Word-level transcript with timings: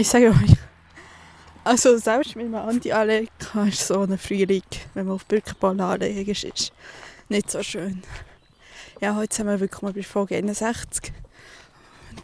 ich 0.00 0.08
sage 0.08 0.30
euch, 0.30 0.56
also 1.62 1.98
selbst 1.98 2.34
mit 2.34 2.46
einem 2.46 2.54
Anti-Allergiker 2.54 3.66
ist 3.68 3.86
so 3.86 4.00
ein 4.00 4.16
Frühling, 4.16 4.62
wenn 4.94 5.06
man 5.06 5.16
auf 5.16 5.26
Birkenball 5.26 5.78
allergisch 5.78 6.44
ist, 6.44 6.72
nicht 7.28 7.50
so 7.50 7.62
schön. 7.62 8.02
Ja, 9.02 9.14
heute 9.14 9.34
sind 9.34 9.46
wir 9.46 9.60
wirklich 9.60 9.82
mal 9.82 9.92
bei 9.92 10.02
Folge 10.02 10.36
61. 10.36 11.12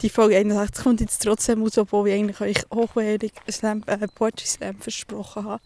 Die 0.01 0.09
Folge 0.09 0.39
61 0.39 0.85
kommt 0.85 1.01
jetzt 1.03 1.23
trotzdem 1.23 1.63
aus, 1.63 1.77
obwohl 1.77 2.09
ich 2.09 2.15
eigentlich 2.15 2.41
euch 2.41 2.65
hochwertig 2.73 3.33
Slam, 3.51 3.83
äh, 3.87 4.09
Poetry 4.09 4.47
Slam 4.47 4.79
versprochen 4.81 5.45
habe. 5.45 5.63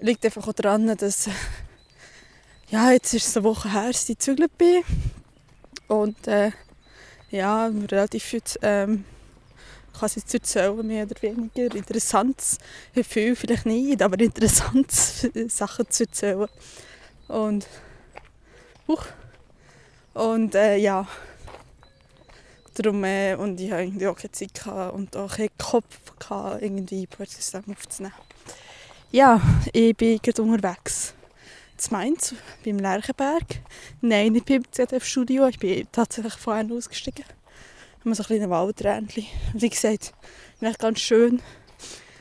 Liegt 0.00 0.24
einfach 0.24 0.48
auch 0.48 0.54
daran, 0.54 0.96
dass 0.96 1.28
ja, 2.70 2.92
jetzt 2.92 3.12
ist 3.12 3.28
es 3.28 3.36
eine 3.36 3.44
Woche 3.44 3.70
her, 3.70 3.88
dass 3.88 4.08
ich 4.08 4.18
bin. 4.56 4.82
Und 5.86 6.26
äh, 6.28 6.52
ja, 7.30 7.66
relativ 7.66 8.22
viel 8.22 8.42
ähm, 8.62 9.04
kann 10.00 10.06
es 10.06 10.16
jetzt 10.16 10.34
erzählen, 10.34 10.86
mehr 10.86 11.04
oder 11.04 11.22
weniger. 11.22 11.74
Interessant, 11.74 12.42
viel 13.04 13.36
vielleicht 13.36 13.66
nicht, 13.66 14.02
aber 14.02 14.18
interessant 14.18 14.90
Sachen 15.48 15.88
zu 15.90 16.04
erzählen. 16.04 16.48
Und, 17.28 17.66
uh, 18.88 18.96
und 20.14 20.54
äh, 20.54 20.76
ja, 20.76 21.06
darum, 22.74 23.04
äh, 23.04 23.34
und 23.34 23.60
ich 23.60 23.70
hatte 23.70 23.82
irgendwie 23.82 24.06
auch 24.06 24.16
keine 24.16 24.32
Zeit 24.32 24.54
gehabt 24.54 24.94
und 24.94 25.16
auch 25.16 25.36
keinen 25.36 25.50
Kopf 25.58 26.18
gehabt, 26.18 26.62
irgendwie 26.62 27.08
Slam 27.26 27.64
aufzunehmen. 27.70 28.14
Ja, 29.12 29.40
ich 29.72 29.96
bin 29.96 30.18
gerade 30.22 30.42
unterwegs. 30.42 31.14
zu 31.76 31.92
Mainz, 31.92 32.34
beim 32.64 32.78
Lerchenberg. 32.78 33.44
Nein, 34.00 34.32
nicht 34.32 34.46
beim 34.46 34.62
ZDF-Studio, 34.70 35.48
ich 35.48 35.58
bin 35.58 35.86
tatsächlich 35.92 36.34
vorher 36.34 36.66
ausgestiegen 36.70 37.24
haben 38.00 38.10
wir 38.10 38.14
so 38.14 38.22
ein 38.22 38.26
kleines 38.26 38.50
Waldrändchen. 38.50 39.26
Und 39.52 39.62
wie 39.62 39.68
gesagt, 39.68 40.12
echt 40.60 40.78
ganz 40.78 41.00
schön. 41.00 41.42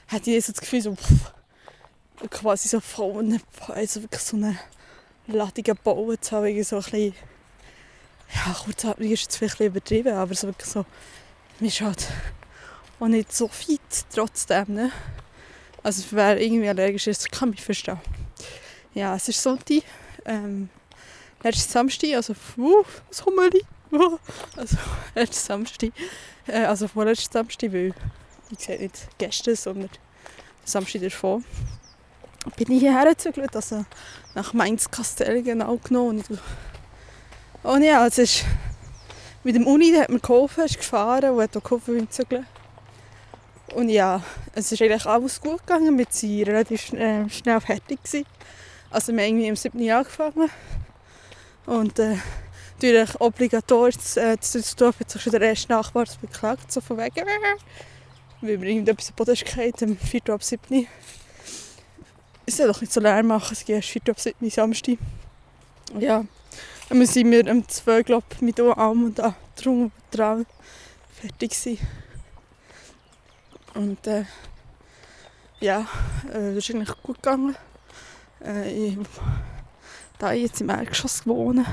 Hatte 0.07 0.31
ich 0.31 0.45
so 0.45 0.51
das 0.51 0.61
Gefühl, 0.61 0.81
so, 0.81 0.95
pff, 0.95 1.31
quasi 2.29 2.67
so 2.67 2.79
vorne, 2.79 3.39
also 3.67 4.01
wirklich 4.01 4.21
so 4.21 4.37
eine 4.37 4.57
Ladung 5.27 5.77
bauen 5.83 6.21
zu 6.21 6.35
haben, 6.35 6.63
so 6.63 6.77
ein 6.77 6.83
bisschen, 6.83 7.13
ja, 8.33 8.53
kurzatmig 8.63 9.11
ist 9.11 9.23
jetzt 9.23 9.37
vielleicht 9.37 9.59
übertrieben, 9.59 10.13
aber 10.13 10.33
so 10.33 10.47
wirklich 10.47 10.69
so, 10.69 10.85
mir 11.59 11.71
halt 11.71 12.07
auch 12.99 13.07
nicht 13.07 13.33
so 13.33 13.47
fit 13.47 13.81
trotzdem, 14.13 14.73
ne? 14.73 14.91
Also 15.81 16.03
wer 16.11 16.39
irgendwie 16.39 16.67
allergisch 16.67 17.07
ist, 17.07 17.31
kann 17.31 17.51
mich 17.51 17.63
verstehen. 17.63 17.99
Ja, 18.93 19.15
es 19.15 19.29
ist 19.29 19.41
Sonntag, 19.41 19.83
ähm, 20.25 20.69
letzten 21.41 21.71
Samstag, 21.71 22.15
also, 22.15 22.33
uh, 22.57 22.83
was 23.07 23.25
Hummerli. 23.25 23.61
also 24.55 24.77
letzten 25.15 25.47
Samstag, 25.47 25.91
äh, 26.47 26.63
also 26.63 26.87
vorletzten 26.87 27.33
Samstag, 27.33 27.73
weil, 27.73 27.93
wie 28.49 28.55
gesagt, 28.55 28.79
nicht 28.79 29.17
gestern, 29.17 29.55
sondern 29.55 29.89
Samstag 30.63 31.01
davor, 31.01 31.41
bin 32.55 32.71
ich 32.71 32.79
hierher 32.81 33.05
gezügelt, 33.05 33.55
also 33.55 33.85
nach 34.35 34.53
Mainz-Kastell 34.53 35.43
genau 35.43 35.77
genommen. 35.77 36.23
Und, 36.29 36.39
und 37.63 37.83
ja, 37.83 38.05
es 38.05 38.17
ist, 38.17 38.45
mit 39.43 39.55
dem 39.55 39.67
Uni 39.67 39.91
hat 39.93 40.09
mir 40.09 40.19
geholfen, 40.19 40.65
ist 40.65 40.77
gefahren 40.77 41.31
und 41.31 41.41
hat 41.41 41.57
auch 41.57 41.63
geholfen 41.63 41.97
beim 41.97 42.09
Zügeln. 42.09 42.45
Und 43.75 43.89
ja, 43.89 44.21
es 44.55 44.71
ist 44.71 44.81
eigentlich 44.81 45.05
alles 45.05 45.39
gut 45.41 45.59
gegangen, 45.59 45.97
wir 45.97 46.05
waren 46.05 46.43
relativ 46.43 46.93
äh, 46.93 47.29
schnell 47.29 47.61
fertig. 47.61 48.01
Gewesen. 48.03 48.25
Also 48.89 49.13
wir 49.13 49.21
haben 49.21 49.29
irgendwie 49.29 49.47
im 49.47 49.55
7. 49.55 49.79
Jahr 49.79 49.99
angefangen. 49.99 50.49
Und 51.65 51.99
äh, 51.99 52.17
natürlich 52.81 53.19
obligatorisch 53.19 54.15
äh, 54.15 54.39
zu 54.39 54.57
Düsseldorf 54.57 54.99
hat 54.99 55.11
sich 55.11 55.21
schon 55.21 55.31
der 55.31 55.41
erste 55.41 55.71
Nachbar 55.71 56.05
beklagt, 56.21 56.71
so 56.71 56.79
von 56.79 56.97
wegen, 56.97 57.25
weil 58.41 58.57
mir 58.57 58.69
irgendetwas 58.69 59.09
am 59.09 59.15
Boden 59.15 59.31
ist 59.31 59.45
gefallen, 59.45 59.73
am 59.81 59.97
4. 59.97 60.29
ab 60.29 60.43
7. 60.43 60.87
Es 62.45 62.57
soll 62.57 62.67
doch 62.67 62.79
nicht 62.79 62.93
so 62.93 63.01
leer 63.01 63.21
machen, 63.23 63.49
es 63.51 63.65
geht 63.65 63.75
erst 63.75 63.89
4. 63.89 64.01
ab 64.09 64.19
7. 64.19 64.49
Samstag. 64.49 64.97
Ja, 65.99 66.25
dann 66.87 67.05
sind 67.05 67.31
wir 67.31 67.47
am 67.47 67.67
2. 67.67 68.03
glaube 68.03 68.25
mit 68.39 68.59
allem 68.59 69.05
und 69.05 69.21
drum 69.57 69.91
dran 70.11 70.45
fertig 71.11 71.51
gewesen. 71.51 71.85
Und 73.75 74.07
äh, 74.07 74.23
ja, 75.59 75.81
äh, 76.29 76.55
das 76.55 76.69
ist 76.69 76.71
eigentlich 76.71 77.01
gut 77.03 77.21
gegangen. 77.21 77.55
Äh, 78.43 78.71
ich, 78.71 78.97
da 80.17 80.31
ich 80.31 80.43
jetzt 80.43 80.61
im 80.61 80.69
Erdgeschoss 80.69 81.27
wohne, 81.27 81.65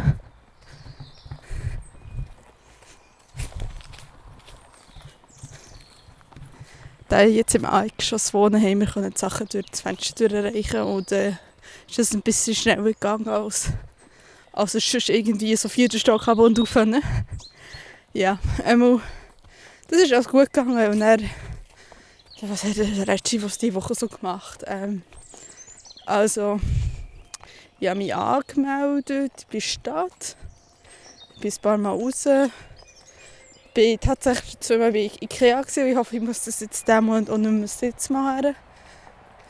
da 7.09 7.22
jetzt 7.22 7.55
im 7.55 7.65
Erdgeschoss 7.65 8.34
wohne, 8.34 8.61
haben 8.61 8.81
wir 8.81 8.87
können 8.87 9.12
die 9.12 9.19
Sachen 9.19 9.49
durch 9.49 9.67
das 9.67 9.81
Fenster 9.81 10.31
erreichen 10.33 10.83
und 10.83 11.12
äh, 11.12 11.34
ist 11.89 11.99
das 11.99 12.12
ein 12.12 12.22
bisschen 12.22 12.55
schneller 12.55 12.83
gegangen 12.83 13.28
als, 13.28 13.69
als 14.53 14.75
es 14.75 14.91
sonst 14.91 15.09
irgendwie 15.09 15.55
so 15.56 15.69
vierten 15.69 15.99
Stock 16.00 16.27
ab 16.28 16.39
und 16.39 16.59
auf. 16.59 16.75
Ne? 16.75 17.00
Ja, 18.12 18.39
einmal, 18.65 19.00
das 19.89 20.00
ist 20.00 20.12
alles 20.12 20.28
gut 20.28 20.53
gegangen 20.53 20.91
und 20.91 21.00
ja, 21.00 21.17
was 22.43 22.65
hat 22.65 22.77
der 22.77 23.09
Rest 23.09 23.43
was 23.43 23.59
diese 23.59 23.75
Woche 23.75 23.94
so 23.94 24.09
gemacht? 24.09 24.62
Ähm, 24.67 25.03
also, 26.05 26.61
ich 27.81 27.88
habe 27.88 27.99
mich 27.99 28.15
angemeldet 28.15 29.47
bei 29.49 29.55
der 29.55 29.61
Stadt, 29.61 30.37
bin 31.41 31.50
ein 31.50 31.62
paar 31.62 31.78
Mal 31.78 31.91
raus, 31.91 32.27
bin 33.76 34.00
tatsächlich 34.00 34.59
zweimal 34.60 34.91
bei 34.91 35.10
Ikea 35.20 35.60
gewesen. 35.60 35.87
Ich 35.87 35.97
hoffe, 35.97 36.16
ich 36.16 36.22
muss 36.22 36.44
das 36.44 36.60
jetzt 36.60 36.88
diesen 36.88 37.04
Monat 37.04 37.28
auch 37.28 37.37
nicht 37.37 37.50
mehr 37.50 37.69
Sitz 37.69 38.09
machen. 38.09 38.56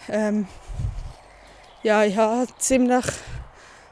Ähm, 0.09 0.49
ja, 1.85 2.05
ich 2.05 2.17
habe 2.17 2.49
ziemlich, 2.59 3.05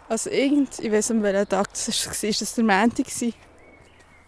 also 0.09 0.31
irgend, 0.31 0.81
ich 0.81 0.91
weiß 0.91 1.11
nicht, 1.11 1.23
welcher 1.23 1.49
Tag 1.49 1.69
das 1.71 2.07
war, 2.07 2.29
ist 2.29 2.41
das 2.41 2.55
der 2.57 2.65
Montag 2.65 3.07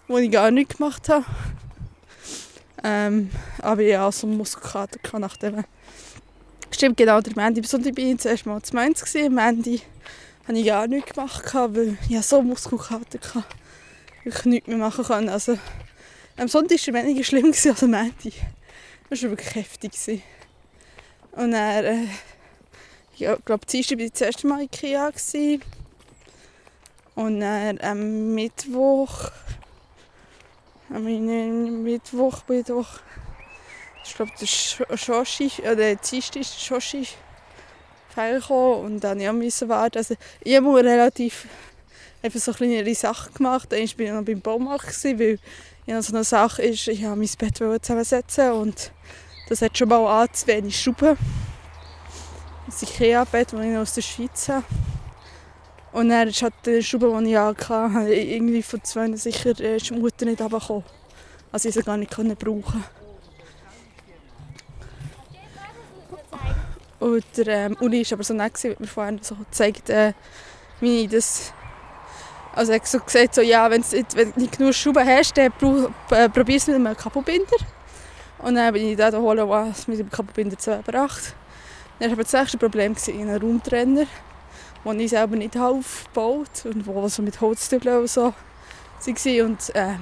wo 0.07 0.19
ich 0.19 0.31
gar 0.31 0.53
nichts 0.53 0.77
gemacht 0.77 1.09
habe. 1.09 1.25
Ähm, 2.85 3.31
aber 3.61 3.83
ich 3.83 3.97
hatte 3.97 4.17
so 4.17 4.29
einen 4.29 4.37
Muskelkater 4.37 5.19
nach 5.19 5.37
dem. 5.37 5.65
Stimmt, 6.71 6.97
genau, 6.99 7.21
der 7.21 7.35
Mandy. 7.35 7.61
Besonders 7.61 7.93
bin 7.93 8.13
ich 8.13 8.21
zuerst 8.21 8.47
mal 8.47 8.63
zu 8.63 8.77
Mainz. 8.77 9.03
Am 9.17 9.35
Mandy 9.35 9.83
habe 10.47 10.57
ich 10.57 10.67
gar 10.67 10.87
nichts 10.87 11.13
gemacht, 11.13 11.53
weil 11.53 11.99
ich 12.09 12.23
so 12.23 12.43
Muskelkater 12.43 13.19
hatte. 13.35 13.45
Ich 14.25 14.45
nichts 14.45 14.69
mehr 14.69 14.77
machen 14.79 15.05
können. 15.05 15.29
Also, 15.29 15.59
am 16.37 16.49
Sonntag 16.49 16.79
war 16.89 17.01
es 17.01 17.07
weniger 17.07 17.25
schlimm 17.25 17.47
als 17.47 17.67
am 17.67 17.91
Montag. 17.91 18.33
Das 19.09 19.23
war 19.23 19.31
wirklich 19.31 19.55
heftig. 19.55 20.23
Und 21.33 21.53
dann, 21.53 21.85
äh, 21.85 22.05
ich 23.17 23.45
glaube, 23.45 23.67
Dienstag 23.67 23.99
war 23.99 24.05
ich 24.05 24.13
das 24.13 24.21
erste 24.23 24.47
Mal 24.47 24.61
in 24.61 24.65
Ikea. 24.65 25.11
Und 27.15 27.41
dann 27.41 27.81
am 27.81 28.35
Mittwoch, 28.35 29.31
am 30.91 31.05
Mittwoch, 31.83 32.43
Mittwoch, 32.49 32.89
ich 34.05 34.15
glaube, 34.15 34.33
der 34.41 34.97
Shoshi, 34.97 35.51
oder 35.63 35.95
Dienstag 35.97 36.37
ist 36.37 36.71
der 36.71 36.81
gekommen 38.17 38.85
und 38.85 39.01
dann 39.01 39.19
musste 39.39 39.65
ich 39.65 39.69
warten. 39.69 39.99
Also, 39.99 40.15
ich 40.41 40.57
habe 40.57 40.75
relativ 40.75 41.47
einfach 42.23 42.41
so 42.41 42.53
kleinere 42.53 42.95
Sachen 42.95 43.35
gemacht. 43.35 43.73
Einmal 43.73 43.99
war 43.99 44.05
ich 44.05 44.13
noch 44.13 44.23
beim 44.23 44.41
Baumarkt, 44.41 45.05
weil 45.05 45.39
ja, 45.87 46.03
so 46.03 46.13
eine 46.13 46.25
Sache 46.25 46.63
ist, 46.63 46.89
ich 46.89 47.05
habe 47.05 47.17
mein 47.17 47.29
Bett 47.39 47.57
zusammensetzen 47.57 48.51
und 48.53 48.93
das 49.49 49.63
hat 49.63 49.79
schon 49.79 49.89
mal 49.89 50.23
an 50.23 50.29
zu 50.33 50.47
wenig 50.49 50.81
Schrauben. 50.81 51.17
Das 52.67 52.83
Ikea-Bett, 52.83 53.53
das 53.53 53.61
ich 53.65 53.77
aus 53.77 53.95
der 53.95 54.03
Schweiz 54.03 54.49
habe. 54.49 54.65
Und 55.93 56.09
dann 56.09 56.29
ist 56.29 56.43
halt 56.43 56.55
die 56.67 56.83
Schraube, 56.83 57.17
die 57.23 57.31
ich 57.31 57.39
hatte, 57.39 58.13
irgendwie 58.13 58.63
von 58.63 58.83
zwei 58.83 59.15
sicher 59.15 59.59
äh, 59.61 59.79
die 59.79 59.95
Mutter 59.95 60.25
nicht 60.25 60.41
runtergekommen. 60.41 60.85
Also 61.53 61.69
ich 61.69 61.75
sie 61.77 61.83
gar 61.83 61.97
nicht 61.97 62.11
brauchen 62.11 62.85
Und 66.99 67.25
der 67.37 67.47
ähm, 67.47 67.77
Uli 67.81 68.05
war 68.05 68.15
aber 68.15 68.25
so 68.25 68.35
nett, 68.35 68.63
wie 68.65 68.75
mir 68.79 68.87
vorhin 68.89 69.21
so 69.23 69.37
gezeigt, 69.37 69.89
äh, 69.91 70.13
wie 70.81 71.05
ich 71.05 71.11
das 71.11 71.53
also 72.57 72.73
er 72.73 72.79
hat 72.81 72.87
so 72.87 72.99
gesagt, 72.99 73.35
so, 73.35 73.43
ja, 73.43 73.71
wenn 73.71 73.83
du 73.83 74.33
nicht 74.41 74.57
genug 74.57 74.75
Schrauben 74.75 75.07
hast, 75.07 75.37
dann 75.37 75.53
äh, 76.11 76.29
probier 76.31 76.57
es 76.57 76.67
mit 76.67 76.77
einem 76.77 76.97
Kapobinder. 76.97 77.57
Und 78.39 78.55
dann 78.55 78.73
bin 78.73 78.89
ich 78.89 78.97
da 78.97 79.13
holen, 79.13 79.47
was 79.47 79.87
mit 79.87 79.99
dem 79.99 80.11
Kapobinder 80.11 80.57
zusammengebracht. 80.57 81.35
Dann 81.99 82.11
war 82.17 82.25
das 82.25 82.33
nächste 82.33 82.57
Problem 82.57 82.97
in 83.09 83.29
einem 83.29 83.43
Raumtrenner, 83.43 84.07
den 84.87 85.01
ich 85.01 85.11
selber 85.11 85.37
nicht 85.37 85.55
aufgebaut 85.55 86.49
habe 86.65 86.75
und 86.75 86.87
wo 86.87 87.07
so 87.09 87.21
mit 87.21 87.39
Holztübeln 87.43 87.99
und 87.99 88.11
so 88.11 88.33
war. 88.33 89.45
Und 89.45 89.75
äh, 89.75 89.97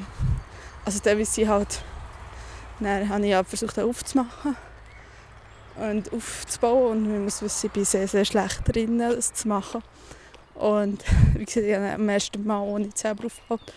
also 0.85 1.01
teilweise 1.01 1.49
halt, 1.49 1.83
dann 2.79 3.09
habe 3.09 3.27
ich 3.27 3.35
halt 3.35 3.49
versucht, 3.49 3.81
aufzumachen 3.81 4.57
und 5.75 6.13
aufzubauen. 6.13 6.99
Und 6.99 7.11
man 7.11 7.25
muss 7.25 7.43
wissen, 7.43 7.67
ich 7.67 7.73
bin 7.73 7.85
sehr, 7.85 8.07
sehr 8.07 8.25
schlecht 8.25 8.61
drin, 8.65 9.01
das 9.01 9.35
zu 9.35 9.49
machen. 9.49 9.83
Und 10.55 11.05
wie 11.35 11.45
gesagt, 11.45 11.67
ich 11.67 11.75
habe 11.75 11.93
am 11.93 12.09
ersten 12.09 12.47
Mal 12.47 12.61
ohne 12.61 12.91
selber 12.95 13.27
aufgebaut. 13.27 13.73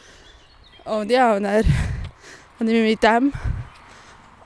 Und 0.85 1.11
ja, 1.11 1.35
und 1.35 1.43
dann 1.43 1.63
habe 2.59 2.71
ich 2.71 2.81
mich 2.81 2.91
mit 2.91 3.03
dem 3.03 3.33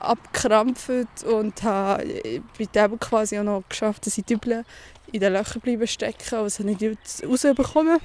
abgekrampft 0.02 1.24
und 1.24 1.62
habe 1.62 2.42
bei 2.58 2.64
dem 2.64 2.98
quasi 2.98 3.38
auch 3.38 3.44
noch 3.44 3.62
geschafft, 3.68 4.06
dass 4.06 4.18
ich 4.18 4.24
Dübel 4.24 4.64
in 5.12 5.20
den 5.20 5.32
Löchern 5.32 5.60
bleiben 5.60 5.86
stecken, 5.86 6.34
also 6.34 6.64
nicht 6.64 6.82
rausbekommen. 7.24 8.00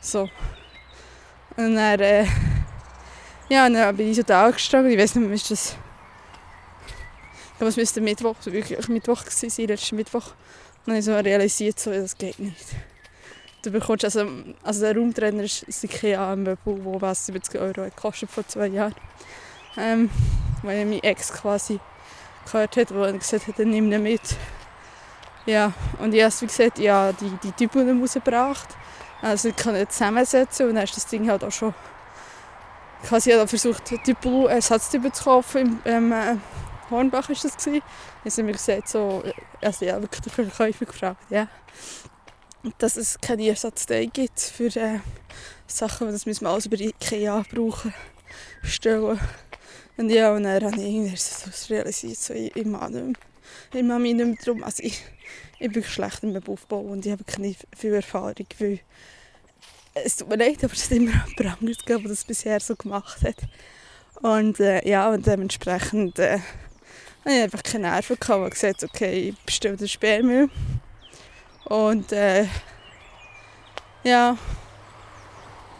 So. 0.00 0.28
Und 1.56 1.74
dann, 1.76 2.00
äh, 2.00 2.26
ja, 3.48 3.68
dann 3.68 3.96
bin 3.96 4.10
ich 4.10 4.16
so 4.16 4.22
da 4.22 4.50
gestanden. 4.50 4.92
Ich 4.92 4.98
weiß 4.98 5.16
nicht 5.16 5.30
ist 5.30 5.50
das... 5.50 5.76
Ich 7.52 7.58
glaube, 7.58 7.68
es 7.68 7.76
müsste 7.76 8.00
Mittwoch, 8.00 8.34
wirklich 8.44 8.88
Mittwoch 8.88 9.22
sein, 9.28 9.66
letzten 9.66 9.96
Mittwoch. 9.96 10.26
Und 10.86 10.86
dann 10.86 10.94
habe 10.94 10.98
ich 10.98 11.04
so 11.04 11.14
realisiert, 11.14 11.78
so, 11.78 11.92
das 11.92 12.18
geht 12.18 12.38
nicht. 12.38 12.74
Du 13.64 13.70
bekommst, 13.70 14.04
also, 14.04 14.28
also 14.62 14.80
der 14.82 14.94
Raumtrainer 14.94 15.42
ist 15.42 15.64
ein 15.66 15.90
IKEA-Möbel, 15.90 16.74
der 16.74 17.00
was 17.00 17.24
70 17.24 17.58
Euro 17.58 17.84
gekostet 17.84 18.30
vor 18.30 18.46
zwei 18.46 18.66
Jahren. 18.66 18.94
Ähm, 19.78 20.10
weil 20.62 20.84
mein 20.84 21.02
Ex 21.02 21.32
quasi 21.32 21.80
gehört 22.44 22.76
hat, 22.76 22.94
wo 22.94 23.04
er 23.04 23.14
gesagt 23.14 23.48
hat, 23.48 23.58
er 23.58 23.64
nimmt 23.64 23.90
ihn 23.90 24.02
mit. 24.02 24.20
Ja, 25.46 25.72
und 25.98 26.12
ich 26.12 26.22
habe 26.22 26.34
wie 26.40 26.46
gesagt, 26.46 26.78
ja, 26.78 27.10
die, 27.12 27.30
die 27.42 27.52
Typen 27.52 28.00
rausgebracht. 28.02 28.68
Also 29.22 29.48
ich 29.48 29.56
kann 29.56 29.72
nicht 29.72 29.92
zusammensetzen 29.92 30.68
und 30.68 30.74
dann 30.74 30.84
ist 30.84 30.98
das 30.98 31.06
Ding 31.06 31.30
halt 31.30 31.42
auch 31.42 31.50
schon 31.50 31.72
quasi 33.02 33.30
hat 33.30 33.48
versucht, 33.48 33.84
Typen, 34.04 34.46
Ersatztypen 34.46 35.12
zu 35.12 35.24
kaufen. 35.24 35.80
Im, 35.84 36.12
ähm, 36.12 36.40
Hornbach 36.90 37.30
war 37.30 37.36
das. 37.42 37.56
Gewesen. 37.56 37.82
Dann 38.24 38.32
haben 38.32 38.44
mir 38.44 38.52
gesagt, 38.52 38.88
so, 38.88 39.22
also 39.62 39.84
ja, 39.86 40.00
wirklich 40.02 40.20
den 40.20 40.32
Verkäufer 40.32 40.84
gefragt, 40.84 41.22
ja. 41.30 41.48
Dass 42.78 42.96
es 42.96 43.18
keine 43.20 43.46
Ersatzteile 43.48 44.06
gibt 44.06 44.40
für 44.40 44.74
äh, 44.76 45.00
Sachen, 45.66 46.10
das 46.10 46.26
müssen 46.26 46.44
wir 46.44 46.50
alles 46.50 46.66
über 46.66 46.80
Ikea 46.80 47.44
brauchen, 47.50 47.92
stellen. 48.62 49.20
Und 49.96 50.10
ja, 50.10 50.34
und 50.34 50.44
dann 50.44 50.64
habe 50.64 50.76
ich 50.76 50.82
irgendwie 50.82 51.16
so 51.16 51.74
realisiert, 51.74 52.16
so, 52.16 52.34
ich, 52.34 52.56
ich. 52.56 52.66
Ich 53.72 53.82
mache 53.82 54.00
mich 54.00 54.14
nicht 54.14 54.26
mehr 54.26 54.36
darum. 54.44 54.64
Also 54.64 54.82
ich, 54.82 55.02
ich 55.58 55.70
bin 55.70 55.84
schlecht 55.84 56.22
im 56.22 56.36
Aufbau 56.46 56.80
und 56.80 57.04
ich 57.06 57.12
habe 57.12 57.24
keine 57.24 57.54
viel 57.76 57.94
Erfahrung, 57.94 58.46
weil 58.58 58.80
es 59.94 60.16
tut 60.16 60.28
mir 60.28 60.36
leid, 60.36 60.62
aber 60.64 60.72
es 60.72 60.84
ist 60.84 60.92
immer 60.92 61.12
jemand 61.36 61.60
anderes 61.60 61.78
gegeben, 61.78 62.02
der 62.02 62.10
das 62.10 62.24
bisher 62.24 62.60
so 62.60 62.74
gemacht 62.74 63.22
hat. 63.22 63.36
Und 64.22 64.58
äh, 64.60 64.86
ja, 64.88 65.10
und 65.10 65.26
dementsprechend 65.26 66.18
äh, 66.18 66.38
habe 67.24 67.34
ich 67.36 67.42
einfach 67.42 67.62
keine 67.62 67.88
Nerven 67.88 68.16
gehabt 68.18 68.42
und 68.42 68.50
gesagt, 68.50 68.84
okay, 68.84 69.28
ich 69.28 69.38
bestelle 69.44 69.76
den 69.76 69.88
Sperrmüll. 69.88 70.50
Und 71.64 72.12
äh, 72.12 72.46
ja, 74.02 74.36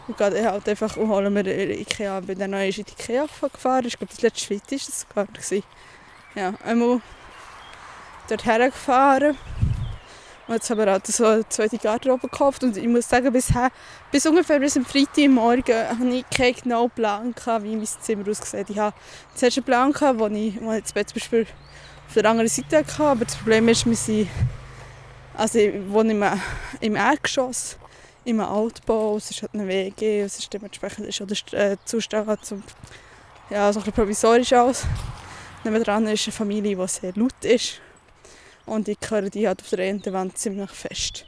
ich 0.07 0.17
gehe 0.17 0.51
halt 0.51 0.69
einfach 0.69 0.97
und 0.97 1.09
hole 1.09 1.29
mir 1.29 1.45
Ikea. 1.45 2.19
Ich 2.19 2.25
bin 2.25 2.39
dann 2.39 2.51
noch 2.51 2.59
in 2.59 2.71
die 2.71 2.81
Ikea 2.81 3.25
gefahren. 3.41 3.85
Ich 3.85 3.97
glaube, 3.97 4.13
das 4.13 4.21
letzte 4.21 4.45
Schritt 4.45 4.61
war 5.15 5.27
das 5.33 5.49
sogar. 5.49 5.63
Ja, 6.35 6.53
einmal 6.63 7.01
dorthin 8.27 8.61
gefahren. 8.61 9.37
Und 10.47 10.53
jetzt 10.53 10.69
haben 10.69 10.77
wir 10.77 10.91
halt 10.91 11.07
so 11.07 11.25
eine 11.25 11.49
zweite 11.49 11.77
Garderobe 11.77 12.27
gekauft. 12.27 12.63
Und 12.63 12.77
ich 12.77 12.87
muss 12.87 13.09
sagen, 13.09 13.31
bisher, 13.31 13.71
bis 14.11 14.25
ungefähr 14.27 14.59
bis 14.59 14.77
am 14.77 14.85
Freitagmorgen 14.85 15.89
hatte 15.89 16.07
ich 16.07 16.29
keinen 16.29 16.55
genauen 16.55 16.91
Plan, 16.91 17.33
wie 17.61 17.75
mein 17.75 17.87
Zimmer 17.87 18.29
aussieht. 18.29 18.69
Ich 18.69 18.77
hatte 18.77 18.97
zuerst 19.33 19.57
einen 19.57 19.65
Plan, 19.65 19.93
wo 20.19 20.27
ich, 20.27 20.55
ich 20.55 20.93
Bett 20.93 21.09
zum 21.09 21.15
Beispiel 21.15 21.47
auf 22.07 22.13
der 22.13 22.25
anderen 22.25 22.47
Seite 22.47 22.77
hatte. 22.77 23.03
Aber 23.03 23.25
das 23.25 23.35
Problem 23.35 23.67
ist, 23.69 23.87
wir 23.87 23.95
sind, 23.95 24.29
also 25.37 25.59
ich 25.59 25.73
wohne 25.89 26.11
im, 26.11 26.23
im 26.81 26.95
Erdgeschoss 26.95 27.77
im 28.23 28.39
Altbau, 28.39 29.17
es 29.17 29.31
ist 29.31 29.41
halt 29.43 29.53
eine 29.53 29.67
WG, 29.67 30.21
es 30.21 30.39
ist 30.39 30.51
dementsprechend 30.51 31.07
ist 31.07 31.21
auch 31.21 31.27
der 31.27 31.71
äh, 31.71 31.77
Zustand 31.85 32.27
halt 32.27 32.43
zum, 32.43 32.63
ja, 33.49 33.71
so 33.71 33.79
ein 33.79 33.91
provisorisch 33.91 34.53
aus. 34.53 34.83
Nebenan 35.63 36.07
ist 36.07 36.25
eine 36.27 36.33
Familie, 36.33 36.75
die 36.75 36.87
sehr 36.87 37.13
laut 37.15 37.43
ist 37.43 37.81
und 38.65 38.87
ich 38.87 38.97
höre 39.07 39.29
die 39.29 39.47
halt 39.47 39.61
auf 39.61 39.69
der 39.69 39.85
einen 39.85 40.03
Wand 40.05 40.37
ziemlich 40.37 40.71
fest. 40.71 41.25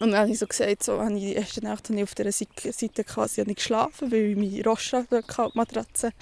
Und 0.00 0.10
dann 0.10 0.20
habe 0.20 0.30
ich 0.30 0.38
so 0.38 0.46
gesagt, 0.46 0.82
so, 0.82 1.00
habe 1.00 1.14
ich 1.14 1.20
die 1.20 1.34
erste 1.34 1.62
Nacht 1.64 1.88
habe 1.88 1.98
ich 1.98 2.02
auf 2.02 2.14
dieser 2.14 2.32
Seite 2.32 3.04
quasi 3.04 3.42
nicht 3.42 3.56
geschlafen, 3.56 4.10
weil 4.10 4.30
ich 4.30 4.36
meine 4.36 4.64
Rost 4.64 4.92
dort 4.92 5.10
die 5.10 5.56
Matratze. 5.56 6.12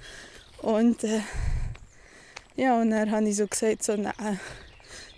Und 0.58 1.02
äh, 1.04 1.20
ja, 2.54 2.80
und 2.80 2.90
dann 2.90 3.10
habe 3.10 3.28
ich 3.28 3.36
so 3.36 3.46
gesagt, 3.46 3.82
so, 3.82 3.96
nein, 3.96 4.38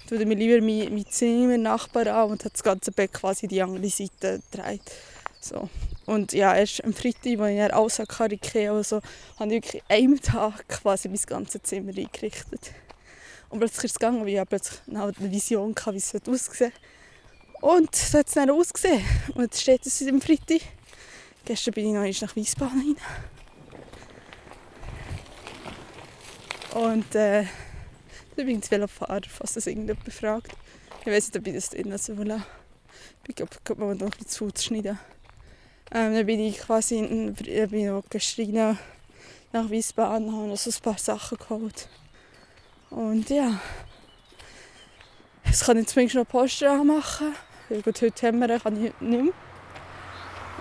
tue 0.07 0.25
mir 0.27 0.35
lieber 0.35 0.65
mein, 0.65 0.93
mein 0.93 1.07
Zimmer 1.07 1.59
Nachbar 1.59 2.07
an 2.07 2.31
und 2.31 2.45
hat 2.45 2.55
das 2.55 2.63
ganze 2.63 2.93
Bett 2.93 3.13
quasi 3.13 3.49
die 3.49 3.63
andere 3.63 3.89
Seite 3.89 4.43
gedreht. 4.51 4.83
So. 5.41 5.69
Und 6.07 6.33
ja, 6.33 6.55
erst 6.55 6.85
am 6.85 6.93
Freitag, 6.93 7.39
als 7.39 7.53
ich 7.53 7.59
dann 7.59 7.71
alles 7.71 7.99
hatte, 7.99 8.71
also, 8.71 9.01
habe 9.39 9.55
ich 9.55 9.63
wirklich 9.63 9.83
einen 9.89 10.21
Tag 10.21 10.69
quasi 10.69 11.09
mein 11.09 11.21
ganzes 11.27 11.63
Zimmer 11.63 11.91
eingerichtet. 11.91 12.73
Und 13.49 13.61
plötzlich 13.61 13.85
ist 13.85 13.93
es 13.93 13.99
gegangen, 13.99 14.21
weil 14.23 14.29
ich 14.29 14.49
plötzlich 14.49 14.81
eine 14.89 15.15
Vision 15.19 15.75
hatte, 15.75 15.95
wie 15.95 15.99
es 15.99 16.15
aussehen 16.15 16.73
Und 17.61 17.95
so 17.95 18.19
hat 18.19 18.29
es 18.29 18.35
dann 18.35 18.51
ausgesehen. 18.51 19.05
Und 19.35 19.43
jetzt 19.43 19.61
steht 19.61 19.87
es 19.87 20.03
am 20.03 20.21
Freitag. 20.21 20.61
Gestern 21.45 21.75
bin 21.75 22.05
ich 22.05 22.21
noch 22.21 22.29
nach 22.29 22.37
Wiesbaden 22.37 22.97
rein. 26.73 26.83
Und 26.83 27.15
äh, 27.15 27.45
Übrigens 28.37 28.71
Velofahrer, 28.71 29.21
falls 29.29 29.55
das 29.55 29.67
irgendjemand 29.67 30.13
fragt. 30.13 30.53
Ich 31.01 31.07
weiß 31.07 31.29
nicht, 31.29 31.37
ob 31.39 31.47
ich 31.47 31.55
das 31.55 31.71
drin 31.71 31.91
lassen 31.91 32.19
will. 32.19 32.43
Ich 33.29 33.37
glaube, 33.37 33.53
ich 33.55 33.77
man 33.77 33.97
noch 33.97 34.07
ein 34.07 34.11
bisschen 34.11 34.51
zuschneiden. 34.55 34.99
Ähm, 35.93 36.15
dann 36.15 36.27
bin 36.27 36.41
ich 36.41 36.59
quasi 36.59 36.99
in, 36.99 37.35
bin 37.35 37.75
ich 37.75 37.87
noch 37.87 38.03
geschrien 38.09 38.77
nach 39.53 39.71
Wiesbaden 39.71 40.29
und 40.29 40.37
habe 40.37 40.49
noch 40.49 40.57
so 40.57 40.71
ein 40.71 40.83
paar 40.83 40.99
Sachen 40.99 41.39
geholt. 41.39 41.89
Und 42.91 43.31
ja, 43.31 43.61
jetzt 45.45 45.65
kann 45.65 45.79
ich 45.79 45.87
zumindest 45.87 46.17
noch 46.17 46.27
Poster 46.27 46.83
machen. 46.83 47.35
Weil 47.69 47.83
gut, 47.83 48.03
heute 48.03 48.27
haben 48.27 48.41
wir, 48.41 48.59
kann 48.59 48.77
ich 48.77 48.93
heute 48.93 49.05
nicht 49.05 49.25
mehr. 49.25 49.33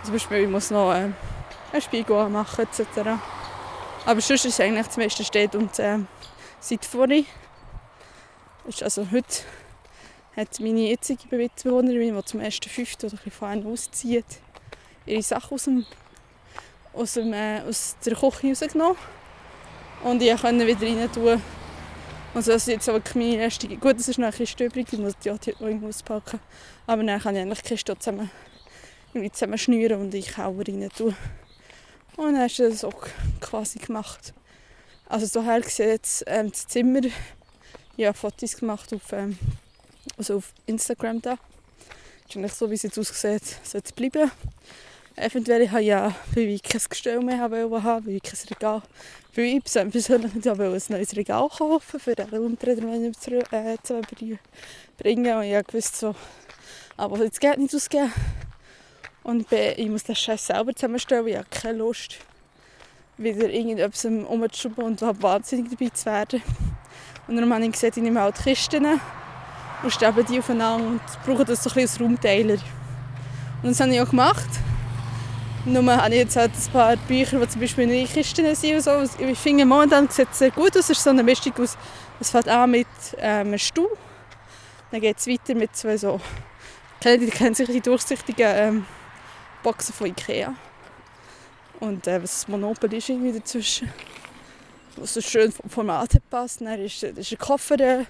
Zum 0.04 0.14
Beispiel, 0.14 0.38
ich 0.40 0.50
muss 0.50 0.70
noch 0.70 0.92
äh, 0.92 1.10
einen 1.72 1.82
Spiegel 1.82 2.30
machen 2.30 2.66
etc. 2.66 3.10
Aber 4.06 4.22
sonst 4.22 4.46
ist 4.46 4.62
eigentlich 4.62 4.86
das 4.86 4.98
meiste 4.98 5.24
steht 5.24 5.56
und 5.56 5.80
äh, 5.80 6.00
seit 6.60 6.86
vorhin 6.86 7.26
also 8.82 9.12
heute 9.12 9.44
hat 10.36 10.60
meine 10.60 10.88
jetzige 10.88 11.36
Mitbewohnerin, 11.36 12.16
die 12.16 12.26
zum 12.26 12.40
1.5. 12.40 13.06
oder 13.06 13.48
ein 13.48 13.66
auszieht, 13.66 14.26
ihre 15.06 15.22
Sachen 15.22 15.56
aus, 15.56 15.66
dem, 15.66 15.86
aus, 16.94 17.14
dem, 17.14 17.34
äh, 17.34 17.62
aus 17.62 17.98
der 18.06 18.16
Küche 18.16 18.50
rausgenommen. 18.50 18.98
Und 20.04 20.22
ich 20.22 20.42
konnte 20.42 20.66
wieder 20.66 20.82
rein 20.82 21.12
tun. 21.12 21.42
Also 22.34 22.52
das 22.52 22.64
ist 22.64 22.74
jetzt 22.74 22.88
wirklich 22.88 23.16
meine 23.16 23.44
erste... 23.44 23.68
Gut, 23.68 24.00
es 24.00 24.08
ist 24.08 24.18
noch 24.18 24.32
ein 24.32 24.38
bisschen 24.38 24.66
übrig, 24.66 24.88
ich 24.92 25.00
muss 25.00 25.18
die 25.24 25.30
auch 25.30 25.38
irgendwo 25.60 25.88
auspacken. 25.88 26.40
Aber 26.88 27.04
dann 27.04 27.20
kann 27.20 27.36
ich 27.36 27.42
eigentlich 27.42 27.62
die 27.62 27.70
Kiste 27.70 27.98
zusammen, 28.00 28.32
zusammen 29.34 29.58
schnüren 29.58 30.02
und 30.02 30.16
ich 30.16 30.38
auch 30.38 30.58
rein 30.58 30.90
tun. 30.96 31.16
Und 32.16 32.34
dann 32.34 32.40
hast 32.40 32.58
du 32.60 32.70
das 32.70 32.84
auch 32.84 33.08
quasi 33.40 33.80
gemacht. 33.80 34.34
Also 35.08 35.26
so 35.26 35.44
her 35.44 35.62
sieht 35.64 36.24
ähm, 36.28 36.50
das 36.50 36.68
Zimmer 36.68 37.02
ja, 37.98 38.14
Fotos 38.14 38.58
gemacht 38.58 38.94
auf, 38.94 39.12
ähm, 39.12 39.38
also 40.18 40.38
auf 40.38 40.54
Instagram 40.66 41.22
da. 41.22 41.38
Ist 42.34 42.58
so, 42.58 42.70
wie 42.70 42.76
es 42.76 42.84
jetzt 42.84 42.98
aussieht, 42.98 43.44
sollte 43.64 43.90
es 43.90 43.92
bleiben. 43.92 44.32
Eventuell 45.16 45.70
habe 45.70 45.82
ich 45.82 45.88
ja, 45.88 46.16
weil 46.34 46.50
ich 46.50 46.64
kein 46.64 46.82
Gestell 46.90 47.20
mehr 47.20 47.38
haben 47.38 47.70
weil 47.70 48.10
ich 48.10 48.24
kein 48.24 48.40
Regal, 48.50 48.82
weil 49.36 49.46
ich 49.46 49.64
persönlich 49.64 50.34
nicht 50.34 50.48
ein 50.48 50.58
neues 50.90 51.16
Regal 51.16 51.48
kaufen 51.50 52.00
für 52.00 52.16
den 52.16 53.06
ich 53.06 53.20
zu, 53.20 53.32
äh, 53.52 53.78
zu 53.84 54.02
bringen. 54.98 55.38
Und 55.38 55.44
ich 55.44 55.74
wusste 55.74 55.98
so, 55.98 56.16
aber 56.98 57.24
jetzt 57.24 57.40
geht 57.40 57.60
nicht 57.60 57.76
ausgeben. 57.76 58.12
Und 59.22 59.52
ich 59.52 59.90
muss 59.90 60.04
das 60.04 60.20
Scheiß 60.20 60.48
selber 60.48 60.74
zusammenstellen, 60.74 61.28
ich 61.28 61.38
habe 61.38 61.48
keine 61.52 61.78
Lust, 61.78 62.18
wieder 63.18 63.48
irgendetwas 63.50 64.06
umzuschrauben 64.06 64.84
und 64.84 65.02
wahnsinnig 65.22 65.70
dabei 65.70 65.90
zu 65.90 66.06
werden. 66.06 66.42
Und 67.28 67.38
dann 67.38 67.54
habe 67.54 67.66
ich 67.66 67.72
gesagt, 67.72 67.98
ich 67.98 68.04
nehme 68.04 68.32
die 68.36 68.44
Kisten 68.44 68.86
und 69.82 69.92
stelle 69.92 70.24
die 70.24 70.40
aufeinander 70.40 70.86
und 70.86 71.02
brauche 71.26 71.46
das 71.46 71.64
so 71.64 71.70
ein 71.70 71.74
bisschen 71.76 71.82
als 71.82 72.02
Raumteiler. 72.02 72.58
Und 73.62 73.70
das 73.70 73.80
habe 73.80 73.94
ich 73.94 74.02
auch 74.02 74.10
gemacht. 74.10 74.50
Nur 75.66 75.96
habe 75.96 76.10
ich 76.10 76.20
jetzt 76.20 76.36
halt 76.36 76.52
ein 76.52 76.72
paar 76.74 76.98
Bücher, 76.98 77.40
die 77.40 77.48
zum 77.48 77.62
Beispiel 77.62 77.90
in 77.90 78.08
Kisten 78.08 78.54
sind. 78.54 78.84
So. 78.84 79.02
Ich 79.20 79.40
finde, 79.40 79.66
momentan 79.66 80.10
sieht 80.10 80.28
es 80.32 80.40
sehr 80.40 80.52
gut 80.52 80.76
aus. 80.76 80.90
Es 80.90 80.90
ist 80.92 81.04
so 81.04 81.12
eine 81.12 81.24
Mischung 81.24 81.54
aus, 81.58 81.78
es 82.20 82.30
fängt 82.30 82.50
an 82.50 82.72
mit 82.72 82.88
ähm, 83.18 83.48
einem 83.48 83.58
Stuhl. 83.58 83.90
Dann 84.92 85.00
geht 85.00 85.18
es 85.18 85.28
weiter 85.28 85.56
mit 85.56 85.76
zwei 85.76 85.98
so, 85.98 86.20
die 87.04 87.30
kennen 87.30 87.56
sich 87.56 87.70
die 87.70 87.82
durchsichtigen 87.82 88.52
ähm, 88.56 88.86
Boxen 89.64 89.94
von 89.94 90.08
Ikea. 90.08 90.54
Und 91.80 92.06
äh, 92.08 92.22
was 92.22 92.32
das 92.32 92.48
Monopol 92.48 92.94
ist 92.94 93.10
irgendwie 93.10 93.32
dazwischen 93.32 93.92
was 94.98 95.14
so 95.14 95.22
schön 95.22 95.52
vom 95.52 95.70
Format 95.70 96.10
passt. 96.30 96.62
Dann 96.62 96.80
ist, 96.80 97.04
ist 97.04 97.32
ein 97.32 97.38
Koffer 97.38 98.06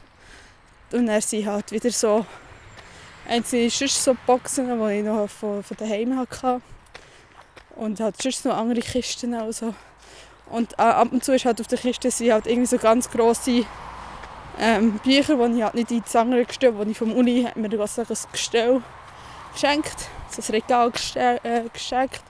und 0.91 1.07
dann 1.07 1.21
sind 1.21 1.45
halt 1.45 1.71
wieder 1.71 1.91
so 1.91 2.25
einzelne 3.27 3.69
so 3.69 4.15
Boxen, 4.25 4.67
die 4.67 4.93
ich 4.93 5.03
noch 5.03 5.27
von, 5.29 5.63
von 5.63 5.77
daheim 5.77 6.17
hatte. 6.17 6.61
Und 7.75 7.99
halt 7.99 8.21
sonst 8.21 8.45
noch 8.45 8.55
andere 8.55 8.81
Kisten. 8.81 9.33
Also. 9.33 9.73
Und 10.49 10.73
äh, 10.73 10.83
ab 10.83 11.11
und 11.11 11.23
zu 11.23 11.33
ist 11.33 11.45
halt 11.45 11.59
auf 11.61 11.67
der 11.67 11.79
Kiste 11.79 12.11
sind 12.11 12.31
halt 12.31 12.45
irgendwie 12.45 12.67
so 12.67 12.77
ganz 12.77 13.09
grosse 13.09 13.65
ähm, 14.59 14.99
Bücher, 14.99 15.35
die 15.35 15.57
ich 15.57 15.63
halt 15.63 15.73
nicht 15.73 15.91
in 15.91 16.03
die 16.03 16.17
andere 16.17 16.45
gestellt 16.45 16.75
die 16.85 16.91
ich 16.91 16.97
vom 16.97 17.11
Uni 17.13 17.47
mir 17.55 17.69
ein 17.71 18.05
Gestell 18.31 18.81
geschenkt, 19.53 20.09
so 20.29 20.41
ein 20.41 20.51
Regal 20.51 20.91
äh, 21.15 21.63
geschenkt, 21.71 22.23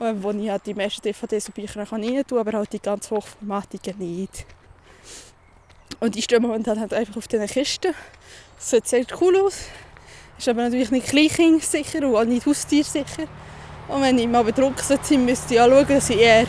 äh, 0.00 0.14
wo 0.16 0.30
ich 0.30 0.50
halt 0.50 0.66
die 0.66 0.74
meisten 0.74 1.02
DVDs 1.02 1.46
und 1.46 1.54
Bücher 1.54 1.92
rein 1.92 2.26
tun 2.26 2.38
aber 2.38 2.52
halt 2.52 2.72
die 2.72 2.78
ganz 2.78 3.10
hochformatigen 3.10 3.98
nicht. 3.98 4.46
Und 6.00 6.16
ich 6.16 6.24
stehe 6.24 6.40
momentan 6.40 6.80
halt 6.80 6.94
einfach 6.94 7.16
auf 7.16 7.28
diesen 7.28 7.46
Kisten. 7.46 7.94
Das 8.56 8.70
sieht 8.70 8.86
sehr 8.86 9.04
cool 9.20 9.36
aus. 9.36 9.66
Ist 10.38 10.48
aber 10.48 10.62
natürlich 10.62 10.90
nicht 10.90 11.08
kleinkindsicher 11.08 12.06
und 12.08 12.16
auch 12.16 12.24
nicht 12.24 12.46
haustiersicher. 12.46 13.26
Und 13.88 14.02
wenn 14.02 14.18
ich 14.18 14.26
mal 14.26 14.42
betrunken 14.42 14.98
bin, 15.08 15.24
müsste 15.26 15.54
ich 15.54 15.60
anschauen, 15.60 15.86
dass 15.88 16.08
ich 16.08 16.18
eher 16.18 16.46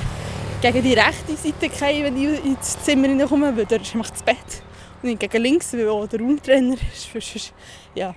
gegen 0.61 0.83
die 0.83 0.93
rechte 0.93 1.35
Seite 1.35 1.67
gehe, 1.67 2.03
wenn 2.05 2.15
ich 2.15 2.45
ins 2.45 2.81
Zimmer 2.83 3.07
hineinkomme, 3.07 3.55
weil 3.57 3.65
dort 3.65 3.81
ist 3.81 3.95
einfach 3.95 4.11
das 4.11 4.23
Bett. 4.23 4.37
Und 5.01 5.09
nicht 5.09 5.19
gegen 5.19 5.43
links, 5.43 5.73
weil 5.73 5.89
auch 5.89 6.07
der 6.07 6.21
Raumtrenner 6.21 6.77
ist. 7.13 7.53
Ja. 7.95 8.15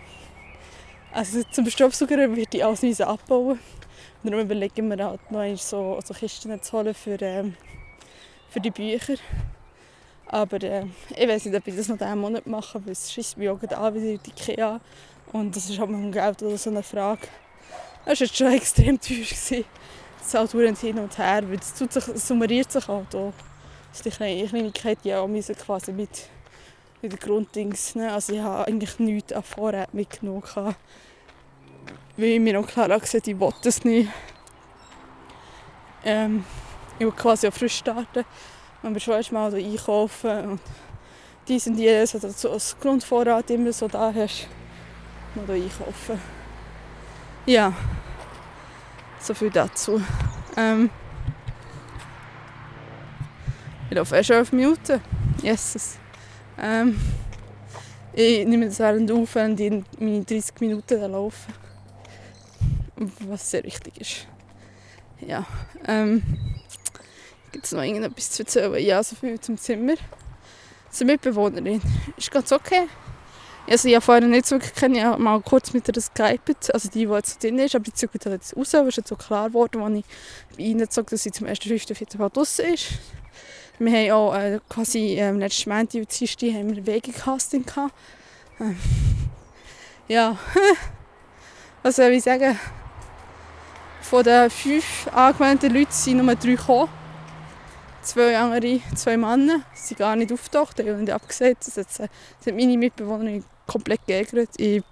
Also 1.11 1.43
zum 1.51 1.69
Staubsauger 1.69 2.19
würde 2.29 2.47
ich 2.53 2.65
alles 2.65 3.01
abbauen. 3.01 3.59
Darum 4.25 4.41
überlegen 4.41 4.89
wir 4.89 5.07
halt 5.07 5.31
noch 5.31 5.57
so, 5.59 6.01
so 6.03 6.15
Kisten 6.15 6.63
zu 6.63 6.73
holen 6.73 6.95
für, 6.95 7.21
ähm, 7.21 7.55
für 8.49 8.59
die 8.59 8.71
Bücher. 8.71 9.17
Aber 10.29 10.63
äh, 10.63 10.87
ich 11.15 11.29
weiß 11.29 11.45
nicht, 11.45 11.55
ob 11.55 11.67
ich 11.67 11.77
das 11.77 11.89
noch 11.89 11.99
diesen 11.99 12.19
Monat 12.19 12.47
mache, 12.47 12.81
weil 12.87 12.93
es 12.93 13.13
schießt 13.13 13.37
mich 13.37 13.51
auch 13.51 13.63
an 13.63 13.95
wie 13.95 14.17
die 14.17 14.31
IKEA. 14.31 14.81
Und 15.31 15.55
das 15.55 15.69
ist 15.69 15.79
halt 15.79 15.91
mit 15.91 16.01
dem 16.01 16.11
Geld 16.11 16.43
oder 16.43 16.57
so 16.57 16.71
eine 16.71 16.83
Frage. 16.83 17.29
Das 18.07 18.19
war 18.19 18.27
schon 18.27 18.53
extrem 18.55 18.99
teuer. 18.99 19.19
Gewesen. 19.19 19.67
Das 20.19 20.55
halt 20.55 20.79
hin 20.79 20.99
und 20.99 21.19
her, 21.19 21.43
weil 21.47 21.59
es 21.59 21.77
sich, 21.77 22.03
summariert 22.17 22.73
sich 22.73 22.89
halt 22.89 23.15
auch. 23.15 23.35
Also 23.91 24.05
die 24.05 24.11
Kleinigkeit 24.11 24.99
ja 25.05 25.21
auch 25.21 25.29
quasi 25.29 25.93
mit, 25.93 26.31
mit 27.03 27.13
den 27.13 27.19
Grunddings. 27.19 27.95
Ne? 27.95 28.11
Also 28.11 28.33
ich 28.33 28.41
habe 28.41 28.67
eigentlich 28.67 28.99
nichts 28.99 29.35
an 29.35 29.43
Vorrat 29.43 29.93
mitgenommen. 29.93 30.43
Weil 32.17 32.25
ich 32.27 32.41
mir 32.41 32.59
auch 32.61 32.67
klar 32.67 32.89
gesagt, 32.99 33.27
ich 33.27 33.39
wollte 33.39 33.59
das 33.65 33.85
nicht. 33.85 34.09
Ähm, 36.05 36.45
ich 36.99 37.07
will 37.07 37.13
quasi 37.13 37.49
auch 37.49 37.53
frisch 37.53 37.77
starten 37.77 38.25
wenn 38.85 38.93
wir 38.93 39.01
schon 39.01 39.15
mal 39.31 39.51
so 39.51 39.57
einkaufen 39.57 40.51
und 40.51 40.61
dies 41.49 41.67
und 41.67 41.79
jenes, 41.79 42.15
also 42.15 42.29
so 42.29 42.53
als 42.53 42.77
Grundvorrat 42.79 43.51
immer 43.51 43.73
so 43.73 43.89
da 43.89 44.13
hast, 44.15 44.47
mal 45.35 45.47
da 45.47 45.55
einkaufen. 45.55 46.21
Ja, 47.47 47.73
so 49.19 49.33
viel 49.33 49.49
dazu. 49.49 50.03
Ähm, 50.55 50.91
ich 53.89 53.97
laufe 53.97 54.17
erst 54.17 54.31
11 54.31 54.53
Minuten. 54.53 55.01
Jesus. 55.43 55.97
Ähm, 56.59 57.01
ich 58.13 58.47
nehme 58.47 58.67
das 58.67 58.79
während 58.79 59.11
auf 59.11 59.35
und 59.37 59.59
in 59.61 59.85
meine 59.99 60.25
30 60.25 60.61
Minuten 60.61 61.11
laufen. 61.11 61.64
Was 62.97 63.51
sehr 63.51 63.65
wichtig 63.65 64.01
ist. 64.01 64.27
Ja. 65.21 65.47
Ähm, 65.87 66.23
Gibt 67.53 67.67
es 67.67 67.73
noch 67.73 67.83
irgendetwas 67.83 68.31
zu 68.31 68.43
erzählen? 68.43 68.75
Ja, 68.85 69.03
so 69.03 69.17
viel 69.17 69.39
zum 69.41 69.57
Zimmer. 69.57 69.95
Zur 70.91 71.07
Mitbewohnerin. 71.07 71.81
Ist 72.17 72.31
ganz 72.31 72.53
okay. 72.53 72.89
Also 73.69 73.89
ich 73.89 73.95
habe 73.95 74.05
vorher 74.05 74.27
nicht 74.27 74.47
so 74.47 74.57
wirklich 74.57 74.97
ich 74.97 75.03
habe 75.03 75.23
mal 75.23 75.41
kurz 75.41 75.73
mit 75.73 75.89
ihr 75.89 75.95
geskypet, 75.95 76.75
also 76.75 76.91
die, 76.91 77.07
die 77.07 77.13
jetzt 77.13 77.43
drin 77.43 77.59
ist, 77.59 77.75
aber 77.75 77.85
die 77.85 77.95
zügelt 77.95 78.27
halt 78.27 78.35
jetzt 78.35 78.57
raus, 78.57 78.75
weil 78.75 78.89
es 78.89 78.97
jetzt 78.97 79.09
so 79.09 79.17
klar 79.17 79.49
geworden, 79.49 79.81
als 79.83 79.95
ich 79.95 80.05
bei 80.57 80.63
ihnen 80.65 80.87
gesagt 80.87 81.13
dass 81.13 81.23
sie 81.23 81.33
zum 81.33 81.47
1.5. 81.47 81.95
4. 81.95 82.07
Fall 82.19 82.31
draußen 82.31 82.65
ist. 82.67 82.89
Wir 83.79 83.93
haben 83.93 84.11
auch 84.13 84.35
äh, 84.35 84.61
quasi 84.69 85.17
ähm, 85.19 85.39
letzten 85.39 85.71
Montag 85.71 86.01
und 86.01 86.21
Dienstag 86.21 86.51
haben 86.51 86.77
wir 86.77 86.87
Wegecasting 86.87 87.65
gehabt. 87.65 87.95
Ähm, 88.61 88.77
ja, 90.09 90.37
was 91.83 91.97
soll 91.97 92.13
ich 92.13 92.23
sagen? 92.23 92.59
Von 94.05 94.23
den 94.23 94.51
fünf 94.51 95.09
angemeldeten 95.13 95.75
Leuten 95.75 95.93
sind 95.93 96.25
nur 96.25 96.35
drei 96.35 96.51
gekommen 96.53 96.89
zwei 98.05 98.37
andere, 98.39 98.81
zwei 98.95 99.17
Männer, 99.17 99.63
sind 99.75 99.99
gar 99.99 100.15
nicht 100.17 100.33
auftaucht, 100.33 100.79
die 100.79 100.91
haben 100.91 101.09
abgesagt. 101.11 101.67
Das 101.67 101.77
hat, 101.77 101.89
das 101.89 101.99
hat 102.01 102.55
meine 102.55 102.77
Mitbewohnerin 102.77 103.45
komplett 103.67 104.07
geärgert. 104.07 104.51
Ich 104.59 104.83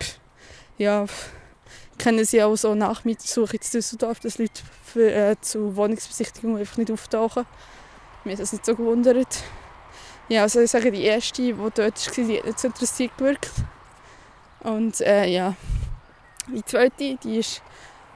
ja, 0.79 1.05
kenne 1.99 2.25
sie 2.25 2.43
auch 2.43 2.57
so 2.57 2.75
nach 2.75 3.05
Mietsuche 3.05 3.57
in 3.57 3.63
Düsseldorf, 3.73 4.21
dass 4.21 4.39
Leute 4.39 4.63
für, 4.85 5.13
äh, 5.13 5.37
zu 5.41 5.77
Wohnungsbesichtigungen 5.77 6.59
einfach 6.59 6.79
nicht 6.79 6.91
auftauchen. 6.91 7.47
Mir 8.25 8.33
hat 8.33 8.41
das 8.41 8.53
nicht 8.53 8.67
so 8.67 8.75
gewundert. 8.75 9.43
Ja, 10.29 10.43
also 10.43 10.61
ich 10.61 10.71
sage, 10.71 10.91
die 10.91 11.05
erste, 11.05 11.43
die 11.43 11.53
dort 11.53 11.79
war, 11.79 11.93
die 12.25 12.39
hat 12.39 12.47
nicht 12.47 12.59
so 12.59 12.69
interessiert 12.69 13.17
gewirkt. 13.19 13.51
Und 14.61 15.01
äh, 15.01 15.27
ja, 15.27 15.55
die 16.49 16.65
zweite, 16.65 17.17
die 17.17 17.39
ist 17.39 17.63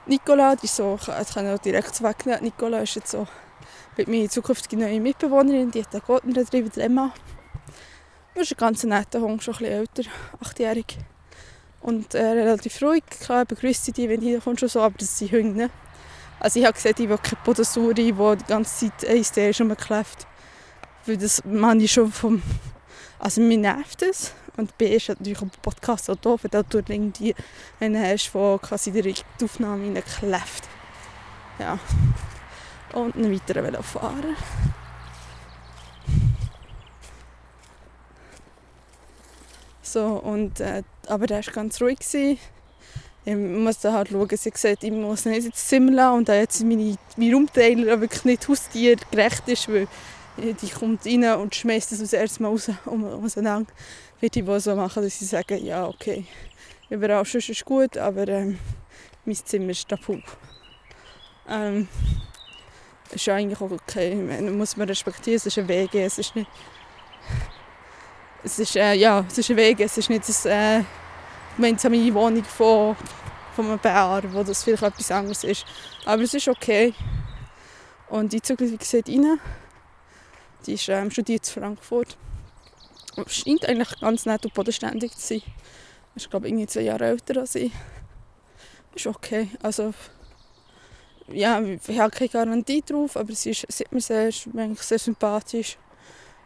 Nicola, 0.07 0.55
die 0.55 0.67
ist 0.67 0.77
so, 0.77 0.99
ich 1.01 1.35
kann 1.35 1.49
auch 1.49 1.59
direkt 1.59 2.01
wegnehmen. 2.03 2.45
Nicola 2.45 2.81
ist 2.81 2.95
jetzt 2.95 3.11
so 3.11 3.27
mit 3.97 4.09
meiner 4.09 4.29
zukünftigen 4.29 4.81
neuen 4.81 5.03
Mitbewohnerin, 5.03 5.71
die 5.71 5.83
hat 5.83 5.93
einen 5.93 6.03
Golden 6.07 6.33
Retriever 6.33 6.81
Emma. 6.81 7.13
Das 8.35 8.45
ist 8.45 8.53
ein 8.53 8.59
ganz 8.59 8.85
netter 8.85 9.21
Hund, 9.21 9.43
schon 9.43 9.55
ein 9.55 9.59
bisschen 9.59 9.73
älter, 9.73 10.03
achtjährig. 10.41 10.99
Und 11.81 12.15
äh, 12.15 12.25
relativ 12.25 12.81
ruhig, 12.83 13.05
klar, 13.21 13.45
begrüßt 13.45 13.97
die, 13.97 14.09
wenn 14.09 14.21
die 14.21 14.39
kommt 14.39 14.61
schon 14.61 14.69
so, 14.69 14.81
aber 14.81 14.97
das 14.99 15.19
sind 15.19 15.33
Hunde. 15.33 15.57
Ne? 15.57 15.71
Also 16.39 16.61
ich 16.61 16.67
habe 16.67 16.75
gesehen, 16.75 16.95
ich 16.99 17.09
will 17.09 17.19
keine 17.19 17.41
Podosuri, 17.45 17.95
die 17.95 18.13
die 18.13 18.45
ganze 18.47 18.91
Zeit 18.91 19.09
eins 19.09 19.33
der 19.33 19.51
ist 19.51 19.61
rumgekläfft. 19.61 20.27
Weil 21.07 21.17
das 21.17 21.43
meine 21.45 21.83
ich 21.83 21.93
schon 21.93 22.13
vom... 22.13 22.43
Also 23.19 23.41
mir 23.41 23.59
nervt 23.59 24.03
das. 24.03 24.33
Und 24.57 24.77
B 24.79 24.97
ist 24.97 25.09
natürlich 25.09 25.43
ein 25.43 25.51
Podcast 25.63 26.09
auch 26.09 26.17
doof, 26.17 26.45
weil 26.51 26.65
du 26.65 26.79
irgendwie 26.79 27.35
einen 27.79 28.03
hast, 28.03 28.33
der 28.33 28.59
quasi 28.59 28.91
direkt 28.91 29.25
die 29.41 29.45
Aufnahme 29.45 29.95
reinkläfft. 29.95 30.65
Ja 31.59 31.79
und 32.97 33.15
einen 33.15 33.33
weiteren 33.33 33.65
Velofahrer. 33.65 34.35
So, 39.83 40.05
und, 40.05 40.61
äh, 40.61 40.83
aber 41.07 41.27
der 41.27 41.47
war 41.47 41.53
ganz 41.53 41.81
ruhig. 41.81 41.99
Gewesen. 41.99 42.39
Ich 43.25 43.35
muss 43.35 43.81
da 43.81 43.93
halt 43.93 44.09
schauen, 44.09 44.29
sie 44.31 44.51
gesagt, 44.51 44.85
ich 44.85 44.93
muss 44.93 45.25
nicht 45.25 45.47
ins 45.47 45.67
Zimmer 45.67 45.93
lassen 45.93 46.19
und 46.19 46.29
da 46.29 46.35
jetzt 46.35 46.63
meine, 46.63 46.97
mein 47.17 47.35
Raumteiler 47.35 48.01
wirklich 48.01 48.25
nicht 48.25 48.49
haustiergerecht 48.49 49.49
ist, 49.49 49.69
weil 49.69 49.89
die 50.37 50.71
kommt 50.71 51.07
rein 51.07 51.25
und 51.37 51.55
schmeißt 51.55 51.93
das 51.93 52.12
erste 52.12 52.43
Mal 52.43 52.49
raus 52.49 52.71
um, 52.85 53.05
auseinander. 53.05 53.73
Würde 54.21 54.40
ich 54.40 54.47
wohl 54.47 54.61
so 54.61 54.75
machen, 54.75 55.02
dass 55.02 55.19
sie 55.19 55.25
sagen, 55.25 55.64
ja 55.64 55.87
okay, 55.87 56.25
überall 56.90 57.25
sonst 57.25 57.49
ist 57.49 57.64
gut, 57.64 57.97
aber 57.97 58.28
ähm, 58.28 58.59
mein 59.25 59.35
Zimmer 59.35 59.71
ist 59.71 59.88
tabu. 59.88 60.19
Ähm, 61.49 61.88
ist 63.12 63.28
eigentlich 63.28 63.61
auch 63.61 63.71
okay. 63.71 64.14
Meine, 64.14 64.50
muss 64.50 64.76
man 64.76 64.88
respektieren, 64.88 65.37
es 65.37 65.47
ist 65.47 65.59
ein 65.59 65.69
WG, 65.69 66.05
es 66.05 66.19
ist 66.19 66.35
nicht... 66.35 66.50
Es 68.43 68.59
ist, 68.59 68.76
äh, 68.76 68.95
ja, 68.95 69.25
es 69.28 69.38
ist 69.38 69.50
ein 69.50 69.57
WG, 69.57 69.85
es 69.85 69.99
ist 69.99 70.09
nicht 70.09 70.23
eine 70.47 70.81
äh, 70.81 70.85
gemeinsame 71.57 72.14
Wohnung 72.14 72.45
von, 72.45 72.97
von 73.55 73.66
einem 73.66 73.78
Bär, 73.78 74.23
wo 74.31 74.43
das 74.45 74.62
vielleicht 74.62 74.83
etwas 74.83 75.11
anderes 75.11 75.43
ist. 75.43 75.64
Aber 76.05 76.23
es 76.23 76.35
ist 76.35 76.47
okay. 76.47 76.95
Und 78.09 78.33
die 78.33 78.40
zügelt, 78.40 78.71
wie 78.73 78.76
gesagt, 78.76 79.09
rein. 79.09 79.40
Die 80.67 80.75
ist, 80.75 80.89
ähm, 80.89 81.11
studiert 81.11 81.47
in 81.47 81.53
Frankfurt. 81.61 82.17
Und 83.17 83.31
scheint 83.31 83.67
eigentlich 83.67 83.99
ganz 84.01 84.27
nett 84.27 84.45
und 84.45 84.55
bodenständig 84.55 85.13
zu 85.13 85.35
sein. 85.35 85.43
Ist, 86.15 86.31
glaube 86.31 86.47
ich, 86.47 86.53
irgendwie 86.53 86.67
zwei 86.67 86.83
Jahre 86.83 87.07
älter 87.07 87.41
als 87.41 87.55
ich. 87.55 87.73
Ist 88.95 89.07
okay. 89.07 89.51
Also, 89.63 89.93
ja, 91.29 91.61
ich 91.61 91.99
habe 91.99 92.11
keine 92.11 92.29
Garantie 92.29 92.83
drauf, 92.83 93.17
aber 93.17 93.33
sie, 93.35 93.51
ist, 93.51 93.67
sie 93.69 93.85
mir 93.91 94.01
sehr, 94.01 94.31
sehr 94.33 94.99
sympathisch 94.99 95.77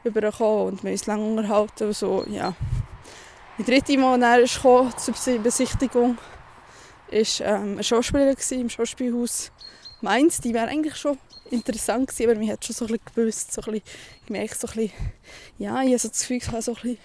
übergekommen 0.05 0.67
und 0.67 0.83
wir 0.83 0.91
haben 0.91 0.95
uns 0.95 1.07
lange 1.07 1.25
unterhalten. 1.25 1.89
Und 1.89 1.97
so, 1.97 2.25
ja. 2.29 2.55
Die 3.59 3.65
dritte 3.65 3.93
als 4.03 4.57
er 4.57 4.63
kam, 4.63 4.97
zur 4.97 5.39
Besichtigung 5.39 6.17
war 7.11 7.47
ähm, 7.47 7.73
eine 7.73 7.85
Schauspielerin 7.85 8.37
im 8.53 8.71
Schauspielhaus 8.71 9.53
Mainz. 10.01 10.41
Die 10.41 10.55
wäre 10.55 10.69
eigentlich 10.69 10.97
schon 10.97 11.19
interessant 11.53 12.09
gewesen, 12.09 12.31
aber 12.31 12.39
man 12.39 12.51
hat 12.51 12.65
schon 12.65 12.75
so 12.75 12.87
ein 12.87 12.99
gewusst, 13.15 13.53
so 13.53 13.63
ein 13.63 13.83
gemerkt, 14.27 14.61
so 14.61 14.69
ein 14.69 14.91
ja, 15.59 15.83
ich 15.83 15.89
habe 15.89 15.99
so 15.99 16.09
das 16.09 16.21
Gefühl, 16.21 16.37
ich 16.39 16.45
so 16.45 16.53
ein 16.53 16.63
bisschen 16.63 16.99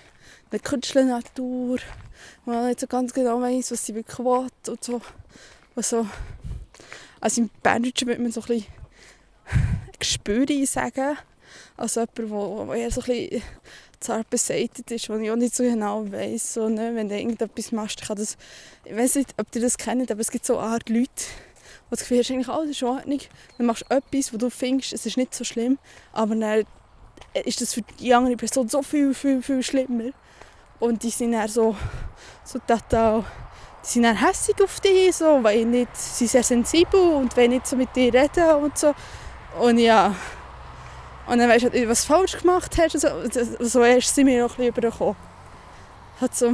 eine 0.51 0.59
Künstlernatur, 0.59 1.79
wo 2.45 2.51
man 2.51 2.67
nicht 2.67 2.79
so 2.79 2.87
ganz 2.87 3.13
genau 3.13 3.41
weiß, 3.41 3.71
was 3.71 3.85
sie 3.85 3.95
wirklich 3.95 4.19
will 4.19 4.49
und 4.67 4.83
so. 4.83 5.01
Und 5.75 5.85
so 5.85 6.07
also 7.19 7.41
im 7.41 7.49
Berndeutschen 7.63 8.07
würde 8.07 8.21
man 8.21 8.31
so 8.31 8.41
ein 8.41 8.47
bisschen 8.47 8.65
Gespür 9.99 10.45
sagen. 10.67 11.17
Also 11.77 12.01
jemand, 12.17 12.69
der 12.69 12.75
eher 12.75 12.91
so 12.91 13.01
ein 13.01 13.41
zart 13.99 14.29
beseitigt 14.29 14.91
ist, 14.91 15.09
wo 15.09 15.15
ich 15.15 15.31
auch 15.31 15.35
nicht 15.35 15.55
so 15.55 15.63
genau 15.63 16.11
weiss. 16.11 16.53
So, 16.53 16.69
ne? 16.69 16.93
Wenn 16.93 17.09
du 17.09 17.17
irgendetwas 17.17 17.71
machst, 17.71 18.01
kann 18.05 18.17
das... 18.17 18.37
Ich 18.83 18.95
weiß 18.95 19.15
nicht, 19.15 19.33
ob 19.37 19.47
ihr 19.55 19.61
das 19.61 19.77
kennt, 19.77 20.11
aber 20.11 20.21
es 20.21 20.31
gibt 20.31 20.45
so 20.45 20.59
Art 20.59 20.89
Leute, 20.89 21.09
das 21.91 21.99
Gefühl 21.99 22.19
hast, 22.19 22.31
eigentlich 22.31 22.49
alles 22.49 22.71
ist 22.71 22.81
in 22.81 22.87
Ordnung. 22.87 23.19
Dann 23.57 23.67
machst 23.67 23.85
du 23.87 23.95
etwas, 23.95 24.33
wo 24.33 24.37
du 24.37 24.49
findest, 24.49 24.93
es 24.93 25.05
ist 25.05 25.17
nicht 25.17 25.33
so 25.33 25.43
schlimm, 25.43 25.77
aber 26.13 26.35
dann 26.35 26.65
ist 27.45 27.61
das 27.61 27.73
für 27.73 27.81
die 27.81 28.13
andere 28.13 28.35
Person 28.35 28.67
so 28.67 28.81
viel, 28.81 29.13
viel, 29.13 29.41
viel 29.41 29.63
schlimmer. 29.63 30.11
Und 30.79 31.03
die 31.03 31.09
sind 31.09 31.31
dann 31.31 31.47
so, 31.47 31.75
so 32.43 32.59
total, 32.59 33.23
die 33.83 33.89
sind 33.89 34.03
dann 34.03 34.17
hässlich 34.17 34.61
auf 34.61 34.79
dich, 34.79 35.15
so, 35.15 35.43
weil 35.43 35.65
nicht, 35.65 35.95
sie 35.95 36.27
sehr 36.27 36.43
sensibel 36.43 36.99
und 36.99 37.35
wollen 37.37 37.51
nicht 37.51 37.67
so 37.67 37.75
mit 37.75 37.95
dir 37.95 38.13
reden 38.13 38.55
und 38.55 38.77
so. 38.77 38.93
Und 39.59 39.77
ja, 39.77 40.13
und 41.27 41.39
dann 41.39 41.49
weißt 41.49 41.65
du, 41.65 41.89
was 41.89 42.01
du 42.01 42.07
falsch 42.13 42.37
gemacht 42.37 42.77
hast. 42.77 42.99
So, 42.99 43.09
so 43.59 43.83
erst 43.83 44.13
sind 44.13 44.27
wir 44.27 44.43
noch 44.43 44.51
ein 44.51 44.57
bisschen 44.57 44.67
übergekommen. 44.67 45.15
Hat 46.21 46.35
so, 46.35 46.53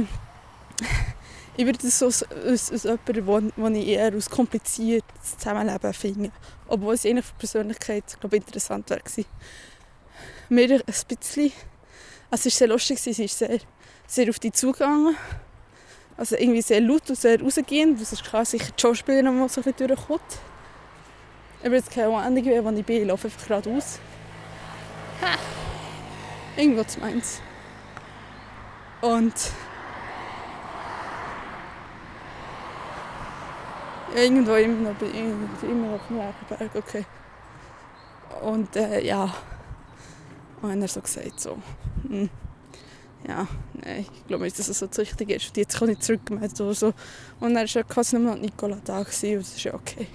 ich 1.56 1.66
würde 1.66 1.78
das 1.82 1.98
so 1.98 2.06
als, 2.06 2.22
als, 2.30 2.86
als 2.86 3.00
jemanden, 3.14 3.62
den 3.62 3.74
ich 3.74 3.88
eher 3.88 4.12
als 4.12 4.30
kompliziertes 4.30 5.38
Zusammenleben 5.38 5.92
finde. 5.92 6.30
Obwohl 6.66 6.94
es 6.94 7.02
je 7.02 7.20
von 7.20 7.38
Persönlichkeit 7.38 8.18
glaube 8.20 8.36
interessant 8.36 8.88
wäre 8.88 9.02
Mir 10.48 10.70
ein 10.72 10.82
bisschen, 10.86 11.52
also 12.30 12.48
es 12.48 12.54
war 12.54 12.58
sehr 12.58 12.68
lustig, 12.68 13.00
sie 13.00 13.24
ist 13.24 13.38
sehr, 13.38 13.58
sehr 14.06 14.30
auf 14.30 14.38
dich 14.38 14.54
zugegangen. 14.54 15.16
Also 16.16 16.36
irgendwie 16.36 16.62
sehr 16.62 16.80
laut 16.80 17.08
und 17.08 17.18
sehr 17.18 17.40
rausgehend. 17.40 18.00
Das 18.00 18.12
ist 18.12 18.24
klar, 18.24 18.44
sicher 18.44 18.70
die 18.76 18.80
Schauspielerin, 18.80 19.42
die 19.42 19.48
so 19.48 19.60
ein 19.60 19.64
bisschen 19.64 19.88
durchkommt. 19.88 20.22
Ich 21.62 21.70
will 21.70 21.78
jetzt 21.78 21.90
keine 21.90 22.14
Ahnung, 22.16 22.44
wo 22.44 22.70
ich 22.70 22.84
bin, 22.84 23.02
ich 23.02 23.08
laufe 23.08 23.28
einfach 23.28 23.46
geradeaus. 23.46 23.98
Ha! 25.22 25.38
Irgendwo 26.56 26.84
zu 26.84 27.00
Mainz. 27.00 27.40
Und 29.00 29.32
irgendwo 34.14 34.54
immer 34.54 34.90
noch, 34.90 35.00
immer 35.62 35.94
auf 35.94 36.06
dem 36.08 36.16
Werkenberg, 36.18 36.74
okay. 36.74 37.04
Und 38.42 38.74
äh, 38.76 39.04
ja, 39.04 39.24
und 40.60 40.70
dann 40.70 40.82
hat 40.82 40.82
er 40.82 40.88
so 40.88 41.00
gesagt, 41.00 41.40
so, 41.40 41.58
hm, 42.08 42.30
ja, 43.26 43.46
nein, 43.74 44.00
ich 44.00 44.26
glaube 44.26 44.44
nicht, 44.44 44.58
dass 44.58 44.68
es 44.68 44.78
so 44.78 44.86
das 44.86 44.98
Richtige 44.98 45.34
ist. 45.34 45.48
Und 45.48 45.56
jetzt 45.56 45.78
kann 45.78 45.88
ich 45.88 45.98
zurückgemeldet 46.00 46.60
oder 46.60 46.74
so. 46.74 46.92
Und 47.40 47.54
dann 47.54 47.66
war 47.66 47.84
quasi 47.84 48.18
nur 48.18 48.32
noch 48.34 48.40
Nicola 48.40 48.78
da 48.84 49.02
gewesen, 49.02 49.36
und 49.36 49.42
das 49.42 49.56
ist 49.56 49.64
ja 49.64 49.74
okay. 49.74 50.06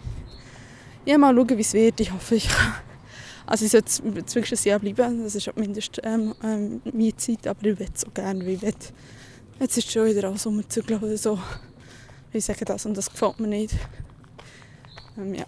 Ja, 1.05 1.17
mal 1.17 1.33
schauen, 1.33 1.57
wie 1.57 1.61
es 1.61 1.73
wird. 1.73 1.99
Ich 1.99 2.11
hoffe, 2.11 2.35
ich 2.35 2.49
kann 2.49 2.73
also 3.47 3.63
ich 3.63 3.71
sollte 3.71 4.03
ein 4.03 4.63
Jahr 4.65 4.79
bleiben, 4.79 5.23
das 5.23 5.33
ist 5.33 5.55
mindestens 5.55 6.03
ähm, 6.03 6.35
ähm, 6.43 6.81
meine 6.83 7.15
Zeit, 7.15 7.47
aber 7.47 7.65
ich 7.65 7.79
will 7.79 7.87
so 7.93 8.07
gerne, 8.13 8.45
wie 8.45 8.55
ich 8.55 8.61
will. 8.61 8.73
Jetzt 9.59 9.77
ist 9.77 9.87
es 9.87 9.93
schon 9.93 10.05
wieder 10.05 10.29
auch 10.29 10.35
Sommerzügel 10.35 10.97
oder 10.97 11.17
so. 11.17 11.39
Ich 12.33 12.45
sage 12.45 12.65
das 12.65 12.85
und 12.85 12.95
das 12.95 13.09
gefällt 13.09 13.39
mir 13.39 13.47
nicht. 13.47 13.75
Ähm, 15.17 15.33
ja. 15.33 15.45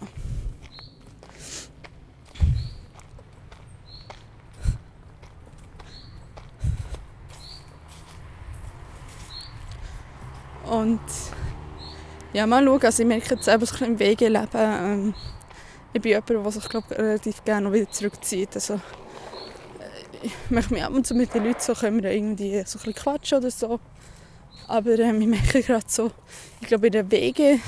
Und 10.70 11.00
ja, 12.32 12.46
mal 12.46 12.64
schauen. 12.64 12.82
Also 12.82 13.02
ich 13.02 13.08
merke 13.08 13.34
jetzt 13.34 13.48
einfach 13.48 13.80
im 13.80 13.98
Wege 13.98 14.28
leben. 14.28 14.48
Ähm, 14.54 15.14
ich 15.92 16.00
bin 16.00 16.12
jemand, 16.12 16.30
der 16.30 16.52
sich 16.52 16.68
glaub, 16.68 16.90
relativ 16.92 17.44
gerne 17.44 17.72
wieder 17.72 17.90
zurückzieht. 17.90 18.54
Also, 18.54 18.74
äh, 18.74 18.78
ich 20.22 20.32
möchte 20.48 20.72
mich 20.72 20.84
ab 20.84 20.92
und 20.92 21.06
zu 21.06 21.14
mit 21.14 21.34
den 21.34 21.44
Leuten 21.44 21.60
so, 21.60 21.74
können 21.74 22.02
wir 22.02 22.12
irgendwie 22.12 22.62
so 22.64 22.78
ein 22.78 22.84
bisschen 22.84 22.94
quatschen 22.94 23.38
oder 23.38 23.50
so. 23.50 23.80
Aber 24.70 24.96
ähm, 25.00 25.20
ich 25.20 25.26
merke 25.26 25.62
gerade 25.64 25.84
so, 25.88 26.12
ich 26.60 26.68
glaube 26.68 26.86
in 26.86 26.92
den 26.92 27.10
Wegen 27.10 27.60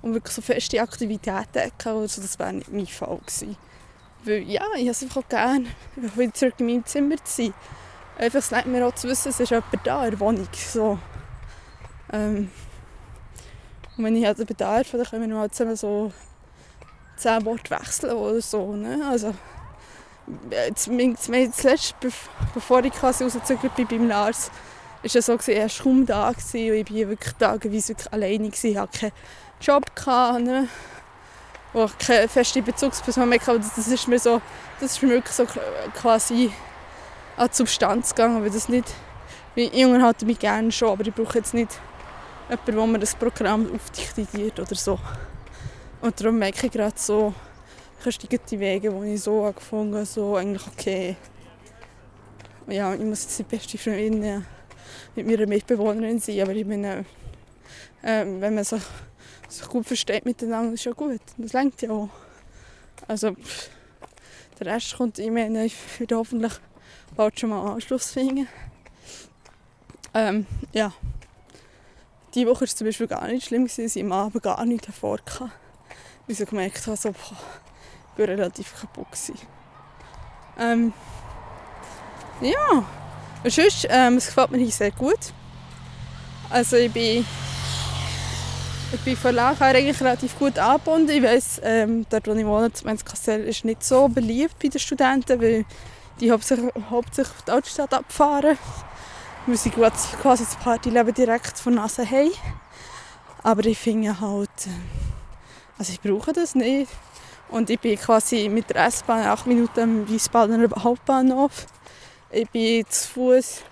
und 0.00 0.14
wirklich 0.14 0.32
so 0.32 0.40
feste 0.40 0.80
Aktivitäten 0.80 1.72
oder 1.84 2.06
so, 2.06 2.22
das 2.22 2.38
wäre 2.38 2.52
nicht 2.52 2.72
mein 2.72 2.86
Fall 2.86 3.18
gewesen. 3.18 3.56
Weil 4.24 4.42
ja, 4.42 4.62
ich 4.76 4.82
habe 4.82 4.90
es 4.90 5.02
einfach 5.02 5.28
gerne, 5.28 5.66
wieder 5.96 6.32
zurück 6.32 6.54
in 6.58 6.66
meinem 6.66 6.86
Zimmer 6.86 7.16
zu 7.24 7.42
sein. 7.42 7.54
Einfach, 8.16 8.38
es 8.38 8.52
leid 8.52 8.66
mir 8.66 8.86
auch 8.86 8.94
zu 8.94 9.08
wissen, 9.08 9.30
es 9.30 9.40
ist 9.40 9.50
jemand 9.50 9.66
da 9.82 10.04
in 10.04 10.10
der 10.12 10.20
Wohnung. 10.20 10.48
So. 10.54 11.00
Ähm, 12.12 12.48
und 13.96 14.04
wenn 14.04 14.14
ich 14.14 14.24
halt 14.24 14.46
bedarf, 14.46 14.92
dann 14.92 15.04
können 15.04 15.28
wir 15.28 15.36
mal 15.36 15.50
zusammen 15.50 15.74
so 15.74 16.12
zehn 17.16 17.44
Worte 17.44 17.70
wechseln 17.70 18.12
oder 18.12 18.40
so. 18.40 18.76
Ne? 18.76 19.04
Also, 19.10 19.34
jetzt, 20.52 20.84
zuletzt, 20.84 21.96
bevor 22.54 22.84
ich 22.84 22.92
quasi 22.92 23.24
rausgezögert 23.24 23.74
bin 23.74 23.88
beim 23.88 24.06
Lars, 24.06 24.52
war 25.02 25.18
es 25.18 25.26
so, 25.26 25.36
gewesen, 25.36 25.52
er 25.52 25.62
war 25.62 25.84
kaum 25.84 26.06
da 26.06 26.30
gewesen, 26.32 26.70
und 26.70 26.76
ich 26.76 26.90
war 26.90 27.08
wirklich 27.08 27.34
tageweise 27.34 27.88
wirklich 27.90 28.12
alleine. 28.12 28.48
Gewesen. 28.48 28.70
Ich 28.70 28.76
hatte 28.76 28.98
keinen 28.98 29.12
Job, 29.60 29.96
gehabt, 29.96 30.40
ne? 30.42 30.68
wo 31.72 31.84
ich 31.84 31.98
keine 31.98 32.28
feste 32.28 32.62
Bezugsperson 32.62 33.28
mehr 33.28 33.40
hatte. 33.40 33.60
Das 33.60 33.86
ist 33.86 34.08
mir, 34.08 34.18
so, 34.18 34.40
das 34.80 34.92
ist 34.92 35.02
mir 35.02 35.10
wirklich 35.10 35.34
so 35.34 35.46
quasi 35.94 36.50
an 37.36 37.48
die 37.48 37.56
Substanz 37.56 38.14
gegangen, 38.14 38.42
weil 38.42 38.50
das 38.50 38.68
nicht... 38.68 38.88
Ich 39.54 39.84
unterhalte 39.84 40.26
mich 40.26 40.38
gerne 40.38 40.70
schon, 40.70 40.90
aber 40.90 41.06
ich 41.06 41.14
brauche 41.14 41.38
jetzt 41.38 41.54
nicht 41.54 41.78
jemanden, 42.48 42.76
der 42.76 42.86
mir 42.86 42.98
das 42.98 43.14
Programm 43.14 43.68
aufdiktiert 43.74 44.58
oder 44.60 44.74
so. 44.74 44.98
Und 46.00 46.18
darum 46.20 46.38
merke 46.38 46.66
ich 46.66 46.72
gerade 46.72 46.94
so, 46.96 47.34
ich 48.06 48.18
die 48.28 48.60
Wege, 48.60 48.90
die 48.90 49.14
ich 49.14 49.22
so 49.22 49.52
gefunden 49.54 49.94
habe, 49.94 50.06
so 50.06 50.36
eigentlich 50.36 50.66
okay. 50.66 51.16
Ja, 52.68 52.94
ich 52.94 53.00
muss 53.00 53.24
jetzt 53.24 53.38
die 53.38 53.42
beste 53.42 53.76
Freundin 53.76 54.46
mit 55.16 55.26
meiner 55.26 55.46
Mitbewohnerin 55.46 56.18
sein, 56.18 56.40
aber 56.40 56.52
ich 56.52 56.66
meine, 56.66 57.04
äh, 58.02 58.24
wenn 58.24 58.54
man 58.54 58.64
sich, 58.64 58.82
sich 59.48 59.68
gut 59.68 59.86
versteht 59.86 60.24
miteinander, 60.24 60.74
ist 60.74 60.84
ja 60.84 60.92
gut. 60.92 61.20
Das 61.36 61.52
lenkt 61.52 61.82
ja 61.82 61.90
auch. 61.90 62.08
Also, 63.08 63.34
der 64.58 64.66
Rest 64.66 64.96
kommt, 64.96 65.18
ich 65.18 65.30
meine, 65.30 65.64
ich 65.64 65.76
werde 65.98 66.16
hoffentlich 66.16 66.52
bald 67.16 67.38
schon 67.38 67.50
mal 67.50 67.72
Anschluss 67.72 68.10
finden. 68.12 68.46
Ähm, 70.14 70.46
ja. 70.72 70.92
Diese 72.34 72.46
Woche 72.46 72.60
war 72.60 72.64
es 72.64 72.76
zum 72.76 72.86
Beispiel 72.86 73.08
gar 73.08 73.26
nicht 73.26 73.46
schlimm, 73.46 73.66
dass 73.66 73.78
ich 73.78 74.02
am 74.02 74.12
Abend 74.12 74.42
gar 74.42 74.64
nichts 74.64 74.86
davor 74.86 75.18
hatte 75.18 75.50
ich 76.30 76.38
so 76.38 76.46
gemerkt 76.46 76.86
habe, 76.86 76.96
so, 76.96 77.10
boah, 77.10 77.36
ich 78.12 78.18
war 78.18 78.28
relativ 78.28 78.80
kaputt. 78.80 79.06
Ähm, 80.58 80.92
ja, 82.40 82.84
und 83.42 83.52
sonst, 83.52 83.86
ähm, 83.88 84.16
es 84.16 84.26
gefällt 84.26 84.50
mir 84.50 84.58
hier 84.58 84.70
sehr 84.70 84.90
gut. 84.90 85.18
Also 86.50 86.76
ich 86.76 86.92
bin, 86.92 87.24
ich 88.92 89.00
bin 89.00 89.16
von 89.16 89.34
Lager 89.34 89.66
eigentlich 89.66 90.00
relativ 90.00 90.38
gut 90.38 90.58
angebunden. 90.58 91.10
Ich 91.10 91.22
weiss, 91.22 91.60
ähm, 91.62 92.04
dort 92.10 92.26
wo 92.26 92.32
ich 92.32 92.44
wohne, 92.44 92.70
das 92.70 93.04
Kassel 93.04 93.44
ist 93.44 93.64
nicht 93.64 93.84
so 93.84 94.08
beliebt 94.08 94.58
bei 94.60 94.68
den 94.68 94.80
Studenten, 94.80 95.40
weil 95.40 95.64
die 96.20 96.30
hauptsächlich, 96.30 96.72
hauptsächlich 96.90 97.36
auf 97.36 97.44
die 97.44 97.50
Altstadt 97.52 97.94
abfahren. 97.94 98.58
Wir 99.46 99.56
sind 99.56 99.74
quasi 99.74 100.44
das 100.44 100.56
Partyleben 100.56 101.14
direkt 101.14 101.58
von 101.58 101.74
Nase 101.74 102.04
haben. 102.04 102.32
Aber 103.42 103.64
ich 103.64 103.78
finde 103.78 104.20
halt... 104.20 104.50
Äh, 104.66 104.70
also 105.78 105.94
ich 105.94 106.00
brauche 106.02 106.34
das 106.34 106.54
nicht. 106.54 106.90
Und 107.48 107.70
ich 107.70 107.80
bin 107.80 107.98
quasi 107.98 108.50
mit 108.50 108.68
der 108.68 108.84
S-Bahn 108.84 109.26
acht 109.26 109.46
Minuten 109.46 109.80
am 109.80 110.08
Wiesbadener 110.08 110.68
Hauptbahnhof. 110.82 111.66
Ich 112.32 112.48
bin 112.50 112.86
zu 112.88 113.08
Fuß 113.08 113.62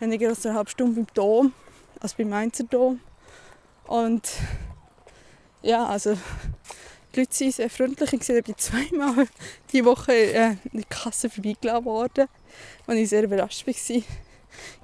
weniger 0.00 0.28
als 0.28 0.44
eine 0.44 0.54
halbe 0.54 0.68
Stunde 0.68 0.96
beim 0.96 1.06
Dom, 1.14 1.54
also 1.98 2.14
beim 2.18 2.28
Mainzer 2.28 2.64
Dom. 2.64 3.00
Und 3.86 4.28
ja, 5.62 5.86
also 5.86 6.14
die 7.14 7.20
Leute 7.20 7.34
sind 7.34 7.54
sehr 7.54 7.70
freundlich. 7.70 8.12
Ich 8.12 8.44
bin 8.44 8.58
zweimal 8.58 9.26
diese 9.72 9.84
Woche 9.86 10.12
äh, 10.12 10.56
in 10.72 10.80
der 10.80 10.84
Kasse 10.90 11.30
vorbeigelassen 11.30 11.84
worden, 11.86 12.28
und 12.86 12.96
ich 12.98 13.08
sehr 13.08 13.24
überrascht 13.24 13.66
war. 13.66 13.72
Ich 13.72 14.04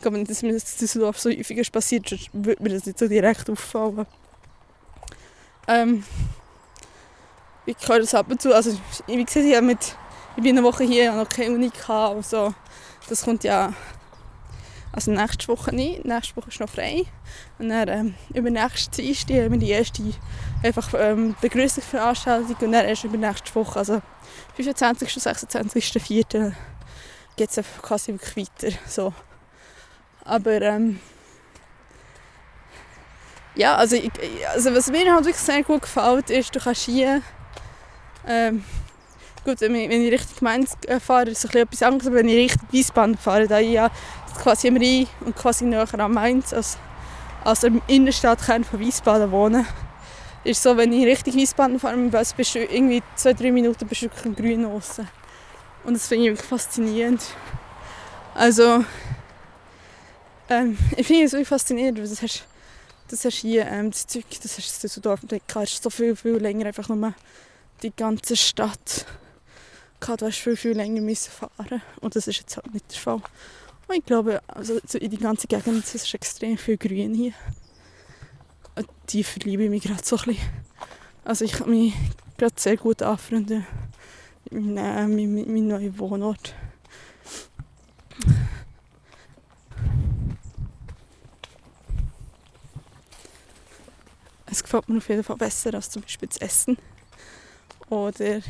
glaube 0.00 0.16
nicht, 0.16 0.30
dass 0.30 0.42
mir 0.42 0.54
das 0.54 0.76
Düsseldorf 0.78 1.18
so 1.18 1.28
häufig 1.28 1.70
passiert, 1.70 2.08
sonst 2.08 2.30
würde 2.32 2.62
mir 2.62 2.70
das 2.70 2.86
nicht 2.86 2.98
so 2.98 3.08
direkt 3.08 3.50
auffallen. 3.50 4.06
Ähm, 5.68 6.02
ich 7.66 7.76
höre 7.86 8.00
das 8.00 8.14
ab 8.14 8.30
und 8.30 8.40
zu. 8.40 8.54
Also, 8.54 8.78
wie 9.06 9.22
gesagt, 9.22 9.44
ich, 9.44 9.60
mit, 9.60 9.96
ich 10.36 10.42
bin 10.42 10.56
eine 10.56 10.66
Woche 10.66 10.84
hier, 10.84 11.12
habe 11.12 11.24
noch 11.24 11.28
keine 11.28 11.54
Uni 11.54 11.68
gehabt. 11.68 12.16
Also, 12.16 12.54
das 13.08 13.22
kommt 13.22 13.44
ja 13.44 13.72
also 14.96 15.10
nächste 15.10 15.48
Woche 15.48 15.74
nicht. 15.74 16.06
Nächste 16.06 16.36
Woche 16.36 16.48
ist 16.48 16.58
noch 16.58 16.70
frei. 16.70 17.04
Und 17.58 17.68
dann 17.68 17.88
ähm, 17.88 18.14
übernächste 18.32 19.02
Dienstag 19.02 19.44
haben 19.44 19.60
die 19.60 19.70
erste 19.70 20.02
einfach, 20.62 20.88
ähm, 20.96 21.36
Begrüßungsveranstaltung 21.42 22.56
und 22.60 22.72
dann 22.72 22.86
erst 22.86 23.04
übernächste 23.04 23.54
Woche, 23.54 23.78
also 23.78 24.00
25. 24.56 25.12
26. 25.12 26.02
4. 26.02 26.52
geht 27.36 27.50
es 27.50 27.66
quasi 27.82 28.12
wirklich 28.12 28.48
weiter. 28.48 28.74
So. 28.88 29.12
Aber 30.24 30.62
ähm, 30.62 30.98
ja, 33.54 33.76
also, 33.76 33.96
ich, 33.96 34.10
also 34.48 34.74
was 34.74 34.90
mir 34.90 35.12
halt 35.12 35.26
wirklich 35.26 35.36
sehr 35.36 35.62
gut 35.62 35.82
gefällt, 35.82 36.30
ist, 36.30 36.54
du 36.54 36.60
kannst 36.60 36.82
hier 36.82 37.20
ähm, 38.26 38.64
gut, 39.46 39.60
wenn 39.60 39.74
ich 39.74 40.12
Richtung 40.12 40.36
Mainz 40.40 40.76
fahre, 41.00 41.30
ist 41.30 41.44
es 41.44 41.54
etwas 41.54 41.82
anderes, 41.82 42.08
aber 42.08 42.16
wenn 42.16 42.28
ich 42.28 42.36
Richtung 42.36 42.68
Wiesbaden 42.72 43.16
fahre, 43.16 43.46
da 43.46 43.60
ich 43.60 43.70
ja 43.70 43.90
quasi 44.42 44.66
im 44.66 44.76
Rhein 44.76 45.06
und 45.24 45.36
quasi 45.36 45.64
näher 45.64 45.86
an 45.98 46.12
Mainz 46.12 46.52
als, 46.52 46.76
als 47.44 47.62
im 47.62 47.80
Innenstadtkern 47.86 48.64
von 48.64 48.80
Wiesbaden 48.80 49.30
wohne, 49.30 49.64
ist 50.42 50.62
so, 50.62 50.76
wenn 50.76 50.92
ich 50.92 51.06
richtig 51.06 51.34
Wiesbaden 51.34 51.78
fahre 51.78 51.96
bist 52.36 52.54
du 52.54 52.58
irgendwie 52.58 53.02
zwei, 53.14 53.32
drei 53.32 53.52
Minuten 53.52 53.86
bist 53.86 54.02
du 54.02 54.08
im 54.24 54.34
Grün 54.34 54.64
draussen. 54.64 55.08
Und 55.84 55.94
das 55.94 56.08
finde 56.08 56.24
ich 56.24 56.30
wirklich 56.30 56.48
faszinierend. 56.48 57.22
Also, 58.34 58.84
ähm, 60.48 60.76
ich 60.96 61.06
finde 61.06 61.24
es 61.24 61.32
wirklich 61.32 61.48
faszinierend, 61.48 61.98
weil 61.98 62.08
das 62.08 62.20
hast, 62.20 62.44
das 63.08 63.24
hast 63.24 63.36
hier, 63.36 63.66
ähm, 63.66 63.92
das 63.92 64.08
Zeug, 64.08 64.24
das 64.42 64.58
hast 64.58 64.70
du 64.70 64.76
in 64.76 64.80
Düsseldorf 64.82 65.22
entdeckt, 65.22 65.56
ist 65.56 65.82
so 65.82 65.90
viel, 65.90 66.16
viel 66.16 66.36
länger 66.36 66.66
einfach 66.66 66.88
nur 66.88 67.14
die 67.82 67.94
ganze 67.94 68.36
Stadt 68.36 69.06
gehabt, 70.00 70.22
du 70.22 70.26
hast 70.26 70.38
viel, 70.38 70.56
viel 70.56 70.72
länger 70.72 71.00
müssen 71.00 71.30
fahren 71.30 71.82
und 72.00 72.16
das 72.16 72.26
ist 72.26 72.38
jetzt 72.38 72.56
halt 72.56 72.72
nicht 72.72 72.90
der 72.90 72.98
Fall. 72.98 73.22
Und 73.88 73.94
ich 73.96 74.04
glaube, 74.04 74.40
also 74.48 74.78
in 74.94 75.10
die 75.10 75.18
ganze 75.18 75.46
Gegend 75.46 75.84
es 75.84 75.94
ist 75.94 76.12
extrem 76.12 76.58
viel 76.58 76.76
Grün 76.76 77.14
hier. 77.14 77.32
Und 78.74 78.88
die 79.10 79.22
verliebe 79.22 79.64
ich 79.64 79.70
mich 79.70 79.84
gerade 79.84 80.04
so 80.04 80.16
ein 80.16 80.24
bisschen. 80.24 80.48
Also 81.24 81.44
ich 81.44 81.52
kann 81.52 81.70
mich 81.70 81.94
gerade 82.36 82.54
sehr 82.56 82.76
gut 82.76 83.02
anfreunden 83.02 83.66
mit 84.50 84.64
meinem, 84.74 85.34
mit 85.34 85.46
meinem 85.46 85.68
neuen 85.68 85.98
Wohnort. 85.98 86.54
Es 94.46 94.62
gefällt 94.62 94.88
mir 94.88 94.98
auf 94.98 95.08
jeden 95.08 95.24
Fall 95.24 95.36
besser 95.36 95.74
als 95.74 95.90
zum 95.90 96.02
Beispiel 96.02 96.28
das 96.28 96.38
Essen. 96.38 96.78
Oder 97.88 98.40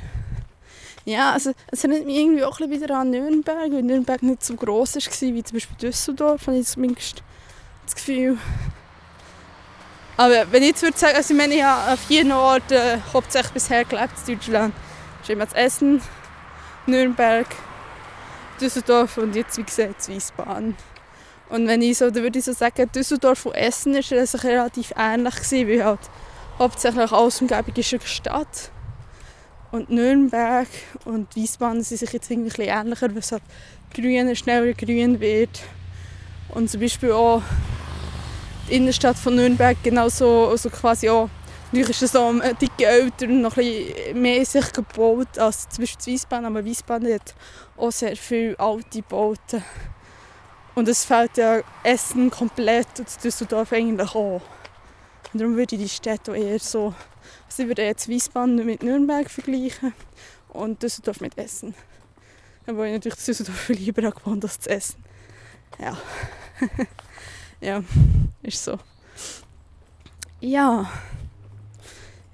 ja, 1.07 1.33
also 1.33 1.53
es 1.71 1.85
erinnert 1.85 2.05
mich 2.05 2.16
irgendwie 2.16 2.42
auch 2.42 2.59
ein 2.59 2.69
wieder 2.69 2.99
an 2.99 3.11
Nürnberg, 3.11 3.71
weil 3.71 3.83
Nürnberg 3.83 4.23
nicht 4.25 4.45
so 4.45 4.57
gross 4.57 4.97
war 4.97 5.35
wie 5.35 5.42
zum 5.45 5.57
Beispiel 5.57 5.77
Düsseldorf, 5.77 6.49
habe 6.49 6.59
ich 6.59 6.66
zumindest 6.66 7.23
das 7.85 7.95
Gefühl. 7.95 8.37
Aber 10.16 10.51
wenn 10.51 10.64
ich 10.64 10.71
jetzt 10.71 10.83
würde 10.83 10.99
sagen, 10.99 11.14
also 11.14 11.33
ich 11.33 11.38
meine, 11.38 11.55
ich 11.55 11.62
habe 11.62 11.92
an 11.92 11.97
vier 11.97 12.37
Orten 12.37 12.75
äh, 12.75 12.99
hauptsächlich 13.12 13.53
bisher 13.53 13.85
gelebt 13.85 14.14
in 14.27 14.35
Deutschland. 14.35 14.75
Das 15.21 15.29
ist 15.29 15.33
immer 15.33 15.57
Essen, 15.57 16.03
Nürnberg, 16.87 17.47
Düsseldorf 18.61 19.19
und 19.19 19.37
jetzt, 19.37 19.59
wie 19.59 19.62
gesagt, 19.62 20.09
Wiesbaden. 20.09 20.77
Und 21.51 21.69
wenn 21.69 21.83
ich 21.83 21.99
so, 21.99 22.11
dann 22.11 22.25
würde 22.25 22.40
ich 22.40 22.45
so 22.45 22.53
sagen, 22.53 22.90
Düsseldorf 22.90 23.47
und 23.47 23.55
Essen 23.55 23.95
war 23.95 24.45
relativ 24.45 24.92
ähnlich, 24.97 25.37
gewesen, 25.37 25.69
weil 25.69 25.85
halt 25.85 26.01
hauptsächlich 26.59 27.12
alles 27.12 27.40
Umgebung 27.40 27.75
ist 27.77 27.92
eine 27.92 28.03
Stadt 28.03 28.73
und 29.72 29.90
Nürnberg 29.90 30.68
und 31.05 31.35
Wiesbaden 31.35 31.83
sind 31.83 31.98
sich 31.98 32.12
jetzt 32.12 32.31
irgendwie 32.31 32.62
ähnlicher, 32.62 33.11
weil 33.11 33.18
es 33.18 33.33
halt 33.33 33.42
grüner, 33.94 34.35
schneller 34.35 34.72
grün 34.72 35.20
wird. 35.20 35.62
Und 36.50 36.70
zum 36.70 36.81
Beispiel 36.81 37.12
auch 37.12 37.42
die 38.68 38.76
Innenstadt 38.76 39.16
von 39.16 39.35
Nürnberg 39.35 39.76
genauso 39.83 40.48
also 40.48 40.70
quasi 40.70 41.09
auch 41.09 41.29
Natürlich 41.72 41.90
ist 41.90 42.02
es 42.02 42.12
so 42.12 42.24
um 42.24 42.40
dicke 42.61 42.87
Eltern 42.87 43.40
noch 43.40 43.57
ein 43.57 43.92
mehr 44.14 44.46
sich 44.46 44.72
gebaut 44.72 45.37
als 45.37 45.68
zum 45.68 45.83
Beispiel 45.83 46.14
Wiesbaden, 46.14 46.46
aber 46.46 46.64
Wiesbaden 46.64 47.12
hat 47.12 47.35
auch 47.76 47.90
sehr 47.90 48.16
viele 48.16 48.59
alte 48.59 49.02
Bauten. 49.02 49.64
Und 50.76 50.88
es 50.88 51.05
fällt 51.05 51.37
ja 51.37 51.61
Essen 51.83 52.31
komplett 52.31 52.87
und 53.00 53.24
Düsseldorf 53.24 53.72
eigentlich 53.72 54.14
auch. 54.14 54.40
Und 55.33 55.40
darum 55.40 55.57
würde 55.57 55.74
ich 55.74 55.83
die 55.83 55.88
Städte 55.88 56.37
eher 56.37 56.61
so 56.61 56.94
also 57.47 57.63
ich 57.63 57.69
würde 57.69 57.85
jetzt 57.85 58.09
Wiesbaden 58.09 58.65
mit 58.67 58.83
Nürnberg 58.83 59.31
vergleichen 59.31 59.95
und 60.49 60.83
Düsseldorf 60.83 61.21
mit 61.21 61.39
Essen. 61.39 61.75
Obwohl 62.67 62.87
ich 62.87 62.93
natürlich 62.93 63.19
Düsseldorf 63.19 63.59
viel 63.59 63.77
lieber 63.79 64.11
gewohnt 64.11 64.45
als 64.45 64.61
zu 64.61 64.71
Essen. 64.71 65.03
Ja. 65.79 65.97
ja, 67.61 67.83
ist 68.43 68.65
so. 68.65 68.79
Ja. 70.41 70.91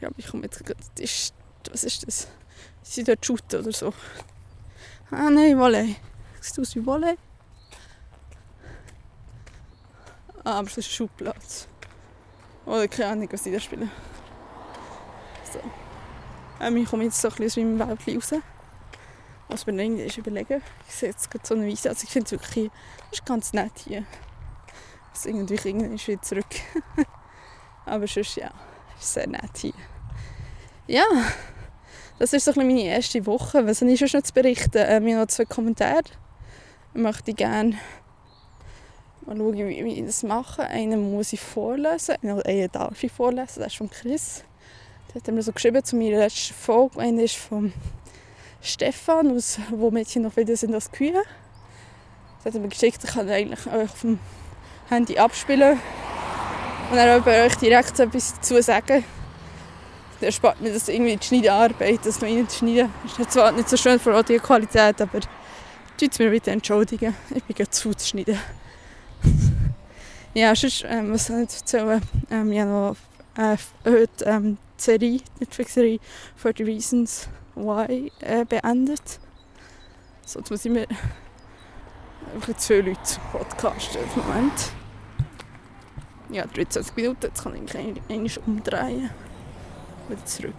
Ja, 0.00 0.08
ich 0.16 0.26
komme 0.26 0.44
jetzt 0.44 0.64
gerade. 0.64 0.80
Ist, 0.98 1.34
was 1.70 1.84
ist 1.84 2.06
das? 2.06 2.28
Sie 2.82 3.04
dort 3.04 3.24
shooten 3.24 3.60
oder 3.60 3.72
so? 3.72 3.92
Ah 5.10 5.30
nein, 5.30 5.58
Volley. 5.58 5.96
Sieht 6.40 6.58
aus 6.58 6.74
wie 6.74 6.84
Volley. 6.84 7.16
Ah, 10.44 10.58
aber 10.58 10.66
es 10.66 10.78
ist 10.78 10.88
ein 10.88 10.90
Schulplatz. 10.90 11.68
Oder 12.66 12.88
keine 12.88 13.12
Ahnung, 13.12 13.28
was 13.30 13.42
die 13.42 13.52
da 13.52 13.60
spielen. 13.60 13.90
So. 15.52 15.60
Ähm, 16.60 16.76
ich 16.76 16.88
komme 16.88 17.04
jetzt 17.04 17.20
so 17.20 17.28
ein 17.28 17.34
bisschen 17.34 17.80
aus 17.80 17.86
meinem 17.86 17.88
Wäldchen 17.88 18.16
raus. 18.16 18.42
Was 19.48 19.66
mir 19.66 19.82
irgendwie 19.82 20.02
ist 20.04 20.16
überlegen. 20.16 20.62
Ich 20.88 20.94
sehe 20.94 21.10
jetzt 21.10 21.30
gerade 21.30 21.46
so 21.46 21.54
eine 21.54 21.66
Wiese. 21.66 21.90
Also 21.90 22.04
ich 22.04 22.10
finde 22.10 22.26
es 22.26 22.32
wirklich 22.32 22.70
ist 23.10 23.26
ganz 23.26 23.52
nett 23.52 23.72
hier. 23.84 24.04
Also 25.12 25.28
irgendwie 25.28 25.54
irgendwann 25.54 25.94
ist 25.94 26.08
wieder 26.08 26.22
zurück. 26.22 26.46
Aber 27.84 28.06
sonst, 28.06 28.36
ja, 28.36 28.50
ist 28.98 29.12
sehr 29.12 29.26
nett 29.26 29.56
hier. 29.56 29.74
Ja, 30.86 31.04
das 32.18 32.32
ist 32.32 32.44
so 32.44 32.52
meine 32.56 32.82
erste 32.82 33.26
Woche. 33.26 33.66
Was 33.66 33.82
habe 33.82 33.90
ich 33.90 33.98
schon 33.98 34.08
noch 34.18 34.26
zu 34.26 34.32
berichten? 34.32 34.78
Ähm, 34.78 35.06
ich 35.06 35.14
habe 35.14 35.22
noch 35.24 35.28
zwei 35.28 35.44
Kommentare. 35.44 36.04
Ich 36.94 37.00
möchte 37.00 37.34
gerne 37.34 37.78
mal 39.26 39.36
schauen, 39.36 39.54
wie 39.54 40.00
ich 40.00 40.06
das 40.06 40.22
mache. 40.22 40.62
Einen 40.62 41.12
muss 41.12 41.32
ich 41.32 41.40
vorlesen, 41.40 42.16
einen 42.22 42.70
darf 42.70 43.02
ich 43.02 43.12
vorlesen. 43.12 43.60
Das 43.62 43.72
ist 43.72 43.76
von 43.76 43.90
Chris. 43.90 44.44
Der 45.14 45.20
hat 45.20 45.34
mir 45.34 45.42
so 45.42 45.52
geschrieben 45.52 45.84
zu 45.84 45.96
meiner 45.96 46.18
letzten 46.18 46.54
Folge. 46.54 47.04
Ist 47.22 47.36
von 47.36 47.72
Stefan, 48.62 49.36
aus, 49.36 49.58
wo 49.70 49.90
Mädchen 49.90 50.22
noch 50.22 50.36
wieder 50.36 50.56
sind 50.56 50.74
als 50.74 50.90
Kühe. 50.90 51.22
Das 52.38 52.46
hat 52.46 52.54
er 52.54 52.60
mir 52.60 52.68
geschickt, 52.68 53.04
ich 53.04 53.10
kann 53.10 53.28
eigentlich 53.28 53.66
auf 53.66 54.00
dem 54.00 54.18
Handy 54.88 55.18
abspielen 55.18 55.78
und 56.90 56.96
dann 56.96 57.22
bei 57.22 57.44
euch 57.44 57.56
direkt 57.56 57.98
etwas 58.00 58.34
dazu 58.34 58.60
sagen. 58.62 59.04
Der 60.20 60.30
spart 60.30 60.60
mir 60.60 60.72
das 60.72 60.88
irgendwie 60.88 61.16
die 61.16 61.26
Schneidearbeit, 61.26 62.00
das 62.04 62.20
noch 62.20 62.28
rein 62.28 62.48
zu 62.48 62.58
schneiden. 62.58 62.92
Ist 63.18 63.32
zwar 63.32 63.52
nicht 63.52 63.68
so 63.68 63.76
schön 63.76 63.98
für 63.98 64.16
Audioqualität, 64.16 65.00
aber 65.00 65.20
tut 65.98 66.18
mir 66.18 66.30
bitte 66.30 66.52
entschuldigen. 66.52 67.14
Ich 67.34 67.44
bin 67.44 67.56
gerade 67.56 67.70
zu 67.70 67.92
zu 67.92 68.06
schneiden. 68.06 68.38
ja, 70.34 70.54
sonst, 70.54 70.84
ähm, 70.88 71.12
was 71.12 71.26
soll 71.26 71.42
ich 71.42 71.56
erzählen? 71.56 72.00
Ähm, 72.30 72.52
ich 72.52 72.60
habe 72.60 72.70
noch 72.70 72.96
äh, 73.36 73.56
heute 73.84 74.24
ähm, 74.24 74.58
die 74.71 74.71
Serie, 74.82 75.20
Netflix-Serie 75.40 76.00
30 76.42 76.66
Reasons 76.66 77.28
Why 77.54 78.10
äh, 78.20 78.44
beendet. 78.44 79.20
So, 80.24 80.40
jetzt 80.40 80.50
muss 80.50 80.64
ich 80.64 80.72
mir 80.72 80.86
einfach 82.34 82.56
zu 82.56 82.66
viele 82.68 82.90
Leute 82.90 83.20
podcasten 83.30 84.00
im 84.02 84.22
Moment. 84.22 84.72
Ja, 86.30 86.46
23 86.46 86.96
Minuten, 86.96 87.18
jetzt 87.22 87.42
kann 87.42 87.64
ich 87.64 87.76
eigentlich 87.76 88.46
umdrehen. 88.46 89.10
Wieder 90.08 90.24
zurück. 90.24 90.54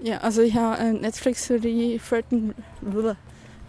Ja, 0.00 0.18
also 0.18 0.42
ich 0.42 0.54
habe 0.54 0.78
eine 0.78 0.98
Netflix-Serie 0.98 1.98
13, 1.98 2.54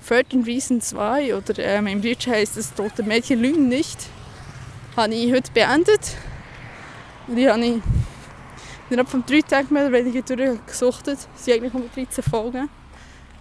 13 0.07 0.43
Reasons 0.43 0.89
2 0.89 1.35
oder 1.35 1.57
ähm, 1.59 1.87
im 1.87 2.01
Deutsch 2.01 2.27
heißt 2.27 2.57
es 2.57 2.73
Tote 2.73 3.03
Mädchen 3.03 3.41
lügen 3.41 3.69
nicht. 3.69 3.97
Habe 4.95 5.13
ich 5.13 5.31
heute 5.31 5.51
beendet. 5.51 6.15
Und 7.27 7.37
die 7.37 7.49
habe 7.49 7.63
ich 7.63 7.81
innerhalb 8.89 9.09
von 9.09 9.23
drei 9.25 9.41
Tagen 9.41 9.73
mehr 9.73 9.87
oder 9.87 9.93
weniger 9.93 10.21
durchgesuchtet. 10.21 11.19
Es 11.35 11.45
sind 11.45 11.55
eigentlich 11.55 11.73
nur 11.73 11.83
13 11.93 12.23
Folgen. 12.23 12.69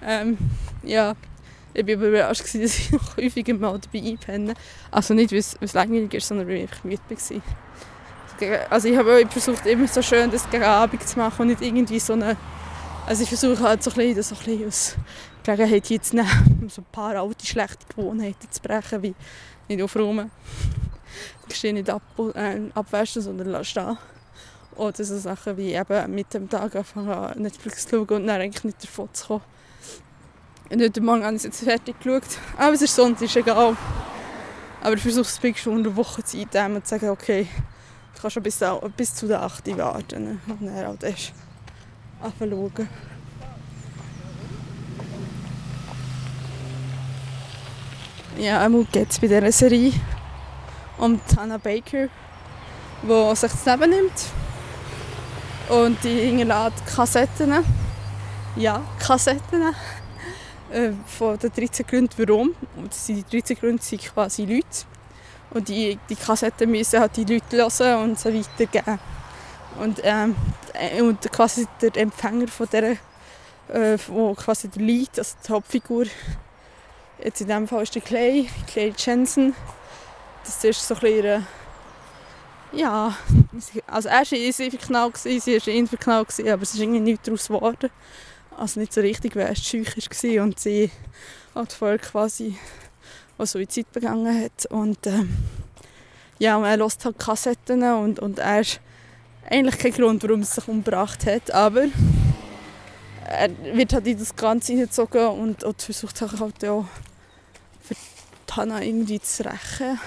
Ähm, 0.05 0.39
ja, 0.85 1.15
ich 1.75 1.87
war 1.87 1.95
überrascht, 1.95 2.41
dass 2.55 2.55
ich 2.55 2.93
noch 2.93 3.17
häufiger 3.17 3.55
mal 3.55 3.79
dabei 3.79 4.07
einpenne. 4.07 4.55
Also 4.91 5.15
nicht, 5.15 5.33
weil 5.33 5.39
es 5.39 5.73
langweilig 5.73 6.15
ist, 6.15 6.29
sondern 6.29 6.47
weil 6.49 6.57
ich 6.57 6.63
einfach 6.63 6.85
müde 6.85 7.01
war. 7.09 8.71
Also 8.71 8.89
ich 8.89 8.97
habe 8.97 9.27
versucht, 9.29 9.67
immer 9.67 9.87
so 9.87 10.03
schön 10.03 10.31
das 10.31 10.49
gegen 10.51 10.65
Abend 10.65 11.07
zu 11.07 11.19
machen 11.19 11.43
und 11.43 11.49
nicht 11.49 11.63
irgendwie 11.63 12.01
so 12.01 12.15
eine 12.15 12.37
also 13.07 13.25
ich 13.25 13.29
versuche 13.29 13.61
halt 13.61 13.83
so 13.83 13.91
ein 13.91 13.97
bisschen, 13.97 14.17
das 14.17 14.29
so 14.29 14.37
ein 14.37 14.45
bisschen 14.45 14.69
aus 14.69 14.97
Gelegenheit 15.43 15.87
hier 15.87 16.01
nehmen, 16.13 16.59
um 16.63 16.69
so 16.71 16.83
ein 16.83 16.87
paar 16.93 17.17
alte, 17.17 17.47
schlechte 17.47 17.87
Gewohnheiten 17.95 18.51
zu 18.51 18.61
brechen, 18.63 19.03
wie 19.03 19.15
nicht 19.69 19.83
aufräumen, 19.83 20.31
Geschirr 21.49 21.73
nicht 21.73 21.91
ab, 21.91 22.03
äh, 22.35 22.61
abwaschen, 22.75 23.23
sondern 23.23 23.49
lassen 23.49 23.65
stehen. 23.65 23.99
Oder 24.77 25.05
so 25.05 25.19
Sachen 25.19 25.57
wie 25.59 25.75
eben 25.75 26.15
mit 26.15 26.33
dem 26.33 26.49
Tag 26.49 26.75
anfangen 26.75 27.43
Netflix 27.43 27.87
zu 27.87 28.07
schauen 28.07 28.23
und 28.23 28.27
dann 28.27 28.41
eigentlich 28.41 28.65
nicht 28.65 28.83
davon 28.83 29.09
zu 29.13 29.27
kommen. 29.27 29.43
Und 30.71 30.81
heute 30.81 31.01
Morgen 31.03 31.23
habe 31.23 31.35
ich 31.37 31.41
es 31.41 31.45
jetzt 31.45 31.65
fertig 31.65 32.01
geschaut. 32.01 32.23
Aber 32.57 32.73
es 32.73 32.81
ist 32.81 32.95
Sonntag, 32.95 33.23
ist 33.23 33.37
egal. 33.37 33.77
Aber 34.81 34.95
ich 34.95 35.03
versuche 35.03 35.51
es 35.51 35.59
schon 35.59 35.77
unter 35.77 35.91
der 35.91 35.97
Woche 35.97 36.25
zu 36.25 36.39
eindämmen 36.39 36.77
und 36.77 36.87
zu 36.87 36.95
sagen, 36.95 37.11
okay, 37.11 37.47
du 38.15 38.21
kannst 38.21 38.35
schon 38.35 38.43
bis, 38.43 38.61
bis 38.97 39.15
zu 39.15 39.27
der 39.27 39.43
8 39.43 39.77
warten. 39.77 40.41
Und 40.47 40.67
dann 40.67 40.75
halt 40.75 41.03
erst 41.03 41.35
schauen. 42.39 42.89
Ja, 48.39 48.61
einmal 48.61 48.85
geht 48.91 49.11
es 49.11 49.19
bei 49.19 49.27
dieser 49.27 49.53
Serie 49.53 49.93
um 50.99 51.21
Hannah 51.37 51.59
Baker, 51.59 52.09
die 53.03 53.37
sich 53.37 53.53
das 53.53 53.67
Leben 53.67 53.91
nimmt. 53.91 54.13
Und 55.69 56.03
die 56.03 56.19
hinterlässt 56.21 56.87
Kassetten. 56.87 57.65
Ja, 58.57 58.83
Kassetten. 58.99 59.75
äh, 60.73 60.93
von 61.07 61.39
den 61.39 61.53
13 61.53 61.87
Gründen, 61.87 62.15
warum. 62.17 62.55
Und 62.77 62.93
die 63.07 63.23
13 63.23 63.57
Gründe 63.57 63.83
sind 63.83 64.03
quasi 64.03 64.45
Leute. 64.45 64.87
Und 65.51 65.69
die, 65.69 65.99
die 66.09 66.17
Kassetten 66.17 66.71
müssen 66.71 67.01
halt 67.01 67.17
die 67.17 67.25
Leute 67.25 67.57
hören 67.59 68.11
und 68.11 68.19
so 68.19 68.33
weitergeben. 68.33 68.99
Und, 69.79 70.01
ähm, 70.03 70.35
und 71.01 71.31
quasi 71.31 71.67
der 71.81 71.97
Empfänger 71.97 72.49
von 72.49 72.67
dieser, 72.73 72.93
äh, 73.69 73.99
quasi 74.37 74.69
der 74.69 74.83
Lead, 74.83 75.19
also 75.19 75.35
die 75.47 75.53
Hauptfigur, 75.53 76.07
jetzt 77.25 77.41
in 77.41 77.47
diesem 77.47 77.69
Fall 77.69 77.83
ist 77.83 77.95
der 77.95 78.03
Clay, 78.03 78.49
Clay 78.67 78.93
Jensen. 78.97 79.55
Das 80.45 80.65
ist 80.65 80.89
so 80.89 80.95
ein 80.95 81.01
bisschen 81.01 81.47
ja, 82.73 83.15
also 83.87 84.09
er 84.09 84.21
war 84.21 84.33
in 84.33 84.53
sie 84.53 84.71
verknallt, 84.71 85.19
sie 85.19 85.39
war 85.39 85.69
in 85.69 85.87
verknallt, 85.87 86.29
aber 86.41 86.63
es 86.63 86.75
ist 86.75 86.81
irgendwie 86.81 87.01
nichts 87.01 87.25
daraus 87.25 87.47
geworden. 87.47 87.91
Also 88.57 88.81
nicht 88.81 88.93
so 88.93 89.01
richtig, 89.01 89.37
weil 89.37 89.47
er 89.47 89.57
schüch 89.57 89.95
war 89.97 90.43
und 90.45 90.59
sie 90.59 90.91
hat 91.55 91.73
vorher 91.73 91.99
quasi 91.99 92.57
auch 93.39 93.47
Suizid 93.47 93.91
begangen 93.93 94.43
hat. 94.43 94.67
Und 94.71 95.07
ähm, 95.07 95.37
ja, 96.39 96.57
und 96.57 96.65
er 96.65 96.79
hört 96.79 97.05
halt 97.05 97.19
Kassetten 97.19 97.83
und, 97.83 98.19
und 98.21 98.39
er 98.39 98.61
ist 98.61 98.81
eigentlich 99.51 99.79
kein 99.79 99.93
Grund, 99.93 100.23
warum 100.23 100.41
er 100.41 100.47
sich 100.47 100.67
umgebracht 100.67 101.27
hat, 101.27 101.51
aber 101.51 101.85
er 103.27 103.51
wird 103.75 103.93
halt 103.93 104.07
in 104.07 104.19
das 104.19 104.35
Ganze 104.35 104.73
hineingezogen 104.73 105.29
und, 105.29 105.65
und 105.65 105.83
versucht 105.83 106.21
halt 106.21 106.65
auch 106.65 106.85
Hannah 108.57 108.83
irgendwie 108.83 109.21
zu 109.21 109.45
rächen 109.45 109.99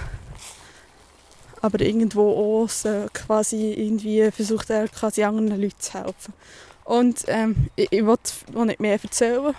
aber 1.66 1.80
irgendwo 1.80 2.62
auch 2.62 2.68
so 2.68 3.06
quasi 3.12 3.72
irgendwie 3.72 4.30
versucht 4.30 4.70
er 4.70 4.88
quasi 4.88 5.24
anderen 5.24 5.60
Leuten 5.60 5.80
zu 5.80 5.94
helfen. 5.94 6.34
Und 6.84 7.24
ähm, 7.26 7.68
ich, 7.74 7.90
ich 7.90 8.04
will 8.04 8.18
nicht 8.66 8.80
mehr 8.80 8.98
erzählen. 9.02 9.54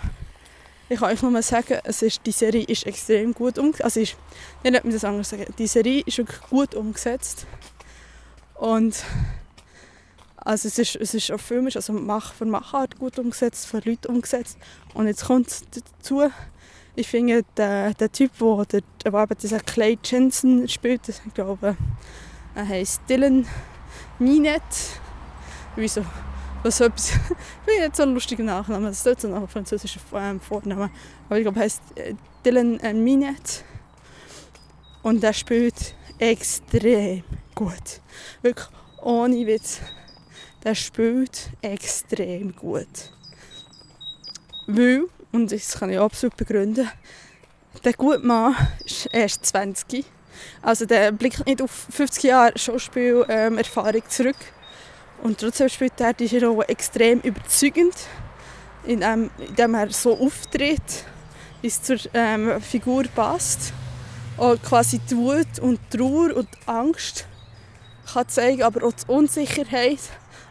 Ich 0.89 0.99
kann 0.99 1.11
euch 1.11 1.21
nur 1.21 1.41
sagen, 1.41 1.79
es 1.83 2.01
ist, 2.01 2.21
die 2.25 2.31
Serie 2.31 2.63
ist 2.63 2.85
extrem 2.85 3.33
gut 3.33 3.57
umgesetzt. 3.57 3.83
Also 3.83 3.99
ist, 3.99 4.15
nicht 4.63 4.81
das 4.85 5.03
anders 5.03 5.29
sagen. 5.29 5.45
Die 5.57 5.67
Serie 5.67 6.01
ist 6.05 6.17
wirklich 6.17 6.39
gut 6.49 6.75
umgesetzt. 6.75 7.45
Und 8.55 9.03
also 10.37 10.69
es 10.69 10.79
ist, 10.79 10.95
es 10.95 11.13
ist 11.13 11.29
auch 11.31 11.41
filmisch, 11.41 11.75
also 11.75 11.91
Mach, 11.91 12.33
Machart 12.39 12.97
gut 12.97 13.19
umgesetzt, 13.19 13.67
von 13.67 13.81
Leuten 13.83 14.07
umgesetzt. 14.07 14.57
Und 14.93 15.07
jetzt 15.07 15.25
kommt 15.25 15.49
dazu, 15.75 16.31
ich 16.97 17.07
finde, 17.07 17.43
der, 17.55 17.93
der 17.93 18.11
Typ, 18.11 18.31
der, 18.39 18.65
der, 18.65 18.81
der 19.05 19.23
eben 19.23 19.37
dieser 19.37 19.59
Clay 19.59 19.99
Jensen 20.03 20.67
spielt, 20.67 21.07
ich 21.07 21.33
glaube, 21.35 21.77
er 22.55 22.67
heißt 22.67 23.01
Dylan 23.07 23.45
Minet. 24.17 24.63
Wieso? 25.75 26.03
Was 26.63 26.77
so 26.77 26.85
ich 26.87 26.93
finde 27.65 27.91
so 27.93 28.01
ein 28.01 28.15
lustiger 28.15 28.43
Nachname. 28.43 28.87
Das 28.87 29.05
ist 29.05 29.21
so 29.21 29.31
ein 29.31 29.47
französischer 29.47 29.99
ähm, 30.15 30.39
Vorname. 30.39 30.89
Aber 31.27 31.37
ich 31.37 31.43
glaube, 31.43 31.59
er 31.59 31.65
heißt 31.65 31.81
äh, 31.95 32.15
Dylan 32.43 32.79
äh, 32.79 32.93
Minet. 32.95 33.63
Und 35.03 35.23
er 35.23 35.33
spielt 35.33 35.93
extrem 36.17 37.23
gut. 37.53 38.01
Wirklich 38.41 38.67
ohne 39.03 39.45
Witz. 39.45 39.81
Der 40.63 40.73
spielt 40.73 41.51
extrem 41.61 42.55
gut. 42.55 43.11
Weil 44.65 45.07
und 45.37 45.51
das 45.51 45.77
kann 45.77 45.91
ich 45.91 45.99
absolut 45.99 46.35
begründen, 46.35 46.89
der 47.85 47.93
gute 47.93 48.19
Mann 48.19 48.55
ist 48.83 49.07
erst 49.11 49.45
20. 49.45 50.03
Also 50.63 50.85
der 50.85 51.11
blickt 51.11 51.45
nicht 51.45 51.61
auf 51.61 51.69
50 51.91 52.23
Jahre 52.23 52.57
Schauspielerfahrung 52.57 53.95
ähm, 53.95 54.09
zurück. 54.09 54.35
Und 55.21 55.39
trotzdem 55.39 55.69
spielt 55.69 55.99
er 56.01 56.13
diese 56.13 56.43
Rolle 56.43 56.67
extrem 56.67 57.19
überzeugend, 57.19 57.95
indem, 58.85 59.29
indem 59.37 59.75
er 59.75 59.91
so 59.91 60.17
auftritt, 60.17 61.05
wie 61.61 61.67
es 61.67 61.83
zur 61.83 61.97
ähm, 62.15 62.59
Figur 62.59 63.03
passt. 63.15 63.73
Und 64.37 64.63
quasi 64.63 64.99
die 64.99 65.17
Wut 65.17 65.59
und 65.61 65.79
Trauer 65.91 66.35
und 66.35 66.49
Angst 66.65 67.27
kann 68.11 68.27
zeigen, 68.27 68.63
aber 68.63 68.87
auch 68.87 68.93
die 68.93 69.11
Unsicherheit. 69.11 69.99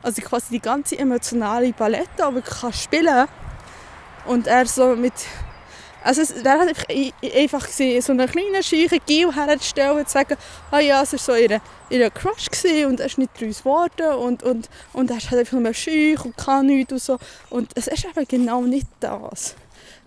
Also 0.03 0.23
quasi 0.23 0.47
die 0.53 0.61
ganze 0.61 0.97
emotionale 0.97 1.73
Palette, 1.73 2.09
die 2.17 2.37
er 2.37 2.43
kann 2.43 2.73
spielen 2.73 3.07
kann 3.07 3.29
und 4.27 4.47
er 4.47 4.67
so 4.67 4.97
mit... 4.97 5.15
Also 6.03 6.23
es, 6.23 6.45
hat 6.45 6.47
einfach, 7.37 7.67
gesehen, 7.67 8.01
so 8.01 8.13
einen 8.13 8.31
kleinen, 8.31 8.63
scheuchen 8.63 9.01
Gil 9.07 9.35
herzustellen 9.35 9.99
und 9.99 10.07
zu 10.07 10.13
sagen, 10.13 10.37
ah 10.71 10.79
ja, 10.79 11.03
es 11.03 11.13
war 11.13 11.19
so 11.19 11.35
ihr, 11.35 11.61
ihr 11.91 12.11
Crush 12.11 12.47
und 12.87 13.01
er 13.01 13.07
ist 13.07 13.19
nicht 13.19 13.33
daraus 13.41 13.59
geworden 13.59 14.15
und, 14.15 14.45
und, 14.45 14.69
und 14.93 15.11
er 15.11 15.17
hat 15.17 15.35
einfach 15.35 15.59
nur 15.59 15.75
scheuch 15.75 16.25
und 16.25 16.37
kann 16.37 16.67
nichts 16.67 16.93
und 16.93 17.03
so. 17.03 17.19
Und 17.51 17.73
es 17.75 17.89
ist 17.89 18.05
eben 18.05 18.25
genau 18.29 18.61
nicht 18.61 18.87
das. 19.01 19.57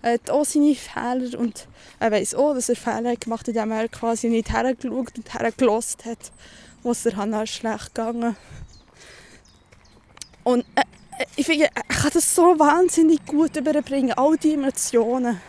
Er 0.00 0.14
hat 0.14 0.30
auch 0.30 0.46
seine 0.46 0.74
Fehler 0.74 1.38
und 1.38 1.66
er 1.98 2.10
weiß 2.10 2.34
auch, 2.34 2.54
dass 2.54 2.70
er 2.70 2.76
Fehler 2.76 3.16
gemacht 3.16 3.46
hat, 3.46 3.48
indem 3.48 3.70
er 3.72 3.88
quasi 3.88 4.28
nicht 4.28 4.50
hergeschaut 4.50 5.18
und 5.18 5.34
hergelost 5.34 6.06
hat, 6.06 6.32
was 6.82 7.04
er 7.04 7.16
Hannah 7.16 7.46
schlecht 7.46 7.94
gegangen 7.94 8.36
Und 10.44 10.64
äh, 10.76 10.82
ich 11.36 11.46
finde, 11.46 11.68
er 11.74 11.82
kann 11.82 12.10
das 12.12 12.34
so 12.34 12.58
wahnsinnig 12.58 13.24
gut 13.26 13.56
überbringen, 13.56 14.12
all 14.12 14.36
die 14.36 14.52
Emotionen. 14.54 15.40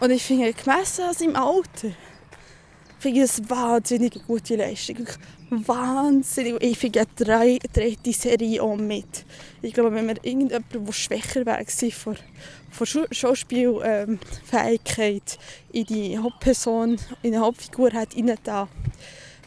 Und 0.00 0.10
ich 0.10 0.24
finde, 0.24 0.52
gemessen 0.52 1.04
an 1.04 1.14
seinem 1.14 1.36
Alter, 1.36 1.92
finde 2.98 3.20
ich 3.20 3.26
das 3.26 3.48
wahnsinnig 3.48 4.20
gute 4.26 4.56
Leistung. 4.56 5.06
Wahnsinnig. 5.50 6.60
Ich 6.62 6.76
finde, 6.78 6.98
er 7.00 7.06
dreht 7.16 7.64
die 8.04 8.12
Serie 8.12 8.62
auch 8.62 8.76
mit. 8.76 9.24
Ich 9.62 9.72
glaube, 9.72 9.92
wenn 9.92 10.04
man 10.06 10.18
irgendjemand, 10.22 10.66
der 10.72 10.92
schwächer 10.92 11.44
wäre 11.46 11.64
von, 11.92 12.16
von 12.70 12.86
Schauspielfähigkeit 13.10 15.38
in 15.72 15.86
die 15.86 16.16
Hauptperson, 16.18 16.98
in 17.22 17.32
die 17.32 17.38
Hauptfigur 17.38 17.92
hat, 17.92 18.10
da 18.44 18.68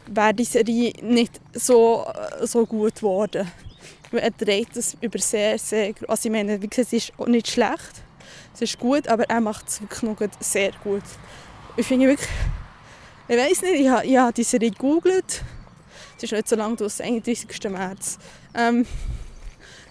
wäre 0.07 0.33
die 0.33 0.43
Serie 0.43 0.91
nicht 1.01 1.39
so, 1.53 2.05
so 2.41 2.65
gut 2.65 2.95
geworden 2.95 3.47
er 4.19 4.31
dreht 4.31 4.75
es 4.75 4.97
über 5.01 5.19
sehr, 5.19 5.57
sehr... 5.57 5.93
Also 6.07 6.27
ich 6.27 6.31
meine, 6.31 6.61
wie 6.61 6.67
gesagt, 6.67 6.93
es 6.93 7.09
ist 7.09 7.19
nicht 7.27 7.49
schlecht. 7.49 8.03
Es 8.53 8.61
ist 8.61 8.79
gut, 8.79 9.07
aber 9.07 9.23
er 9.29 9.41
macht 9.41 9.67
es 9.67 9.81
wirklich 9.81 10.03
noch 10.03 10.17
sehr 10.39 10.71
gut. 10.83 11.03
Ich 11.77 11.85
finde 11.85 12.07
wirklich... 12.07 12.29
Ich 13.27 13.37
weiß 13.37 13.61
nicht, 13.61 13.81
ich 13.81 13.87
habe, 13.87 14.05
ich 14.05 14.17
habe 14.17 14.33
die 14.33 14.43
Serie 14.43 14.71
gegoogelt. 14.71 15.43
Es 16.17 16.23
ist 16.23 16.33
nicht 16.33 16.49
so 16.49 16.55
lange, 16.55 16.75
das 16.75 16.99
31. 16.99 17.47
März. 17.69 18.17
Ähm, 18.53 18.85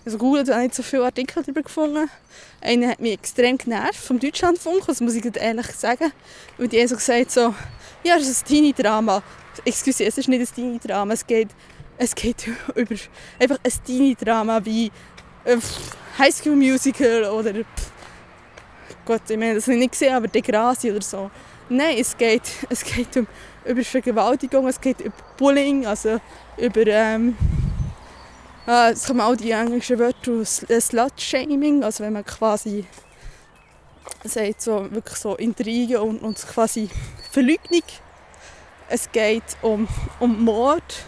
also 0.04 0.18
googelt 0.18 0.50
habe 0.50 0.62
nicht 0.62 0.74
so 0.74 0.82
viele 0.82 1.04
Artikel 1.04 1.42
darüber 1.42 1.62
gefunden. 1.62 2.10
Einer 2.60 2.88
hat 2.88 3.00
mich 3.00 3.12
extrem 3.12 3.56
genervt 3.58 3.96
vom 3.96 4.18
Deutschlandfunk, 4.18 4.86
das 4.86 5.00
muss 5.00 5.14
ich 5.14 5.24
ehrlich 5.36 5.66
sagen. 5.68 6.12
Weil 6.58 6.68
die 6.68 6.80
haben 6.80 6.88
so 6.88 6.96
gesagt 6.96 7.30
so, 7.30 7.54
ja, 8.04 8.16
es 8.16 8.28
ist 8.28 8.44
ein 8.44 8.48
Teenie-Drama. 8.48 9.22
Excuse, 9.64 10.04
es 10.04 10.18
ist 10.18 10.28
nicht 10.28 10.40
ein 10.40 10.54
Teenie-Drama, 10.54 11.14
es 11.14 11.26
geht 11.26 11.48
es 12.00 12.14
geht 12.14 12.46
über 12.74 12.94
einfach 13.38 13.58
ein 13.62 13.72
Teenie-Drama 13.84 14.64
wie 14.64 14.90
äh, 15.44 15.58
High 16.18 16.34
School 16.34 16.56
Musical 16.56 17.24
oder 17.24 17.52
pff, 17.52 17.92
Gott, 19.04 19.22
ich 19.28 19.36
meine, 19.36 19.54
das 19.54 19.64
habe 19.64 19.74
ich 19.74 19.80
nicht 19.80 19.92
gesehen, 19.92 20.14
aber 20.14 20.26
Degrassi 20.28 20.90
oder 20.90 21.02
so. 21.02 21.30
Nein, 21.68 21.96
es 21.98 22.16
geht, 22.16 22.42
es 22.70 22.82
geht 22.82 23.16
um, 23.16 23.26
über 23.64 23.84
Vergewaltigung, 23.84 24.66
es 24.66 24.80
geht 24.80 25.00
über 25.00 25.14
Bullying, 25.36 25.86
also 25.86 26.20
über 26.56 26.86
ähm, 26.86 27.36
äh, 28.66 28.92
es 28.92 29.06
kommen 29.06 29.20
auch 29.20 29.36
die 29.36 29.50
englischen 29.50 29.98
Wörter 29.98 30.44
Slut-Shaming, 30.44 31.84
also 31.84 32.02
wenn 32.02 32.14
man 32.14 32.24
quasi 32.24 32.86
sagt, 34.24 34.62
so, 34.62 34.90
wirklich 34.90 35.18
so 35.18 35.36
Intrigen 35.36 35.98
und, 35.98 36.22
und 36.22 36.38
quasi 36.46 36.88
Verleugnung. 37.30 37.82
Es 38.88 39.12
geht 39.12 39.44
um, 39.62 39.86
um 40.18 40.44
Mord, 40.44 41.04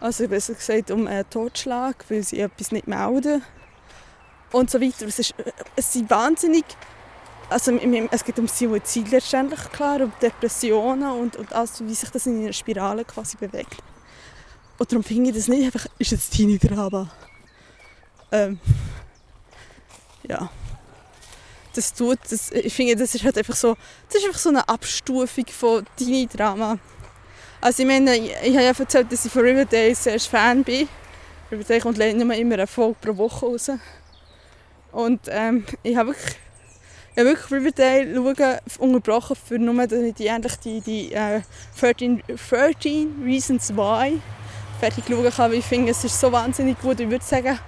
also 0.00 0.28
besser 0.28 0.54
gesagt 0.54 0.90
um 0.90 1.06
einen 1.06 1.28
Totschlag, 1.28 2.04
weil 2.08 2.22
sie 2.22 2.40
etwas 2.40 2.72
nicht 2.72 2.86
melden 2.86 3.42
und 4.52 4.70
so 4.70 4.80
weiter. 4.80 5.06
Es, 5.06 5.18
ist, 5.18 5.34
es 5.74 5.92
sind 5.92 6.10
wahnsinnig, 6.10 6.64
also 7.48 7.72
es 8.10 8.24
geht 8.24 8.38
um 8.38 8.48
Suizid 8.48 9.10
letztendlich, 9.10 9.60
klar, 9.72 10.00
um 10.00 10.12
Depressionen 10.20 11.10
und, 11.10 11.36
und 11.36 11.52
also, 11.52 11.86
wie 11.86 11.94
sich 11.94 12.10
das 12.10 12.26
in 12.26 12.42
einer 12.42 12.52
Spirale 12.52 13.04
quasi 13.04 13.36
bewegt. 13.36 13.82
Und 14.78 14.92
darum 14.92 15.02
finde 15.02 15.30
ich 15.30 15.36
das 15.36 15.48
nicht 15.48 15.64
einfach, 15.64 15.86
ist 15.98 16.10
jetzt 16.10 16.32
Teenie-Drama. 16.32 17.10
Ähm, 18.32 18.58
ja. 20.28 20.50
Das 21.74 21.92
tut, 21.92 22.18
das, 22.30 22.50
ich 22.52 22.72
finde, 22.74 22.96
das 22.96 23.14
ist 23.14 23.24
halt 23.24 23.36
einfach 23.36 23.54
so, 23.54 23.76
das 24.08 24.20
ist 24.20 24.26
einfach 24.26 24.38
so 24.38 24.48
eine 24.48 24.68
Abstufung 24.68 25.46
von 25.46 25.86
Teenie-Drama. 25.96 26.78
Also 27.60 27.82
ich 27.82 27.88
meine, 27.88 28.16
ich, 28.16 28.34
habe 28.34 28.62
ja 28.62 28.72
erzählt, 28.78 29.10
dass 29.10 29.24
ich 29.24 29.32
von 29.32 29.42
Riverdale 29.42 29.94
sehr 29.94 30.20
Fan 30.20 30.62
bin. 30.62 30.88
Riverdale 31.50 31.80
kommt 31.80 31.98
leider 31.98 32.18
immer 32.18 32.34
eine 32.34 32.66
Folge 32.66 32.96
pro 33.00 33.16
Woche 33.16 33.46
raus. 33.46 33.70
Und 34.92 35.20
ähm, 35.28 35.64
ich 35.82 35.96
habe 35.96 36.10
wirklich, 36.10 36.36
ich 37.16 37.24
wirklich 37.24 37.50
Riverdale 37.50 38.14
schauen, 38.14 38.58
unterbrochen 38.78 39.36
für 39.36 39.58
nur 39.58 39.86
die, 39.86 40.12
die, 40.12 40.30
die, 40.64 40.80
die 40.80 41.12
äh, 41.12 41.40
13, 41.80 42.22
13 42.50 43.22
Reasons 43.24 43.74
Why 43.74 44.20
fertig 44.78 45.04
schauen 45.08 45.30
kann. 45.30 45.52
Ich 45.52 45.64
finde, 45.64 45.90
es 45.90 46.04
ist 46.04 46.20
so 46.20 46.30
wahnsinnig 46.30 46.80
gut. 46.80 47.00
Ich 47.00 47.08
würde 47.08 47.24
sagen, 47.24 47.58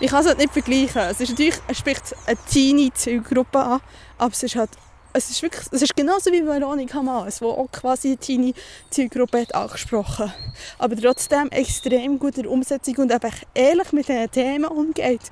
ich 0.00 0.10
kann 0.10 0.20
es 0.20 0.26
halt 0.26 0.38
nicht 0.38 0.52
vergleichen. 0.52 1.02
Es 1.02 1.20
ist 1.20 1.30
natürlich, 1.30 1.56
es 1.68 1.78
spricht 1.78 2.14
eine 2.26 2.36
Teenie-Zielgruppe 2.50 3.58
an, 3.58 3.80
aber 4.18 4.32
es 4.32 4.42
ist 4.42 4.56
halt 4.56 4.70
es 5.14 5.30
ist 5.30 5.42
wirklich, 5.42 5.64
es 5.70 5.82
ist 5.82 5.96
genauso 5.96 6.30
wie 6.32 6.44
Veronika 6.44 7.00
Maas, 7.02 7.38
die 7.38 7.44
auch 7.44 7.68
quasi 7.72 8.08
eine 8.08 8.16
Teenie-Zielgruppe 8.18 9.42
hat 9.42 9.54
angesprochen 9.54 10.32
aber 10.78 10.96
trotzdem 10.96 11.48
extrem 11.50 12.18
gute 12.18 12.48
Umsetzung 12.48 12.96
und 12.96 13.12
einfach 13.12 13.34
ehrlich 13.54 13.92
mit 13.92 14.08
diesen 14.08 14.30
Themen 14.30 14.64
umgeht. 14.66 15.22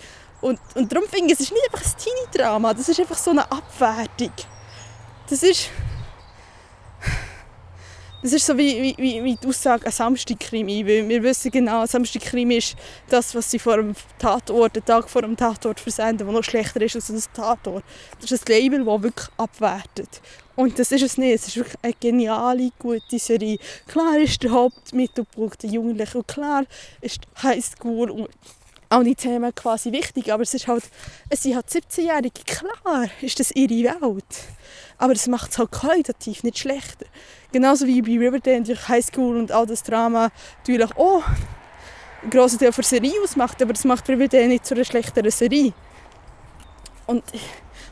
Und, 0.40 0.58
und 0.74 0.90
darum 0.92 1.08
finde 1.08 1.26
ich, 1.26 1.34
es 1.34 1.40
ist 1.40 1.52
nicht 1.52 1.64
einfach 1.72 1.84
ein 1.84 1.98
Teenie-Drama, 1.98 2.74
das 2.74 2.88
ist 2.88 3.00
einfach 3.00 3.18
so 3.18 3.30
eine 3.30 3.50
Abwertung. 3.50 4.32
Das 5.28 5.42
ist... 5.42 5.68
Das 8.22 8.32
ist 8.32 8.46
so 8.46 8.56
wie, 8.56 8.94
wie, 8.98 9.24
wie 9.24 9.35
die 9.35 9.48
Aussage, 9.48 9.85
ein 9.85 9.90
Samstagkrimi. 9.90 10.87
wir 10.87 11.22
wissen 11.24 11.50
genau, 11.50 11.80
ein 11.80 11.88
Samstagkrimi 11.88 12.58
ist 12.58 12.76
das, 13.08 13.35
was 13.35 13.50
sie 13.50 13.58
vor 13.58 13.78
dem 13.78 13.96
Tatort, 14.16 14.76
den 14.76 14.85
Tag 14.85 15.11
vor 15.11 15.22
dem 15.22 15.37
Tatort 15.37 15.80
versenden, 15.80 16.28
was 16.28 16.35
noch 16.35 16.44
schlechter 16.44 16.80
ist 16.82 16.94
als 16.94 17.11
ein 17.11 17.20
Tatort. 17.35 17.82
Das 18.20 18.30
ist 18.30 18.48
ein 18.48 18.52
Label, 18.52 18.85
das 18.85 19.02
wirklich 19.02 19.28
abwertet. 19.37 20.20
Und 20.54 20.78
das 20.78 20.92
ist 20.92 21.02
es 21.02 21.18
nicht. 21.18 21.35
Es 21.35 21.48
ist 21.48 21.56
wirklich 21.56 21.76
eine 21.82 21.94
geniale, 21.98 22.70
gute 22.78 23.18
Serie. 23.18 23.58
Klar 23.88 24.16
ist 24.18 24.40
der 24.44 24.52
Hauptmittelpunkt 24.52 25.61
der 25.64 25.70
Jugendlichen 25.70 26.18
und 26.18 26.28
klar 26.28 26.64
ist 27.00 27.22
Highschool 27.42 28.08
und 28.08 28.28
auch 28.92 29.02
die 29.02 29.14
Themen 29.14 29.55
quasi 29.55 29.90
wichtig, 29.90 30.33
aber 30.33 30.42
es 30.42 30.52
ist 30.55 30.68
halt, 30.68 30.85
es 31.31 31.42
sind 31.42 31.55
halt 31.55 31.66
17-Jährige, 31.68 32.42
klar 32.44 33.09
ist 33.20 33.40
das 33.40 33.50
ihre 33.52 33.70
Welt. 33.70 34.24
Aber 34.98 35.14
das 35.14 35.26
macht 35.28 35.50
es 35.50 35.59
halt 35.59 35.72
qualitativ 35.72 36.42
nicht 36.42 36.59
schlechter. 36.59 37.07
Genauso 37.52 37.87
wie 37.87 38.02
bei 38.02 38.18
Riverdale 38.18 38.61
natürlich 38.61 38.88
Highschool 38.88 39.37
und 39.37 39.50
all 39.50 39.66
das 39.66 39.83
Drama 39.83 40.31
natürlich 40.59 40.94
auch 40.96 41.22
einen 42.22 42.31
grossen 42.31 42.59
Teil 42.59 42.70
der 42.70 42.85
Serie 42.85 43.12
ausmacht, 43.22 43.62
aber 43.62 43.72
das 43.72 43.85
macht 43.85 44.09
Riverdale 44.09 44.48
nicht 44.48 44.66
zu 44.66 44.74
einer 44.74 44.85
schlechteren 44.85 45.31
Serie. 45.31 45.72
Und, 47.07 47.24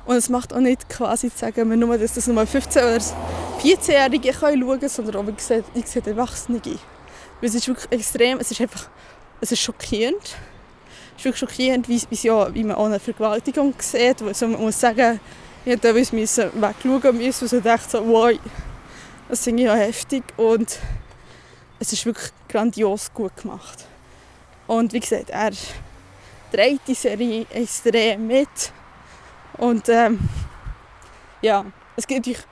und 0.05 0.17
es 0.17 0.29
macht 0.29 0.53
auch 0.53 0.61
nicht 0.61 0.89
quasi, 0.89 1.31
sagen 1.35 1.69
wir 1.71 1.77
nur, 1.77 1.97
dass 1.97 2.15
das 2.15 2.27
nur 2.27 2.43
15- 2.43 2.79
oder 2.79 3.05
14-Jährige 3.63 4.35
schauen 4.35 4.61
können, 4.61 4.89
sondern 4.89 5.17
auch, 5.17 5.27
wie 5.27 5.33
gesagt, 5.33 5.65
ich 5.75 5.87
sehe 5.87 6.03
Erwachsene. 6.05 6.61
Weil 6.63 6.79
es 7.49 7.55
ist 7.55 7.67
wirklich 7.67 7.91
extrem, 7.91 8.39
es 8.39 8.51
ist 8.51 8.61
einfach, 8.61 8.89
es 9.41 9.51
ist 9.51 9.61
schockierend. 9.61 10.37
Ist 11.21 11.27
wirklich 11.27 11.39
schockierend, 11.41 11.87
wie, 11.87 12.01
wie, 12.09 12.55
wie 12.55 12.65
man 12.65 12.77
auch 12.77 12.87
eine 12.87 12.99
Vergewaltigung 12.99 13.75
sieht. 13.79 14.23
Also 14.23 14.49
man 14.49 14.59
muss 14.59 14.81
sagen, 14.81 15.21
ich 15.67 15.73
hätte 15.73 15.93
teilweise 15.93 16.17
wegschauen 16.17 17.19
müssen 17.19 17.57
und 17.59 17.67
dachte 17.67 17.91
so, 17.91 18.09
wow, 18.09 18.33
das 19.29 19.47
ich 19.47 19.61
ja 19.61 19.75
heftig 19.75 20.25
und 20.39 20.79
es 21.79 21.93
ist 21.93 22.07
wirklich 22.07 22.31
grandios 22.49 23.13
gut 23.13 23.37
gemacht. 23.37 23.85
Und 24.67 24.95
wie 24.95 25.01
gesagt, 25.01 25.29
er 25.29 25.51
dreht 26.51 26.81
die 26.87 26.95
Serie 26.95 27.45
extrem 27.51 28.27
mit 28.27 28.73
und 29.59 29.91
ähm, 29.91 30.21
ja, 31.43 31.67
es 31.97 32.07
gibt 32.07 32.21
natürlich 32.21 32.47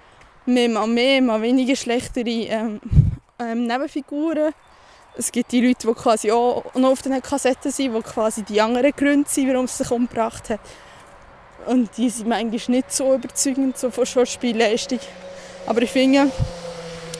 mehr 0.44 0.68
mal 0.68 0.86
mehr, 0.86 1.22
mal 1.22 1.40
weniger 1.40 1.74
schlechtere 1.74 2.28
ähm, 2.28 2.80
ähm, 3.38 3.66
Nebenfiguren. 3.66 4.52
Es 5.18 5.32
gibt 5.32 5.50
die 5.50 5.66
Leute, 5.66 5.88
die 5.88 5.94
quasi 5.94 6.30
auch 6.30 6.62
noch 6.74 6.90
auf 6.90 7.02
den 7.02 7.20
Kassetten 7.20 7.72
sind, 7.72 7.92
die 7.92 8.02
quasi 8.02 8.44
die 8.44 8.60
anderen 8.60 8.92
Gründe 8.92 9.28
sind, 9.28 9.52
warum 9.52 9.66
sie 9.66 9.78
sich 9.78 9.90
umgebracht 9.90 10.48
haben. 10.48 10.60
Und 11.66 11.90
die 11.96 12.08
sind 12.08 12.28
manchmal 12.28 12.76
nicht 12.76 12.92
so 12.92 13.12
überzeugend 13.12 13.76
so 13.76 13.90
von 13.90 14.06
Schauspielleistung. 14.06 15.00
Aber 15.66 15.82
ich 15.82 15.90
finde, 15.90 16.30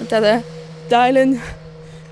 der 0.08 0.44
Dylan 0.88 1.42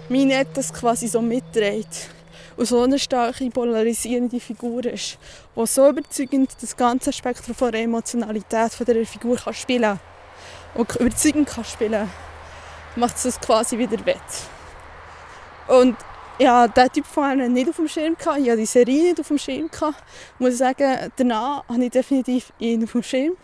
Minette 0.08 0.50
das 0.54 0.72
quasi 0.72 1.06
so 1.06 1.22
mitträgt 1.22 2.10
und 2.56 2.66
so 2.66 2.82
eine 2.82 2.98
starke 2.98 3.48
polarisierende 3.48 4.40
Figur 4.40 4.84
ist, 4.86 5.18
die 5.54 5.66
so 5.66 5.88
überzeugend 5.88 6.50
das 6.60 6.76
ganze 6.76 7.12
Spektrum 7.12 7.54
von 7.54 7.70
der 7.70 7.82
Emotionalität 7.82 8.72
von 8.72 8.86
der 8.86 9.06
Figur 9.06 9.36
kann 9.36 9.54
spielen 9.54 10.00
und 10.74 10.96
überzeugend 10.96 11.48
kann 11.48 11.64
spielen, 11.64 12.10
macht 12.96 13.16
es 13.18 13.22
das 13.22 13.40
quasi 13.40 13.78
wieder 13.78 14.04
wett. 14.04 14.55
Und 15.68 15.96
ja, 16.38 16.68
diesen 16.68 16.92
Typ 16.92 17.06
vorher 17.06 17.48
nicht 17.48 17.68
auf 17.68 17.76
dem 17.76 17.88
Schirm 17.88 18.16
gehabt. 18.16 18.38
Ich 18.38 18.48
hatte 18.48 18.58
die 18.58 18.66
Serie 18.66 19.02
nicht 19.04 19.20
auf 19.20 19.28
dem 19.28 19.38
Schirm 19.38 19.70
gehabt. 19.70 20.02
Ich 20.34 20.40
muss 20.40 20.58
sagen, 20.58 21.10
danach 21.16 21.66
habe 21.68 21.84
ich 21.84 21.90
definitiv 21.90 22.52
ihn 22.58 22.84
auf 22.84 22.92
dem 22.92 23.02
Schirm. 23.02 23.36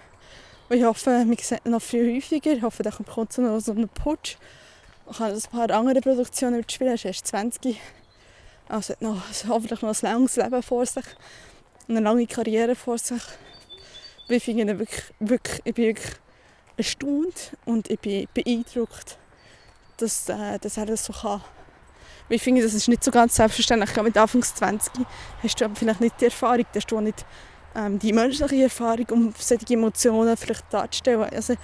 Und 0.68 0.76
ich 0.76 0.84
hoffe, 0.84 1.24
wir 1.26 1.36
sehen 1.38 1.58
ihn 1.64 1.70
noch 1.70 1.82
viel 1.82 2.16
häufiger. 2.16 2.52
Ich 2.52 2.62
hoffe, 2.62 2.82
da 2.82 2.90
kommt 2.90 3.38
noch 3.38 3.60
so 3.60 3.72
einen 3.72 3.88
Putsch. 3.88 4.36
Ich 5.10 5.18
habe 5.18 5.32
ein 5.34 5.40
paar 5.50 5.70
andere 5.70 6.00
Produktionen 6.00 6.64
spielen. 6.68 6.88
Er 6.90 6.94
ist 6.94 7.04
erst 7.04 7.26
20. 7.28 7.78
Also 8.68 8.92
hat 8.92 9.02
noch, 9.02 9.22
hoffentlich 9.48 9.82
noch 9.82 9.90
ein 9.90 9.96
langes 10.02 10.36
Leben 10.36 10.62
vor 10.62 10.86
sich. 10.86 11.04
Eine 11.88 12.00
lange 12.00 12.26
Karriere 12.26 12.74
vor 12.74 12.98
sich. 12.98 13.22
Ich 14.28 14.44
finde 14.44 14.78
wirklich, 14.78 15.02
wirklich, 15.18 15.60
ich 15.64 15.74
bin 15.74 15.86
wirklich 15.86 16.14
erstaunt 16.76 17.52
und 17.64 17.90
ich 17.90 18.00
bin 18.00 18.28
beeindruckt, 18.32 19.18
dass, 19.98 20.28
äh, 20.28 20.58
dass 20.58 20.76
er 20.76 20.86
das 20.86 21.04
so 21.04 21.12
kann. 21.12 21.42
Ich 22.28 22.42
finde, 22.42 22.62
das 22.62 22.74
ist 22.74 22.88
nicht 22.88 23.04
so 23.04 23.10
ganz 23.10 23.36
selbstverständlich. 23.36 23.94
Mit 24.02 24.16
Anfangs 24.16 24.54
20 24.54 24.92
hast 25.42 25.60
du 25.60 25.64
aber 25.64 25.74
vielleicht 25.74 26.00
nicht 26.00 26.20
die 26.20 26.26
Erfahrung, 26.26 26.64
hast 26.74 26.90
du 26.90 27.00
nicht 27.00 27.24
ähm, 27.74 27.98
die 27.98 28.12
menschliche 28.12 28.64
Erfahrung, 28.64 29.06
um 29.10 29.34
solche 29.38 29.74
Emotionen 29.74 30.36
vielleicht 30.36 30.64
darzustellen. 30.72 31.28
Also, 31.34 31.54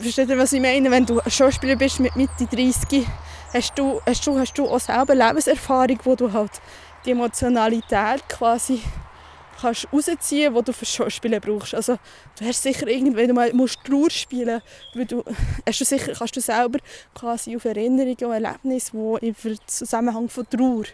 versteht 0.00 0.28
ihr, 0.28 0.38
was 0.38 0.52
ich 0.52 0.60
meine? 0.60 0.90
Wenn 0.90 1.06
du 1.06 1.20
Schauspieler 1.26 1.76
bist 1.76 2.00
mit 2.00 2.16
Mitte 2.16 2.46
30, 2.50 3.06
hast 3.52 3.78
du, 3.78 4.00
hast 4.06 4.26
du, 4.26 4.38
hast 4.38 4.58
du 4.58 4.68
auch 4.68 4.80
selber 4.80 5.14
Lebenserfahrung, 5.14 5.98
wo 6.04 6.14
du 6.14 6.32
halt 6.32 6.52
die 7.04 7.12
Emotionalität 7.12 8.28
quasi 8.28 8.82
kannst 9.64 9.88
rausziehen, 9.92 10.54
die 10.54 10.62
du 10.62 10.72
für 10.72 10.84
Schauspielen 10.84 11.40
brauchst. 11.40 11.74
Also 11.74 11.98
du 12.38 12.44
hast 12.44 12.62
sicher 12.62 12.86
irgendwie, 12.86 13.26
du 13.26 13.34
musst 13.56 13.78
Trauer 13.84 14.10
spielen, 14.10 14.60
weil 14.94 15.06
du, 15.06 15.24
hast 15.66 15.80
du 15.80 15.84
sicher, 15.84 16.12
kannst 16.12 16.36
du 16.36 16.40
selber 16.40 16.78
quasi 17.14 17.56
auf 17.56 17.64
Erinnerungen 17.64 18.24
und 18.24 18.32
Erlebnisse, 18.32 18.92
die 18.92 19.28
im 19.28 19.58
Zusammenhang 19.66 20.28
von 20.28 20.48
Trauer 20.48 20.84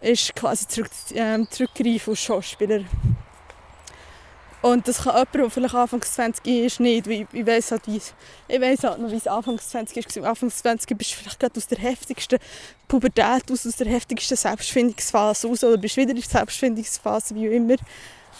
ist, 0.00 0.34
quasi 0.34 0.66
zurück, 0.66 0.90
ähm, 1.14 1.46
zurückgreifen 1.50 2.12
als 2.12 2.20
Schauspieler. 2.20 2.80
Und 4.62 4.86
das 4.86 5.02
kann 5.02 5.14
jemand, 5.14 5.34
der 5.34 5.50
vielleicht 5.50 5.74
Anfangs 5.74 6.12
20 6.12 6.46
ist, 6.46 6.80
nicht. 6.80 7.06
Ich, 7.08 7.26
ich 7.32 7.46
weiss 7.46 7.72
halt, 7.72 7.86
wie 7.88 7.96
es, 7.96 8.14
ich 8.46 8.60
halt 8.60 8.98
noch, 9.00 9.10
wie 9.10 9.16
es 9.16 9.26
Anfangs 9.26 9.68
20 9.70 10.22
war. 10.22 10.30
Anfangs 10.30 10.58
20 10.58 10.96
bist 10.96 11.12
du 11.12 11.16
vielleicht 11.16 11.40
gerade 11.40 11.56
aus 11.56 11.66
der 11.66 11.78
heftigsten 11.78 12.38
Pubertät 12.86 13.50
aus, 13.50 13.66
aus 13.66 13.76
der 13.76 13.88
heftigsten 13.88 14.36
Selbstfindungsphase 14.36 15.48
aus 15.48 15.64
oder 15.64 15.76
bist 15.76 15.96
wieder 15.96 16.10
in 16.10 16.16
der 16.16 16.24
Selbstfindungsphase, 16.24 17.34
wie 17.34 17.46
immer. 17.46 17.74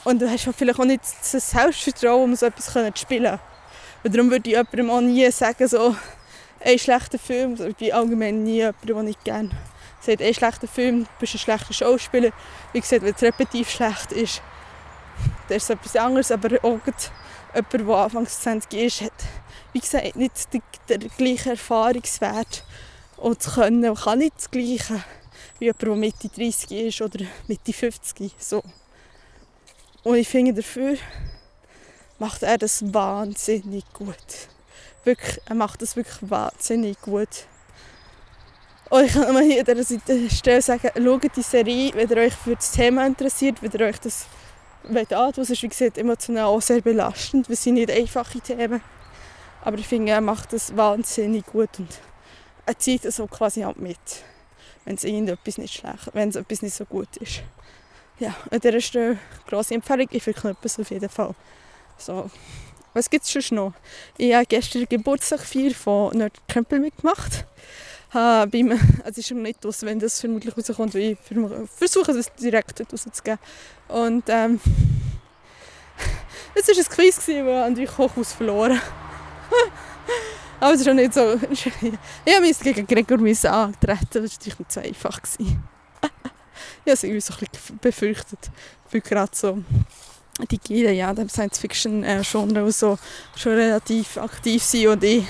Und 0.04 0.22
du 0.22 0.30
hast 0.30 0.46
halt 0.46 0.56
vielleicht 0.56 0.78
auch 0.78 0.85
nicht 0.85 1.02
das 1.02 1.50
Selbstvertrauen, 1.50 2.30
um 2.30 2.37
so 2.37 2.46
etwas 2.46 2.72
zu 2.72 2.92
spielen. 2.94 3.38
Und 4.04 4.14
darum 4.14 4.30
würde 4.30 4.48
ich 4.48 4.56
jemandem 4.56 4.90
auch 4.90 5.00
nie 5.00 5.28
sagen, 5.32 5.66
so, 5.66 5.96
ein 6.64 6.78
schlechter 6.78 7.18
Film, 7.18 7.54
ich 7.54 7.76
bin 7.76 7.92
allgemein 7.92 8.44
nie 8.44 8.58
jemand, 8.58 8.88
den 8.88 9.08
ich 9.08 9.24
gerne 9.24 9.50
sagt, 10.00 10.22
ein 10.22 10.35
schlechter 10.35 10.68
Film, 10.68 11.04
du 11.04 11.11
bist 11.18 11.35
ein 11.35 11.38
schlechter 11.38 11.72
Schauspieler. 11.72 12.30
Wie 12.72 12.80
gesagt, 12.80 13.02
wenn 13.02 13.14
es 13.14 13.22
repetitiv 13.22 13.70
schlecht 13.70 14.12
ist, 14.12 14.42
das 15.48 15.64
ist 15.64 15.70
etwas 15.70 15.96
anderes, 15.96 16.31
aber 16.31 16.57
auch 16.62 16.79
jemand, 16.87 17.73
der 17.73 17.88
Anfangs 17.88 18.40
20 18.40 18.73
ist, 18.81 19.00
hat, 19.02 19.13
wie 19.73 19.81
gesagt, 19.81 20.17
nicht 20.17 20.52
den, 20.52 20.63
den 20.88 21.10
gleichen 21.17 21.50
Erfahrungswert 21.50 22.65
und 23.17 23.42
zu 23.42 23.52
können, 23.52 23.94
kann 23.94 24.19
nicht 24.19 24.37
das 24.37 24.50
Gleiche 24.50 25.02
wie 25.58 25.67
jemand, 25.67 25.83
der 25.83 25.96
Mitte 25.96 26.29
30 26.29 26.71
ist 26.73 27.00
oder 27.00 27.25
Mitte 27.46 27.73
50. 27.73 28.33
So. 28.38 28.63
Und 30.02 30.17
ich 30.17 30.29
finde, 30.29 30.54
dafür 30.54 30.96
macht 32.19 32.42
er 32.42 32.58
das 32.58 32.83
wahnsinnig 32.92 33.85
gut. 33.92 34.17
Wirklich, 35.04 35.40
er 35.46 35.54
macht 35.54 35.83
das 35.83 35.96
wirklich 35.96 36.19
wahnsinnig 36.31 37.00
gut. 37.00 37.46
Und 38.90 39.04
ich 39.04 39.13
kann 39.13 39.33
nur 39.33 39.42
hier 39.42 39.67
an 39.67 39.77
dieser 39.77 40.31
Stelle 40.31 40.63
sagen, 40.63 40.90
schaut 40.94 41.37
die 41.37 41.42
Serie, 41.42 41.92
wenn 41.94 42.08
ihr 42.10 42.17
euch 42.19 42.35
für 42.35 42.54
das 42.54 42.73
Thema 42.73 43.06
interessiert, 43.06 43.63
wenn 43.63 43.73
ihr 43.73 43.87
euch 43.87 43.98
das 43.98 44.27
antun 44.85 45.44
ist, 45.44 45.62
wie 45.62 45.68
gesagt, 45.68 45.98
emotional 45.98 46.44
auch 46.44 46.62
sehr 46.62 46.80
belastend. 46.80 47.48
Wir 47.48 47.56
sind 47.56 47.74
nicht 47.74 47.90
einfache 47.90 48.40
Themen. 48.40 48.80
Aber 49.62 49.78
ich 49.78 49.87
finde, 49.87 50.12
er 50.12 50.20
macht 50.20 50.52
das 50.52 50.76
wahnsinnig 50.76 51.46
gut 51.46 51.70
und 51.78 51.88
er 52.66 52.78
zieht 52.78 53.04
es 53.04 53.16
so 53.16 53.26
quasi 53.26 53.64
auch 53.64 53.76
mit, 53.76 53.98
wenn 54.85 54.96
es 54.96 55.04
irgendetwas 55.04 55.58
nicht 55.58 55.74
schlecht, 55.74 56.10
wenn 56.12 56.30
es 56.30 56.37
etwas 56.37 56.62
nicht 56.62 56.74
so 56.74 56.85
gut 56.85 57.16
ist. 57.18 57.42
Ja, 58.18 58.35
an 58.50 58.58
dieser 58.58 58.80
Stelle 58.80 59.10
eine 59.10 59.18
grosse 59.48 59.74
Empfehlung, 59.74 60.08
ich 60.10 60.22
verknüpfe 60.22 60.66
es 60.66 60.78
auf 60.78 60.90
jeden 60.90 61.08
Fall. 61.08 61.35
So. 61.96 62.30
Was 62.94 63.08
gibt 63.08 63.24
es 63.24 63.30
schon 63.30 63.56
noch? 63.56 63.72
Ich 64.18 64.35
habe 64.35 64.44
gestern 64.46 64.87
Geburtstag 64.88 65.40
von 65.74 66.16
Nerd 66.16 66.37
Krempel 66.46 66.78
mitgemacht 66.78 67.46
habe 68.12 68.50
beim, 68.50 68.78
es 69.04 69.18
ist 69.18 69.30
noch 69.30 69.40
nicht 69.40 69.64
aus, 69.64 69.83
wenn 69.83 69.98
das 69.98 70.20
vermutlich 70.20 70.56
rauskommt, 70.56 70.94
weil 70.94 71.02
ich 71.12 71.18
versuche 71.76 72.12
es 72.12 72.33
direkt 72.35 72.80
rauszugeben. 72.80 73.38
Und 73.93 74.25
ähm, 74.29 74.61
es 76.55 76.69
war 76.69 76.77
ein 76.77 76.85
Quiz, 76.85 77.29
wo 77.29 77.81
ich 77.81 77.99
Hochhaus 77.99 78.33
verloren 78.33 78.81
Aber 80.61 80.75
es 80.75 80.81
ist 80.81 80.88
auch 80.88 80.95
nicht 80.95 81.13
so... 81.13 81.38
Ich 81.51 82.40
musste 82.40 82.73
gegen 82.73 82.87
Gregor 82.87 83.19
antreten, 83.19 83.77
das 83.81 83.88
war 83.90 84.23
natürlich 84.23 84.59
nicht 84.59 84.73
so 84.73 84.81
einfach. 84.81 85.21
ich 85.38 85.47
habe 85.49 85.57
es 86.85 87.03
irgendwie 87.03 87.21
so 87.21 87.35
ein 87.35 87.47
bisschen 87.51 87.79
befürchtet. 87.79 88.51
weil 88.90 89.01
gerade 89.01 89.33
so 89.35 89.59
die 90.51 90.59
Gier, 90.59 90.93
ja, 90.93 91.13
dem 91.13 91.29
Science-Fiction-Genre 91.29 92.71
so 92.73 92.99
schon 93.37 93.53
relativ 93.53 94.17
aktiv 94.19 94.63
sind 94.63 94.87
und 94.87 95.05
ich, 95.05 95.25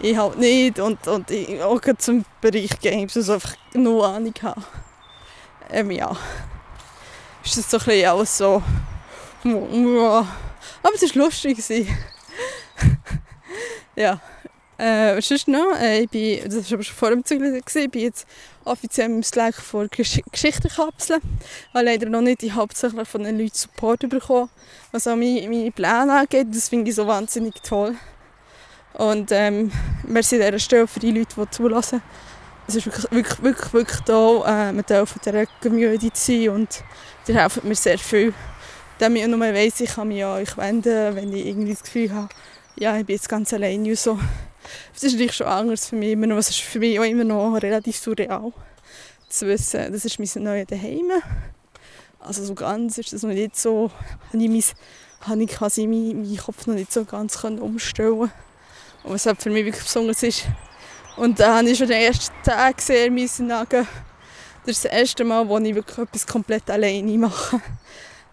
ich 0.00 0.16
halt 0.16 0.38
nicht 0.38 0.78
und, 0.78 1.06
und 1.06 1.30
ich 1.30 1.62
auch 1.62 1.80
zum 1.98 2.24
Bereich 2.40 2.78
Games 2.80 3.16
also 3.16 3.34
einfach 3.34 3.54
nur 3.72 4.06
Ahnung 4.06 4.34
habe. 4.42 4.62
Ähm, 5.70 5.90
ja, 5.92 6.16
ist 7.44 7.58
das 7.58 7.70
so 7.70 7.78
ein 7.78 7.84
bisschen 7.84 8.08
alles 8.08 8.38
so 8.38 8.62
aber 10.82 10.94
es 10.94 11.02
war 11.02 11.24
lustig. 11.24 11.58
ja. 13.96 14.20
Äh, 14.76 15.16
was 15.16 15.30
ist 15.30 15.46
noch? 15.46 15.78
Äh, 15.78 16.04
ich 16.04 16.10
bin, 16.10 16.42
das 16.44 16.70
war 16.70 16.74
aber 16.74 16.82
schon 16.82 16.96
vor 16.96 17.10
dem 17.10 17.22
Zügeln, 17.22 17.54
ich 17.54 17.90
bin 17.90 18.00
jetzt 18.00 18.26
offiziell 18.64 19.10
im 19.10 19.22
Slack 19.22 19.54
vor 19.54 19.88
Gesch 19.88 20.22
Geschichtenkapseln. 20.32 21.20
Ich 21.68 21.74
habe 21.74 21.84
leider 21.84 22.08
noch 22.08 22.22
nicht 22.22 22.40
die 22.40 22.52
hauptsächlich 22.52 23.06
von 23.06 23.24
den 23.24 23.38
Leuten 23.38 23.54
Support 23.54 24.08
bekommen, 24.08 24.48
was 24.90 25.06
auch 25.06 25.16
meine, 25.16 25.46
meine 25.50 25.70
Pläne 25.70 26.20
angeht. 26.20 26.46
Das 26.50 26.70
finde 26.70 26.88
ich 26.88 26.96
so 26.96 27.06
wahnsinnig 27.06 27.56
toll. 27.62 27.94
Und 28.94 29.30
ähm, 29.32 29.70
merci 30.04 30.36
an 30.36 30.46
dieser 30.46 30.58
Stelle 30.58 30.86
für 30.86 31.00
die 31.00 31.12
Leute, 31.12 31.34
die 31.36 31.50
zulassen. 31.50 32.00
Es 32.70 32.76
ist 32.76 32.86
wirklich, 32.86 33.10
wirklich, 33.10 33.42
wirklich, 33.42 33.72
wirklich 33.72 34.00
toll, 34.02 34.44
äh, 34.46 34.72
mit 34.72 34.86
Teil 34.86 35.04
dieser 35.24 35.46
Community 35.60 36.10
sein 36.14 36.48
und 36.50 36.84
die 37.26 37.34
helfen 37.34 37.68
mir 37.68 37.74
sehr 37.74 37.98
viel 37.98 38.32
damit 39.00 39.22
ich 39.22 39.28
nur 39.28 39.40
weiss, 39.40 39.80
ich 39.80 39.90
kann 39.90 40.08
mich 40.08 40.22
an 40.22 40.42
euch 40.42 40.56
wenden, 40.56 41.16
wenn 41.16 41.32
ich 41.32 41.46
irgendwie 41.46 41.72
das 41.72 41.82
Gefühl 41.82 42.12
habe, 42.12 42.28
ja, 42.76 42.96
ich 42.98 43.06
bin 43.06 43.16
jetzt 43.16 43.28
ganz 43.28 43.52
allein 43.52 43.84
und 43.84 43.98
so. 43.98 44.18
Ist 44.94 45.02
natürlich 45.02 45.32
schon 45.32 45.46
anders 45.46 45.88
für 45.88 45.96
mich 45.96 46.12
immer. 46.12 46.36
Es 46.36 46.50
ist 46.50 46.60
für 46.60 46.78
mich 46.78 47.00
auch 47.00 47.04
immer 47.04 47.24
noch 47.24 47.54
relativ 47.56 47.96
surreal 47.96 48.52
zu 49.28 49.46
wissen, 49.46 49.90
das 49.92 50.04
ist 50.04 50.18
mein 50.18 50.44
neues 50.44 50.66
Daheim. 50.66 51.10
Also 52.18 52.44
so 52.44 52.54
ganz 52.54 52.98
ist 52.98 53.12
das 53.12 53.22
noch 53.22 53.30
nicht 53.30 53.56
so, 53.56 53.90
habe 54.28 54.42
ich, 54.42 54.50
mein, 54.50 54.64
habe 55.22 55.42
ich 55.42 55.50
quasi 55.50 55.86
meinen, 55.86 56.20
meinen 56.20 56.36
Kopf 56.36 56.66
noch 56.66 56.74
nicht 56.74 56.92
so 56.92 57.04
ganz 57.06 57.38
können 57.40 57.58
umstellen 57.58 58.20
Und 58.20 58.30
was 59.04 59.24
halt 59.24 59.40
für 59.40 59.48
mich 59.48 59.64
wirklich 59.64 59.84
besonders 59.84 60.22
ist. 60.22 60.44
Und 61.20 61.38
da 61.38 61.58
habe 61.58 61.68
ich 61.68 61.76
schon 61.76 61.88
den 61.88 62.00
ersten 62.00 62.34
Tag 62.42 62.78
gesehen, 62.78 63.12
müssen 63.12 63.48
sagen, 63.48 63.86
das 64.64 64.76
ist 64.76 64.84
das 64.86 64.92
erste 64.92 65.22
Mal, 65.22 65.46
wo 65.46 65.58
ich 65.58 65.74
wirklich 65.74 65.98
etwas 65.98 66.26
komplett 66.26 66.70
alleine 66.70 67.18
mache 67.18 67.60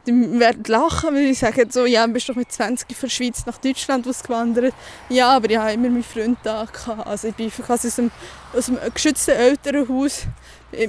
die 0.07 0.39
werden 0.39 0.63
lachen, 0.67 1.13
weil 1.13 1.25
ich 1.25 1.39
sage 1.39 1.67
so, 1.69 1.85
ja, 1.85 2.07
bist 2.07 2.29
doch 2.29 2.35
mit 2.35 2.49
20 2.49 2.95
von 2.95 3.09
der 3.09 3.13
Schweiz 3.13 3.45
nach 3.45 3.57
Deutschland 3.57 4.07
ausgewandert. 4.07 4.73
Ja, 5.09 5.35
aber 5.35 5.49
ich 5.49 5.57
habe 5.57 5.73
immer 5.73 5.89
meinen 5.89 6.03
Freund 6.03 6.37
da. 6.43 6.65
Also 7.03 7.27
ich 7.27 7.35
bin 7.35 7.51
quasi 7.51 7.89
aus 7.89 7.99
einem, 7.99 8.79
geschützten 8.93 9.31
Elternhaus 9.31 10.23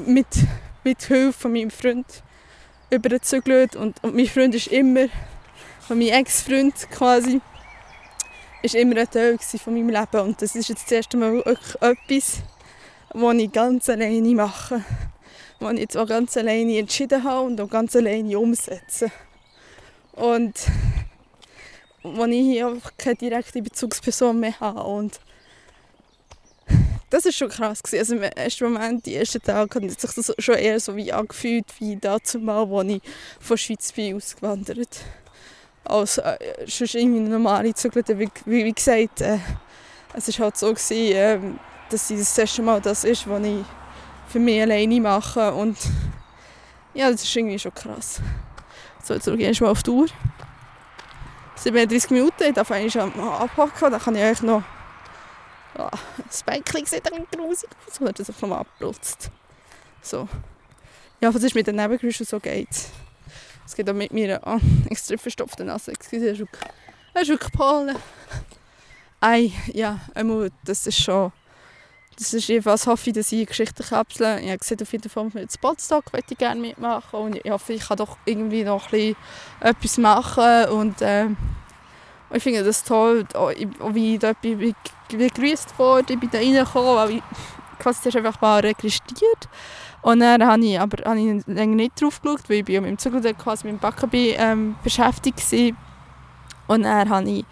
mit, 0.06 0.28
mit 0.84 1.02
Hilfe 1.02 1.32
von 1.32 1.52
meinem 1.52 1.70
Freund 1.70 2.06
übergezügelt 2.90 3.74
und, 3.74 4.02
und 4.04 4.14
mein 4.14 4.26
Freund 4.26 4.54
ist 4.54 4.68
immer, 4.68 5.06
meinem 5.88 6.08
Ex-Freund 6.08 6.74
quasi, 6.92 7.40
ist 8.62 8.74
immer 8.74 8.96
ein 8.96 9.10
Teil 9.10 9.38
von 9.38 9.74
meinem 9.74 9.88
Leben 9.88 10.20
und 10.20 10.42
das 10.42 10.54
ist 10.54 10.68
jetzt 10.68 10.84
das 10.84 10.92
erste 10.92 11.16
Mal 11.16 11.40
etwas, 11.80 12.42
was 13.12 13.34
ich 13.36 13.52
ganz 13.52 13.88
alleine 13.88 14.34
mache 14.34 14.84
was 15.60 15.72
ich 15.74 15.80
jetzt 15.80 15.96
auch 15.96 16.06
ganz 16.06 16.36
alleine 16.36 16.78
entschieden 16.78 17.24
habe 17.24 17.46
und 17.46 17.60
auch 17.60 17.68
ganz 17.68 17.96
alleine 17.96 18.38
umsetze. 18.38 19.10
Und 20.12 20.54
wo 22.02 22.24
ich 22.26 22.40
hier 22.40 22.68
einfach 22.68 22.92
keine 22.96 23.16
direkte 23.16 23.62
Bezugsperson 23.62 24.38
mehr 24.38 24.58
habe. 24.60 24.82
Und 24.84 25.20
das 27.10 27.26
ist 27.26 27.36
schon 27.36 27.48
krass 27.48 27.82
gewesen. 27.82 27.98
Also 27.98 28.16
im 28.16 28.22
ersten 28.22 28.72
Moment, 28.72 29.06
die 29.06 29.16
ersten 29.16 29.42
Tage, 29.42 29.74
hat 29.74 30.00
sich 30.00 30.12
das 30.14 30.34
schon 30.38 30.54
eher 30.54 30.78
so 30.80 30.96
wie 30.96 31.12
angefühlt, 31.12 31.66
wie 31.78 31.96
dazu 31.96 32.38
mal, 32.38 32.66
als 32.72 32.88
ich 32.88 33.02
von 33.40 33.54
der 33.54 33.56
Schweiz 33.56 33.92
bin 33.92 34.16
ausgewandert 34.16 35.00
als 35.88 36.18
äh, 36.18 36.36
sonst 36.66 36.94
irgendwie 36.94 37.20
normale 37.20 37.74
Zügelte. 37.74 38.18
Wie, 38.18 38.28
wie, 38.44 38.64
wie 38.64 38.72
gesagt, 38.72 39.20
äh, 39.20 39.38
es 40.14 40.38
war 40.38 40.46
halt 40.46 40.56
so, 40.56 40.72
gewesen, 40.72 41.16
äh, 41.16 41.38
dass 41.90 42.08
das 42.08 42.38
erste 42.38 42.62
Mal 42.62 42.80
das 42.80 43.04
ist, 43.04 43.28
was 43.28 43.42
ich 43.42 43.64
für 44.28 44.38
mich 44.38 44.60
alleine 44.60 45.00
machen 45.00 45.48
und 45.54 45.78
ja, 46.94 47.10
das 47.10 47.22
ist 47.22 47.34
irgendwie 47.34 47.58
schon 47.58 47.74
krass. 47.74 48.20
So, 49.02 49.14
jetzt 49.14 49.24
schaue 49.24 49.36
ich 49.36 49.60
mal 49.60 49.70
auf 49.70 49.82
die 49.82 49.90
Uhr. 49.90 50.06
37 51.56 52.10
Minuten, 52.10 52.44
ich 52.44 52.54
darf 52.54 52.70
eigentlich 52.70 52.92
schon 52.92 53.12
abpacken, 53.20 53.90
dann 53.90 54.00
kann 54.00 54.14
ich 54.14 54.22
euch 54.22 54.42
noch 54.42 54.62
ja, 55.78 55.90
das 56.26 56.42
Bänkchen 56.42 56.84
sieht 56.86 57.12
ein 57.12 57.26
grusig 57.30 57.70
aus, 57.86 58.00
oder 58.00 58.12
das 58.12 58.28
einfach 58.28 58.48
mal 58.48 58.58
abplutzt. 58.58 59.30
So. 60.02 60.28
Ja, 61.20 61.32
was 61.32 61.42
ist 61.42 61.54
mit 61.54 61.66
den 61.66 61.76
Nebengeräuschen 61.76 62.26
so 62.26 62.40
geht. 62.40 62.68
Es 63.68 63.76
geht 63.76 63.88
auch 63.90 63.94
mit 63.94 64.12
mir 64.12 64.46
an. 64.46 64.60
Oh, 64.86 64.90
extrem 64.90 65.18
verstopfte 65.18 65.62
Nase. 65.62 65.92
Excuse, 65.92 66.46
das 67.12 67.22
ist 67.22 67.28
wirklich 67.28 67.52
Pollen. 67.52 67.94
Ei, 69.20 69.52
ja, 69.74 70.00
das 70.64 70.86
ist 70.86 70.98
schon 71.02 71.32
das 72.18 72.34
ist 72.34 72.48
jedenfalls 72.48 72.86
hoffe 72.86 73.10
ich, 73.10 73.14
dass 73.14 73.30
ich 73.30 73.46
Geschichtenkapseln, 73.46 74.42
ich 74.42 74.48
habe 74.48 74.58
gesehen, 74.58 74.78
auf 74.82 74.92
jeden 74.92 75.08
Fall 75.08 75.30
mit 75.32 75.52
Spotstock 75.52 76.12
möchte 76.12 76.34
ich 76.34 76.38
gerne 76.38 76.60
mitmachen 76.60 77.20
und 77.20 77.36
ich 77.36 77.50
hoffe, 77.50 77.74
ich 77.74 77.86
kann 77.86 77.96
doch 77.96 78.18
irgendwie 78.24 78.64
noch 78.64 78.86
ein 78.86 78.90
bisschen 78.90 79.16
etwas 79.60 79.98
machen 79.98 80.64
und 80.70 81.00
äh, 81.00 81.26
ich 82.34 82.42
finde 82.42 82.64
das 82.64 82.82
toll, 82.82 83.24
wie 83.92 84.14
ich 84.14 84.18
da 84.18 84.32
begrüßt 84.32 85.78
wurde, 85.78 86.14
ich 86.14 86.18
bin 86.18 86.30
da 86.30 86.38
reingekommen, 86.38 87.22
quasi 87.92 88.16
einfach 88.16 88.40
mal 88.40 88.60
registriert 88.60 89.48
und 90.02 90.20
dann 90.20 90.44
habe 90.44 90.64
ich 90.64 90.80
aber 90.80 91.04
habe 91.04 91.18
ich 91.18 91.46
länger 91.46 91.76
nicht 91.76 92.00
drauf 92.00 92.20
geschaut, 92.20 92.48
weil 92.48 92.58
ich 92.58 92.64
bin 92.64 92.82
mit 92.82 92.90
dem 92.90 92.98
Zug 92.98 93.12
quasi 93.38 93.66
mit 93.66 93.76
dem 93.76 93.78
Backen 93.80 94.10
ähm, 94.12 94.76
beschäftigt 94.82 95.52
war 95.52 96.74
und 96.74 96.82
dann 96.82 97.08
habe 97.08 97.30
ich 97.30 97.44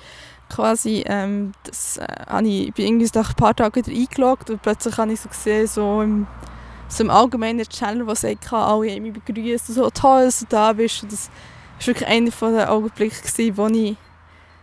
quasi, 0.49 1.03
ähm, 1.07 1.53
das, 1.65 1.99
äh, 1.99 2.43
ich, 2.45 2.73
bin 2.75 2.87
irgendwie 2.87 3.11
nach 3.15 3.31
ein 3.31 3.37
paar 3.37 3.55
Tagen 3.55 3.75
wieder 3.75 3.97
eingeloggt 3.97 4.51
und 4.51 4.63
plötzlich 4.63 4.97
habe 4.97 5.13
ich 5.13 5.21
so 5.21 5.29
gesehen, 5.29 5.67
so 5.67 6.03
im, 6.03 6.27
so 6.89 7.05
im 7.05 7.11
allgemeinen 7.11 7.69
Channel, 7.69 8.07
was 8.07 8.25
ich 8.25 8.39
alle 8.53 8.91
haben 8.91 9.03
mich 9.03 9.13
begrüßt 9.13 9.69
und 9.71 9.75
so, 9.75 9.91
toll, 9.91 10.25
dass 10.25 10.41
du 10.41 10.47
da 10.49 10.73
bist. 10.73 11.03
Und 11.03 11.13
das 11.13 11.31
war 11.79 11.87
wirklich 11.87 12.09
einer 12.09 12.31
der 12.53 12.73
Augenblicke, 12.73 13.57
wo 13.57 13.67
ich, 13.67 13.97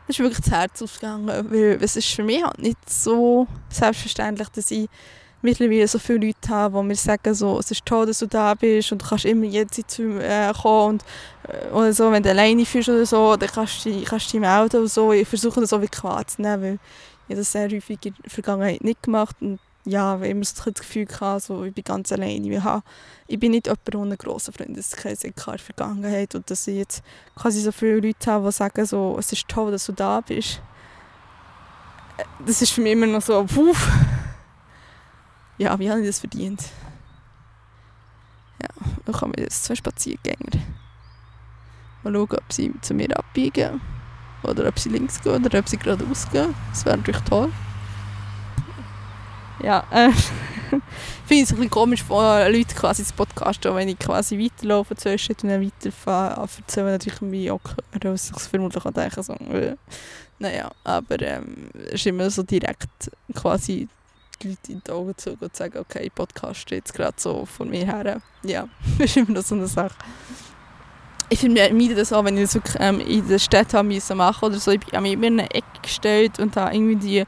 das 0.07 0.17
ist 0.17 0.19
wirklich 0.19 0.41
das 0.41 0.51
Herz 0.51 0.81
aufgegangen, 0.81 1.27
weil 1.27 1.77
es 1.81 1.95
ist 1.95 2.09
für 2.09 2.23
mich 2.23 2.43
halt 2.43 2.59
nicht 2.59 2.89
so 2.89 3.47
selbstverständlich, 3.69 4.49
dass 4.49 4.71
ich 4.71 4.89
mittlerweile 5.43 5.87
so 5.87 5.99
viele 5.99 6.27
Leute 6.27 6.49
haben, 6.49 6.75
die 6.75 6.87
mir 6.87 6.95
sagen, 6.95 7.33
so, 7.33 7.59
es 7.59 7.69
ist 7.69 7.85
toll, 7.85 8.05
dass 8.05 8.19
du 8.19 8.27
da 8.27 8.53
bist 8.55 8.91
und 8.91 9.01
du 9.01 9.07
kannst 9.07 9.25
immer 9.25 9.45
jetzt 9.45 9.91
zu 9.91 10.03
mir 10.03 10.49
äh, 10.49 10.53
kommen 10.53 10.95
und, 10.95 11.03
äh, 11.47 11.69
oder 11.71 11.93
so, 11.93 12.11
wenn 12.11 12.23
du 12.23 12.29
alleine 12.29 12.65
fühlst 12.65 12.89
oder 12.89 13.05
so, 13.05 13.35
dann 13.35 13.49
kannst 13.49 13.85
du, 13.85 14.03
kannst 14.03 14.31
dich 14.31 14.39
melden 14.39 14.77
oder 14.77 14.87
so. 14.87 15.11
Ich 15.11 15.27
versuche 15.27 15.61
das 15.61 15.73
auch 15.73 15.81
wirklich 15.81 16.03
wahrzunehmen, 16.03 16.61
weil 16.61 16.79
ich 17.27 17.35
das 17.35 17.51
sehr 17.51 17.69
häufig 17.69 17.99
in 18.05 18.15
der 18.23 18.31
Vergangenheit 18.31 18.83
nicht 18.83 19.03
gemacht 19.03 19.35
und 19.41 19.59
ja, 19.85 20.17
weil 20.19 20.27
ich 20.27 20.31
immer 20.31 20.45
so 20.45 20.71
das 20.71 20.81
Gefühl 20.81 21.07
hatte, 21.19 21.45
so, 21.45 21.63
ich 21.65 21.73
bin 21.73 21.83
ganz 21.83 22.11
alleine. 22.13 22.47
Ich, 22.47 22.63
ich 23.27 23.39
bin 23.39 23.51
nicht 23.51 23.67
jemand 23.67 23.95
ohne 23.95 24.15
grossen 24.15 24.53
Freundeskreis 24.53 25.25
in 25.25 25.33
der 25.35 25.59
Vergangenheit 25.59 26.35
und 26.35 26.49
dass 26.49 26.67
ich 26.67 26.77
jetzt 26.77 27.03
quasi 27.35 27.59
so 27.59 27.73
viele 27.73 27.99
Leute 27.99 28.31
habe, 28.31 28.45
die 28.45 28.53
sagen, 28.53 28.85
so, 28.85 29.17
es 29.19 29.33
ist 29.33 29.47
toll, 29.49 29.71
dass 29.71 29.85
du 29.85 29.91
da 29.91 30.21
bist. 30.21 30.61
Äh, 32.17 32.23
das 32.45 32.61
ist 32.61 32.71
für 32.71 32.79
mich 32.79 32.93
immer 32.93 33.07
noch 33.07 33.21
so, 33.21 33.43
puh, 33.43 33.75
ja, 35.63 35.79
wie 35.79 35.89
habe 35.89 36.01
ich 36.01 36.07
das 36.07 36.19
verdient? 36.19 36.61
Ja, 38.61 38.69
dann 39.05 39.15
kommen 39.15 39.33
jetzt 39.37 39.63
zwei 39.63 39.75
Spaziergänger. 39.75 40.61
Mal 42.03 42.13
schauen, 42.13 42.31
ob 42.31 42.51
sie 42.51 42.73
zu 42.81 42.93
mir 42.93 43.17
abbiegen 43.17 43.79
oder 44.43 44.67
ob 44.67 44.77
sie 44.77 44.89
links 44.89 45.21
gehen 45.21 45.45
oder 45.45 45.59
ob 45.59 45.69
sie 45.69 45.77
geradeaus 45.77 46.29
gehen. 46.29 46.53
Das 46.69 46.85
wäre 46.85 46.97
natürlich 46.97 47.21
toll. 47.21 47.51
Ja, 49.61 49.85
äh, 49.91 50.11
finde 51.25 51.43
es 51.43 51.51
ein 51.51 51.55
bisschen 51.55 51.69
komisch 51.69 52.03
von 52.03 52.51
Leuten 52.51 52.75
quasi 52.75 53.03
das 53.03 53.13
Podcast, 53.13 53.63
wenn 53.63 53.87
ich 53.87 53.99
quasi 53.99 54.37
weiterlaufe 54.37 54.97
zuerst 54.97 55.29
und 55.29 55.49
dann 55.49 55.65
weiterfahre, 55.65 56.41
erzählen 56.41 56.87
natürlich 56.87 57.21
mich 57.21 57.51
auch 57.51 57.61
hören, 57.63 58.13
was 58.13 58.31
ich 58.31 58.49
vermutlich 58.49 58.85
auch 58.85 58.91
denken 58.91 59.23
so, 59.23 59.33
äh, 59.33 59.77
naja, 60.39 60.69
aber 60.83 61.21
ähm, 61.21 61.69
es 61.85 61.93
ist 61.93 62.07
immer 62.07 62.29
so 62.29 62.43
direkt 62.43 63.11
quasi 63.33 63.87
die 64.43 64.49
Leute 64.49 64.71
in 64.71 64.81
die 64.85 64.91
Augen 64.91 65.17
zu 65.17 65.37
und 65.39 65.55
sagen, 65.55 65.79
okay, 65.79 66.09
Podcast 66.13 66.61
steht 66.61 66.85
jetzt 66.85 66.93
gerade 66.93 67.15
so 67.17 67.45
von 67.45 67.69
mir 67.69 67.85
her. 67.85 68.21
Ja, 68.43 68.67
das 68.97 69.15
ist 69.15 69.17
immer 69.17 69.41
so 69.41 69.55
eine 69.55 69.67
Sache. 69.67 69.95
Ich 71.29 71.39
finde 71.39 71.73
mir 71.73 71.95
das 71.95 72.13
auch, 72.13 72.23
wenn 72.25 72.37
ich 72.37 72.43
das 72.43 72.55
wirklich 72.55 72.75
ähm, 72.79 72.99
in 72.99 73.27
der 73.27 73.39
Stadt 73.39 73.73
haben 73.73 73.87
müssen 73.87 74.17
machen 74.17 74.45
oder 74.45 74.59
so, 74.59 74.71
ich 74.71 74.81
habe 74.91 75.01
mich 75.01 75.13
immer 75.13 75.27
in 75.27 75.39
eine 75.39 75.49
Ecke 75.49 75.81
gestellt 75.81 76.39
und 76.39 76.55
habe 76.55 76.75
irgendwie 76.75 77.25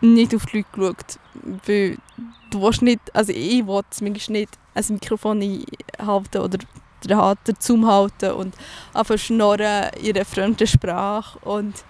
nicht 0.00 0.34
auf 0.34 0.46
die 0.46 0.58
Leute 0.58 0.68
geschaut, 0.72 1.18
weil 1.66 1.98
du 2.50 2.62
willst 2.62 2.82
nicht, 2.82 3.00
also 3.12 3.32
ich 3.32 3.66
will 3.66 3.82
zumindest 3.90 4.30
nicht 4.30 4.58
ein 4.74 4.84
Mikrofon 4.88 5.64
halten 5.98 6.38
oder 6.38 6.58
den 7.08 7.56
Zoom 7.58 7.86
halten 7.86 8.32
und 8.32 8.54
einfach 8.94 9.18
schnorren 9.18 9.90
in 10.00 10.16
einer 10.16 10.24
fremden 10.24 10.66
Sprache 10.66 11.38
und 11.40 11.84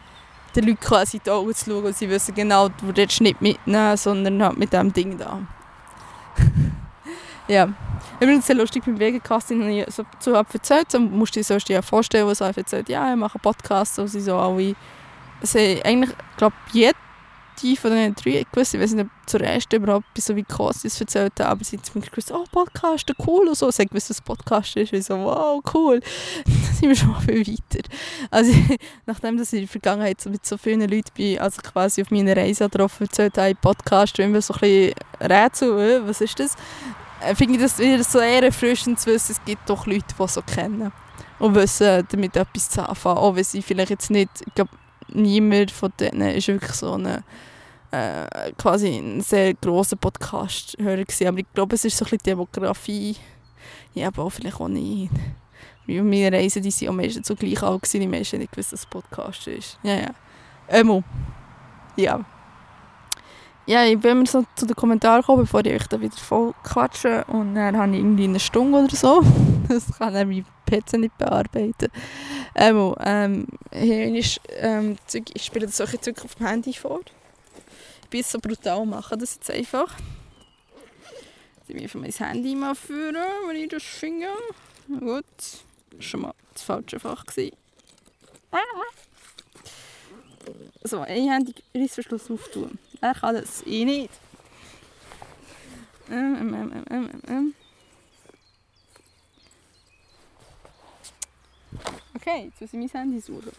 den 0.54 0.64
Leuten 0.64 0.80
quasi 0.80 1.18
in 1.18 1.22
die 1.24 1.30
Augen 1.30 1.54
zu 1.54 1.70
schauen 1.70 1.84
und 1.84 1.96
sie 1.96 2.08
wissen 2.08 2.34
genau, 2.34 2.68
du 2.68 2.92
nicht 2.92 3.20
mitnehmen, 3.20 3.96
sondern 3.96 4.42
halt 4.42 4.58
mit 4.58 4.72
diesem 4.72 4.92
Ding 4.92 5.18
da. 5.18 5.40
ja, 7.48 7.68
Übrigens 8.22 8.46
sehr 8.46 8.54
lustig 8.54 8.84
beim 8.84 9.00
Wegecasting, 9.00 9.60
wenn 9.60 9.70
ich 9.70 9.92
so 9.92 10.04
zu 10.20 10.34
erzählt, 10.34 10.92
so 10.92 11.00
musst 11.00 11.34
dir 11.34 11.42
sonst 11.42 11.68
ja 11.68 11.82
vorstellen, 11.82 12.28
was 12.28 12.40
er 12.40 12.56
erzählt, 12.56 12.88
ja, 12.88 13.10
ich 13.10 13.16
mache 13.18 13.34
einen 13.34 13.42
Podcast, 13.42 13.96
so 13.96 14.06
sie 14.06 14.20
so 14.20 14.36
alle, 14.36 14.76
also 15.40 15.58
eigentlich, 15.58 16.14
glaube 16.36 16.54
jede 17.60 17.80
von 17.80 17.90
den 17.90 18.14
drei, 18.14 18.40
ich 18.40 18.46
wusste, 18.52 18.76
ich 18.76 18.82
weiß 18.82 18.92
nicht, 18.94 19.06
ob 19.06 19.28
zur 19.28 19.40
ersten 19.40 19.76
überhaupt 19.76 20.06
so 20.18 20.34
wie 20.36 20.42
Kostis 20.42 21.00
erzählt 21.00 21.32
haben, 21.38 21.48
aber 21.48 21.64
sie 21.64 21.76
haben 21.76 21.84
zumindest 21.84 22.12
gewusst, 22.12 22.32
oh, 22.32 22.44
Podcast, 22.50 23.12
cool 23.26 23.48
und 23.48 23.56
so, 23.56 23.70
sie 23.70 23.82
haben 23.82 23.88
gewusst, 23.88 24.10
was 24.10 24.20
Podcast 24.20 24.76
ist, 24.76 24.92
ich 24.92 25.04
so, 25.04 25.16
wow, 25.18 25.62
cool, 25.74 26.00
dann 26.44 26.74
sind 26.74 26.88
wir 26.88 26.96
schon 26.96 27.10
mal 27.10 27.20
viel 27.20 27.46
weiter. 27.46 27.88
Also, 28.30 28.52
nachdem 29.06 29.36
dass 29.36 29.52
ich 29.52 29.60
in 29.60 29.66
der 29.66 29.68
Vergangenheit 29.68 30.20
so 30.20 30.30
mit 30.30 30.44
so 30.46 30.56
vielen 30.56 30.80
Leuten 30.80 31.10
bin, 31.14 31.38
also 31.38 31.60
quasi 31.62 32.02
auf 32.02 32.10
meiner 32.10 32.36
Reise 32.36 32.68
darauf 32.68 33.00
erzählt 33.00 33.36
habe, 33.38 33.54
Podcast, 33.54 34.18
immer 34.18 34.40
so 34.40 34.54
ein 34.54 34.60
bisschen 34.60 34.94
Rätsel, 35.20 35.78
äh, 35.78 36.06
was 36.06 36.20
ist 36.20 36.38
das, 36.38 36.56
äh, 37.20 37.34
finde 37.34 37.54
ich 37.54 37.60
das 37.60 37.78
wieder 37.78 38.02
so 38.04 38.18
eher 38.18 38.42
erfrischend 38.42 39.00
zu 39.00 39.10
wissen, 39.10 39.32
es 39.32 39.44
gibt 39.44 39.68
doch 39.68 39.86
Leute, 39.86 40.14
die 40.18 40.28
so 40.28 40.42
kennen 40.42 40.92
und 41.38 41.54
wissen 41.54 42.06
damit 42.08 42.36
etwas 42.36 42.70
zu 42.70 42.88
anfangen, 42.88 43.18
auch 43.18 43.34
wenn 43.34 43.44
sie 43.44 43.62
vielleicht 43.62 43.90
jetzt 43.90 44.10
nicht, 44.10 44.30
ich 44.46 44.54
glaube, 44.54 44.70
niemand 45.14 45.70
von 45.70 45.92
denen 45.98 46.30
ist 46.30 46.48
wirklich 46.48 46.72
so 46.72 46.92
eine 46.92 47.24
äh, 47.92 48.52
quasi 48.56 48.96
ein 48.96 49.20
sehr 49.20 49.54
grosser 49.54 49.96
Podcast-Hörer 49.96 51.04
gewesen. 51.04 51.28
Aber 51.28 51.38
ich 51.38 51.52
glaube, 51.54 51.74
es 51.74 51.84
ist 51.84 51.96
so 51.96 52.04
ein 52.04 52.10
bisschen 52.10 52.24
Demografie. 52.24 53.16
Ja, 53.94 54.08
aber 54.08 54.24
auch 54.24 54.30
vielleicht 54.30 54.60
auch 54.60 54.68
nicht. 54.68 55.10
Wie 55.86 55.98
bei 55.98 56.02
meinen 56.02 56.34
Reisen, 56.34 56.62
die 56.62 56.72
waren 56.72 56.88
auch 56.88 56.94
meistens 56.94 57.28
so 57.28 57.34
gleich 57.34 57.62
alt 57.62 57.82
gewesen. 57.82 58.00
Die 58.00 58.08
meisten 58.08 58.38
nicht 58.38 58.52
gewusst, 58.52 58.72
dass 58.72 58.80
es 58.80 58.86
Podcast 58.86 59.46
ist. 59.46 59.78
Ja, 59.82 59.94
ja. 59.94 60.10
Emo. 60.68 61.02
Ja. 61.96 62.24
Ja, 63.66 63.84
ich 63.84 63.98
bin 63.98 64.18
mir 64.18 64.26
so 64.26 64.44
zu 64.56 64.66
den 64.66 64.74
Kommentaren 64.74 65.20
gekommen, 65.20 65.42
bevor 65.42 65.64
ich 65.64 65.72
euch 65.72 65.86
da 65.86 66.00
wieder 66.00 66.16
voll 66.16 66.52
quatsche. 66.64 67.24
Und 67.26 67.54
dann 67.54 67.76
habe 67.76 67.92
ich 67.92 67.98
irgendwie 67.98 68.24
eine 68.24 68.40
Stunde 68.40 68.78
oder 68.78 68.96
so. 68.96 69.22
Das 69.68 69.86
kann 69.96 70.12
dann 70.12 70.28
mein 70.28 70.44
PC 70.66 70.94
nicht 70.98 71.16
bearbeiten. 71.16 71.88
Emo, 72.54 72.96
ähm, 73.00 73.46
hier 73.72 74.14
ist, 74.14 74.40
ähm, 74.48 74.96
ich 75.12 75.44
spiele 75.44 75.68
solche 75.68 76.00
Zeug 76.00 76.24
auf 76.24 76.34
dem 76.34 76.46
Handy 76.46 76.72
vor 76.74 77.00
bis 78.12 78.30
so 78.30 78.38
brutal 78.38 78.84
machen 78.84 79.18
das 79.18 79.36
jetzt 79.36 79.50
einfach. 79.50 79.96
Ich 81.66 81.94
will 81.94 82.02
mein 82.02 82.12
Handy 82.12 82.54
mal 82.54 82.74
führen, 82.74 83.16
wenn 83.48 83.56
ich 83.56 83.70
das 83.70 83.82
finde. 83.82 84.28
Gut, 84.86 85.24
das 85.38 85.64
war 85.92 86.02
schon 86.02 86.20
mal 86.20 86.34
das 86.52 86.62
falsche 86.62 87.00
Fach. 87.00 87.24
So, 90.84 91.00
ein 91.00 91.30
Handy 91.30 91.54
Reissverschluss 91.74 92.30
auftun. 92.30 92.78
Er 93.00 93.14
kann 93.14 93.34
das, 93.34 93.62
ich 93.62 93.84
nicht. 93.86 94.10
Ähm, 96.10 96.36
ähm, 96.38 96.54
ähm, 96.54 96.84
ähm, 96.90 97.22
ähm. 97.28 97.54
Okay, 102.14 102.46
jetzt 102.46 102.60
muss 102.60 102.72
ich 102.72 102.78
mein 102.78 102.88
Handy 102.88 103.20
suchen. 103.20 103.52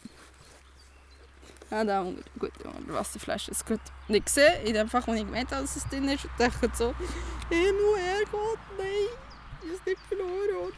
Ja, 1.70 1.84
da 1.84 2.02
unten. 2.02 2.24
Gut, 2.40 2.52
die 2.60 2.94
Wasserflasche 2.94 3.52
ist 3.52 3.66
gut 3.66 3.80
nicht 4.08 4.26
gesehen. 4.26 4.66
In 4.66 4.74
dem 4.74 4.88
Fall, 4.88 5.02
wo 5.06 5.14
ich 5.14 5.26
gemeint 5.26 5.52
habe, 5.52 5.64
dass 5.64 5.76
es 5.76 5.88
drin 5.90 6.08
ist. 6.08 6.26
Und 6.26 6.32
dachte 6.38 6.70
so, 6.74 6.94
Himmel, 7.50 7.98
Herrgott, 7.98 8.60
nein, 8.78 8.88
ich 9.64 9.72
es 9.72 9.86
nicht 9.86 10.00
verloren. 10.08 10.74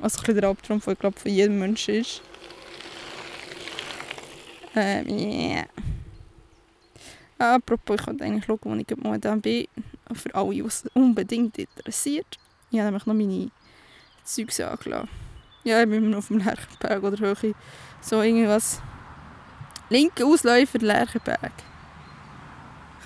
Was 0.00 0.18
ein 0.26 0.34
der 0.34 0.48
Albtraum 0.48 0.80
von, 0.80 0.94
glaub, 0.94 1.18
von 1.18 1.30
jedem 1.30 1.58
Menschen 1.58 1.96
ist. 1.96 2.22
Ähm, 4.74 5.08
yeah. 5.08 5.66
Apropos, 7.38 8.00
ich 8.00 8.06
wollte 8.06 8.24
eigentlich 8.24 8.44
schauen, 8.44 8.58
wo 8.62 8.74
ich 8.74 8.96
momentan 8.96 9.40
bin. 9.40 9.66
Für 10.12 10.34
alle, 10.34 10.50
die 10.50 10.60
es 10.60 10.84
unbedingt 10.94 11.58
interessiert. 11.58 12.38
Ich 12.70 12.78
habe 12.78 12.86
nämlich 12.86 13.06
noch 13.06 13.14
meine 13.14 13.50
Zeugs 14.24 14.60
angelassen. 14.60 15.23
Ja, 15.64 15.82
ich 15.82 15.88
bin 15.88 16.14
auf 16.14 16.28
dem 16.28 16.38
Lerchenberg 16.38 17.02
oder 17.02 17.18
Höhe. 17.18 17.54
So 18.02 18.20
irgendwas 18.20 18.82
Linke 19.88 20.26
Ausläufer 20.26 20.78
Lerchenberg. 20.78 21.52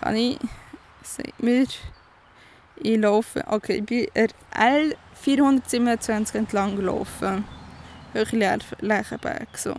Kann 0.00 0.16
ich, 0.16 0.38
sagt 1.02 1.40
mir, 1.40 1.66
ich 2.76 2.98
laufe, 2.98 3.44
okay, 3.46 3.76
ich 3.76 3.84
bin 3.84 4.08
L 4.50 4.96
427 5.14 6.34
entlang 6.34 6.74
gelaufen. 6.74 7.44
Höhe 8.12 8.58
Lerchenberg, 8.80 9.56
so. 9.56 9.76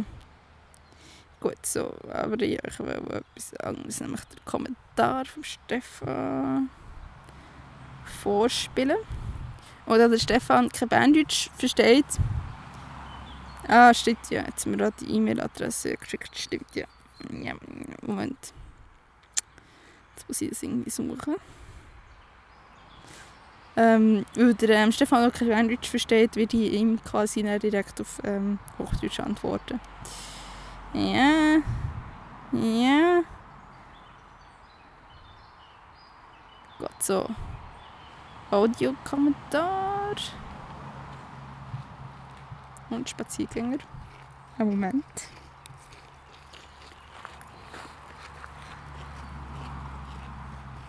Gut, 1.42 1.66
so, 1.66 1.94
aber 2.14 2.42
ich 2.42 2.60
will 2.80 2.90
etwas 2.90 3.56
anderes, 3.62 4.00
nämlich 4.00 4.22
den 4.26 4.46
Kommentar 4.46 5.26
von 5.26 5.44
Stefan 5.44 6.70
vorspielen. 8.22 8.98
Oder 9.86 10.08
der 10.08 10.18
Stefan 10.18 10.70
kein 10.70 10.88
Berndeutsch 10.88 11.50
versteht. 11.58 12.06
Ah, 13.70 13.94
stimmt 13.94 14.32
ja. 14.32 14.44
Jetzt 14.46 14.66
haben 14.66 14.72
wir 14.72 14.78
gerade 14.80 15.06
die 15.06 15.16
E-Mail-Adresse 15.16 15.96
geschickt. 15.96 16.36
Stimmt 16.36 16.76
ja. 16.76 16.88
ja. 17.32 17.54
Moment. 18.02 18.54
Jetzt 20.16 20.28
muss 20.28 20.42
ich 20.42 20.50
das 20.50 20.64
irgendwie 20.64 20.90
suchen. 20.90 21.36
Ähm, 23.78 24.26
weil 24.34 24.56
der 24.56 24.70
ähm, 24.72 24.92
Stefan 24.92 25.32
kein 25.32 25.70
Deutsch 25.70 25.88
versteht, 25.88 26.36
werde 26.36 26.58
ich 26.58 26.74
ihm 26.74 27.00
quasi 27.04 27.44
direkt 27.44 28.02
auf 28.02 28.20
ähm, 28.24 28.58
Hochdeutsch 28.80 29.20
antworten. 29.20 29.80
Ja. 30.94 31.60
Ja. 32.52 33.22
Gott, 36.80 37.04
so. 37.04 37.30
Audiokommentar 38.50 40.16
und 42.90 43.10
Spaziergänger. 43.10 43.80
Einen 44.58 44.70
Moment. 44.72 45.06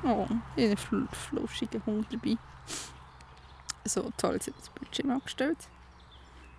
Oh, 0.03 0.27
ein 0.57 0.77
fl 0.77 1.07
flauschiger 1.13 1.81
Hund 1.87 2.07
dabei. 2.11 2.37
So, 3.85 4.11
toll, 4.17 4.35
jetzt 4.35 4.49
das 4.49 4.71
Bildschirm 4.71 5.11
angestellt. 5.11 5.69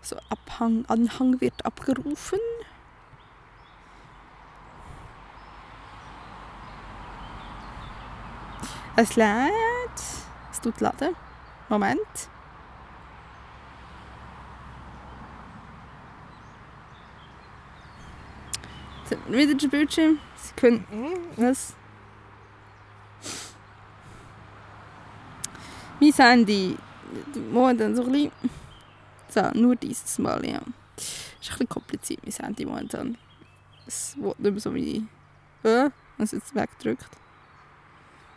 So, 0.01 0.17
Abhang, 0.29 0.85
Anhang 0.87 1.39
wird 1.41 1.65
abgerufen. 1.65 2.39
Es 8.95 9.15
lädt. 9.15 9.49
Es 10.51 10.61
tut 10.61 10.79
laden. 10.81 11.15
Moment. 11.69 12.29
Wieder 19.27 19.55
der 19.55 19.67
Bildschirm. 19.67 20.19
Sie 20.35 20.53
können. 20.55 20.85
Was? 21.37 21.73
Mein 25.99 26.13
Handy. 26.13 26.77
Momentan 27.51 27.95
so 27.95 28.03
ein 28.03 28.11
bisschen. 28.11 28.31
So, 29.29 29.49
nur 29.53 29.75
dieses 29.75 30.19
Mal, 30.19 30.45
ja. 30.45 30.57
Ist 30.57 30.63
ein 30.63 31.49
bisschen 31.49 31.69
kompliziert, 31.69 32.21
mein 32.23 32.33
Handy 32.33 32.65
momentan. 32.65 33.17
Es 33.87 34.17
wird 34.17 34.39
nicht 34.39 34.51
mehr 34.51 34.61
so 34.61 34.73
wie. 34.73 35.07
Äh, 35.63 35.89
es 36.17 36.31
jetzt 36.31 36.53
weggedrückt. 36.55 37.09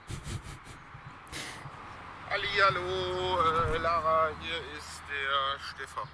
Ali, 2.30 2.48
hallo, 2.66 2.80
äh, 2.80 3.78
Lara, 3.78 4.28
hier 4.40 4.58
ist 4.76 5.02
der 5.08 5.58
Stefan. 5.60 6.08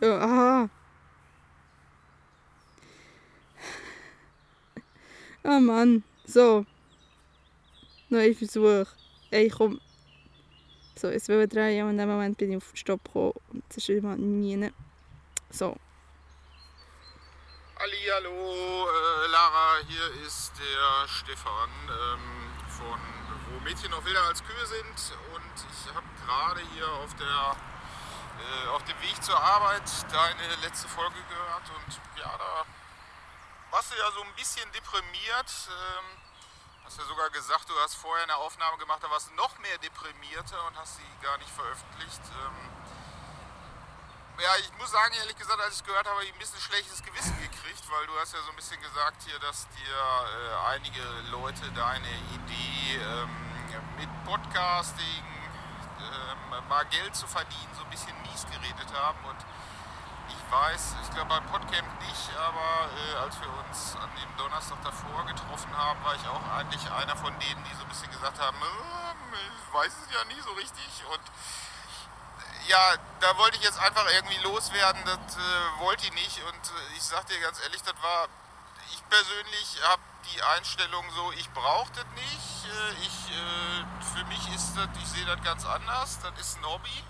Ja, 0.00 0.18
aha. 0.18 0.68
Oh 5.44 5.58
Mann. 5.58 6.04
So. 6.24 6.64
Neuer 8.08 8.34
Versuch. 8.34 8.86
Ey, 9.30 9.48
komm. 9.48 9.80
So, 10.94 11.08
jetzt 11.08 11.26
will 11.28 11.42
ich 11.42 11.48
drehen 11.48 11.84
und 11.84 11.92
in 11.92 11.98
dem 11.98 12.08
Moment 12.08 12.38
bin 12.38 12.52
ich 12.52 12.58
auf 12.58 12.70
Stopp 12.74 13.02
gekommen. 13.04 13.32
Und 13.52 13.64
das 13.68 13.78
ist 13.78 13.88
immer 13.88 14.14
nie. 14.16 14.70
So. 15.50 15.76
Ali, 17.74 17.96
hallo, 18.14 18.86
äh, 18.86 19.26
Lara, 19.32 19.78
hier 19.88 20.24
ist 20.24 20.52
der 20.56 21.08
Stefan 21.08 21.70
ähm, 21.88 22.52
von 22.68 23.00
Wo 23.50 23.60
Mädchen 23.64 23.90
noch 23.90 24.04
wilder 24.04 24.22
als 24.28 24.44
Kühe 24.44 24.66
sind. 24.66 25.18
Und 25.34 25.56
ich 25.56 25.92
habe 25.92 26.06
gerade 26.24 26.60
hier 26.72 26.86
auf, 26.86 27.12
der, 27.16 27.56
äh, 28.38 28.68
auf 28.68 28.84
dem 28.84 29.00
Weg 29.02 29.20
zur 29.20 29.36
Arbeit 29.36 29.90
deine 30.12 30.62
letzte 30.62 30.86
Folge 30.86 31.16
gehört. 31.28 31.68
Und 31.74 32.00
ja, 32.20 32.30
da 32.38 32.64
warst 33.72 33.90
du 33.90 33.96
ja 33.96 34.10
so 34.12 34.22
ein 34.22 34.32
bisschen 34.34 34.70
deprimiert. 34.72 35.50
Ähm, 35.66 36.04
hast 36.84 36.98
ja 36.98 37.04
sogar 37.04 37.30
gesagt, 37.30 37.68
du 37.68 37.74
hast 37.80 37.96
vorher 37.96 38.22
eine 38.24 38.36
Aufnahme 38.36 38.76
gemacht, 38.78 39.02
da 39.02 39.10
warst 39.10 39.30
du 39.30 39.34
noch 39.34 39.58
mehr 39.58 39.78
deprimierter 39.78 40.66
und 40.68 40.78
hast 40.78 40.96
sie 40.96 41.08
gar 41.22 41.38
nicht 41.38 41.50
veröffentlicht. 41.50 42.20
Ähm, 42.44 42.70
ja, 44.40 44.50
ich 44.60 44.72
muss 44.78 44.90
sagen, 44.90 45.14
ehrlich 45.14 45.36
gesagt, 45.36 45.60
als 45.60 45.74
ich 45.74 45.80
es 45.80 45.84
gehört 45.84 46.06
habe, 46.06 46.16
habe 46.16 46.24
ich 46.24 46.32
ein 46.32 46.38
bisschen 46.38 46.60
schlechtes 46.60 47.02
Gewissen 47.02 47.36
gekriegt, 47.40 47.82
weil 47.90 48.06
du 48.06 48.18
hast 48.20 48.34
ja 48.34 48.42
so 48.42 48.50
ein 48.50 48.56
bisschen 48.56 48.80
gesagt 48.80 49.22
hier, 49.24 49.38
dass 49.40 49.68
dir 49.68 49.96
äh, 49.96 50.74
einige 50.74 51.02
Leute 51.30 51.70
deine 51.72 52.12
Idee 52.36 52.96
ähm, 53.00 53.30
mit 53.96 54.08
Podcasting 54.24 55.32
mal 56.68 56.84
Geld 56.86 57.14
zu 57.14 57.26
verdienen, 57.26 57.68
so 57.76 57.84
ein 57.84 57.90
bisschen 57.90 58.14
mies 58.22 58.46
geredet 58.50 58.92
haben. 58.94 59.18
Und 59.24 59.36
weiß, 60.52 60.96
ich 61.02 61.10
glaube 61.10 61.28
beim 61.30 61.46
Podcamp 61.46 61.88
nicht, 62.06 62.28
aber 62.36 62.92
äh, 62.92 63.16
als 63.24 63.40
wir 63.40 63.48
uns 63.48 63.96
an 63.96 64.10
dem 64.20 64.36
Donnerstag 64.36 64.76
davor 64.84 65.24
getroffen 65.24 65.74
haben, 65.76 66.04
war 66.04 66.14
ich 66.14 66.28
auch 66.28 66.44
eigentlich 66.52 66.84
einer 66.92 67.16
von 67.16 67.32
denen, 67.40 67.64
die 67.64 67.74
so 67.74 67.82
ein 67.84 67.88
bisschen 67.88 68.10
gesagt 68.10 68.38
haben, 68.38 68.56
äh, 68.60 69.36
ich 69.36 69.74
weiß 69.74 69.92
es 70.04 70.12
ja 70.12 70.22
nie 70.24 70.40
so 70.42 70.52
richtig. 70.52 71.04
Und 71.10 71.22
ja, 72.68 72.96
da 73.20 73.38
wollte 73.38 73.56
ich 73.56 73.64
jetzt 73.64 73.80
einfach 73.80 74.06
irgendwie 74.12 74.38
loswerden, 74.44 75.02
das 75.06 75.36
äh, 75.36 75.80
wollte 75.80 76.04
ich 76.04 76.12
nicht. 76.12 76.42
Und 76.44 76.68
äh, 76.68 76.96
ich 76.96 77.02
sag 77.02 77.26
dir 77.26 77.40
ganz 77.40 77.58
ehrlich, 77.62 77.82
das 77.82 77.94
war, 78.02 78.28
ich 78.92 79.02
persönlich 79.08 79.80
habe 79.88 80.02
die 80.34 80.42
Einstellung 80.42 81.04
so, 81.16 81.32
ich 81.32 81.50
brauche 81.52 81.90
das 81.92 82.06
nicht. 82.14 82.66
Äh, 82.68 82.92
ich, 83.00 83.32
äh, 83.32 84.14
für 84.14 84.24
mich 84.26 84.54
ist 84.54 84.76
das, 84.76 84.88
ich 85.00 85.08
sehe 85.08 85.24
das 85.24 85.42
ganz 85.42 85.64
anders, 85.64 86.20
das 86.20 86.38
ist 86.38 86.58
ein 86.58 86.66
Hobby. 86.66 87.04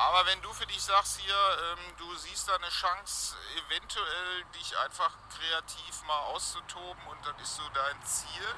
Aber 0.00 0.24
wenn 0.24 0.40
du 0.40 0.50
für 0.54 0.66
dich 0.66 0.82
sagst 0.82 1.20
hier, 1.20 1.34
ähm, 1.34 1.94
du 1.98 2.16
siehst 2.16 2.48
da 2.48 2.54
eine 2.54 2.70
Chance, 2.70 3.36
eventuell 3.66 4.44
dich 4.54 4.74
einfach 4.78 5.10
kreativ 5.28 6.02
mal 6.06 6.20
auszutoben 6.32 7.06
und 7.08 7.18
das 7.26 7.34
ist 7.42 7.56
so 7.56 7.62
dein 7.74 8.02
Ziel, 8.02 8.54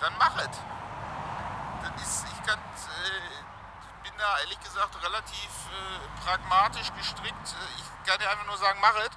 dann 0.00 0.12
mach 0.18 0.36
es. 0.38 0.58
Das 1.82 2.02
ist, 2.02 2.26
ich 2.32 2.46
kann, 2.46 2.58
äh, 2.58 4.02
bin 4.02 4.12
da 4.18 4.38
ehrlich 4.40 4.58
gesagt 4.58 5.00
relativ 5.04 5.50
äh, 5.70 6.20
pragmatisch 6.24 6.92
gestrickt. 6.98 7.54
Ich 7.76 8.08
kann 8.08 8.18
dir 8.18 8.28
einfach 8.28 8.46
nur 8.46 8.58
sagen, 8.58 8.80
mach 8.80 8.96
es. 8.96 9.10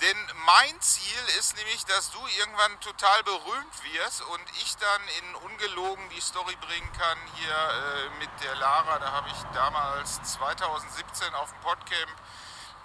Denn 0.00 0.32
mein 0.44 0.80
Ziel 0.80 1.22
ist 1.38 1.56
nämlich, 1.56 1.84
dass 1.84 2.10
du 2.10 2.18
irgendwann 2.38 2.80
total 2.80 3.22
berühmt 3.22 3.94
wirst 3.94 4.22
und 4.22 4.42
ich 4.62 4.76
dann 4.76 5.02
in 5.20 5.34
ungelogen 5.36 6.08
die 6.10 6.20
Story 6.20 6.56
bringen 6.56 6.92
kann 6.92 7.18
hier 7.36 7.54
äh, 7.54 8.08
mit 8.18 8.30
der 8.42 8.56
Lara. 8.56 8.98
Da 8.98 9.12
habe 9.12 9.28
ich 9.28 9.42
damals 9.54 10.20
2017 10.22 11.34
auf 11.34 11.50
dem 11.50 11.60
Podcamp 11.60 12.10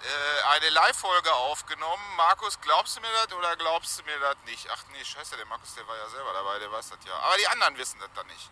äh, 0.02 0.42
eine 0.54 0.70
Live-Folge 0.70 1.32
aufgenommen. 1.32 2.02
Markus, 2.16 2.60
glaubst 2.60 2.96
du 2.96 3.00
mir 3.00 3.12
das 3.12 3.36
oder 3.36 3.56
glaubst 3.56 3.98
du 3.98 4.04
mir 4.04 4.18
das 4.20 4.36
nicht? 4.46 4.68
Ach 4.70 4.82
nee, 4.92 5.04
scheiße, 5.04 5.36
der 5.36 5.46
Markus, 5.46 5.74
der 5.74 5.86
war 5.88 5.96
ja 5.96 6.08
selber 6.08 6.32
dabei, 6.32 6.58
der 6.58 6.70
weiß 6.72 6.90
das 6.90 6.98
ja. 7.06 7.14
Aber 7.16 7.36
die 7.36 7.48
anderen 7.48 7.76
wissen 7.76 7.98
das 7.98 8.10
dann 8.14 8.26
nicht. 8.28 8.50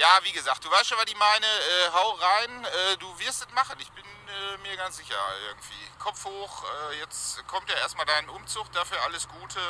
Ja, 0.00 0.18
wie 0.24 0.32
gesagt, 0.32 0.64
du 0.64 0.70
weißt 0.70 0.86
schon, 0.86 0.96
was 0.96 1.04
ich 1.08 1.18
meine. 1.18 1.44
Äh, 1.44 1.92
hau 1.92 2.12
rein, 2.12 2.64
äh, 2.64 2.96
du 2.96 3.06
wirst 3.18 3.44
es 3.44 3.54
machen. 3.54 3.76
Ich 3.80 3.92
bin 3.92 4.02
äh, 4.02 4.56
mir 4.66 4.74
ganz 4.78 4.96
sicher 4.96 5.20
irgendwie. 5.46 5.76
Kopf 5.98 6.24
hoch, 6.24 6.64
äh, 6.64 7.00
jetzt 7.00 7.46
kommt 7.46 7.68
ja 7.68 7.76
erstmal 7.76 8.06
dein 8.06 8.26
Umzug, 8.30 8.72
dafür 8.72 8.96
alles 9.04 9.28
Gute 9.28 9.60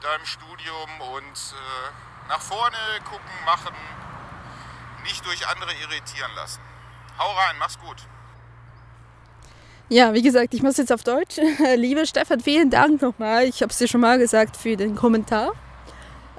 deinem 0.00 0.24
Studium 0.26 1.00
und 1.00 1.34
äh, 1.34 2.28
nach 2.28 2.40
vorne 2.40 2.76
gucken, 3.04 3.44
machen, 3.44 3.74
nicht 5.02 5.26
durch 5.26 5.44
andere 5.48 5.72
irritieren 5.74 6.30
lassen. 6.36 6.60
Hau 7.18 7.32
rein, 7.32 7.56
mach's 7.58 7.80
gut. 7.80 7.96
Ja, 9.88 10.14
wie 10.14 10.22
gesagt, 10.22 10.54
ich 10.54 10.62
muss 10.62 10.76
jetzt 10.76 10.92
auf 10.92 11.02
Deutsch. 11.02 11.36
Liebe 11.74 12.06
Stefan, 12.06 12.38
vielen 12.38 12.70
Dank 12.70 13.02
nochmal. 13.02 13.46
Ich 13.46 13.60
habe 13.60 13.72
es 13.72 13.78
dir 13.78 13.88
schon 13.88 14.02
mal 14.02 14.18
gesagt 14.18 14.56
für 14.56 14.76
den 14.76 14.94
Kommentar. 14.94 15.52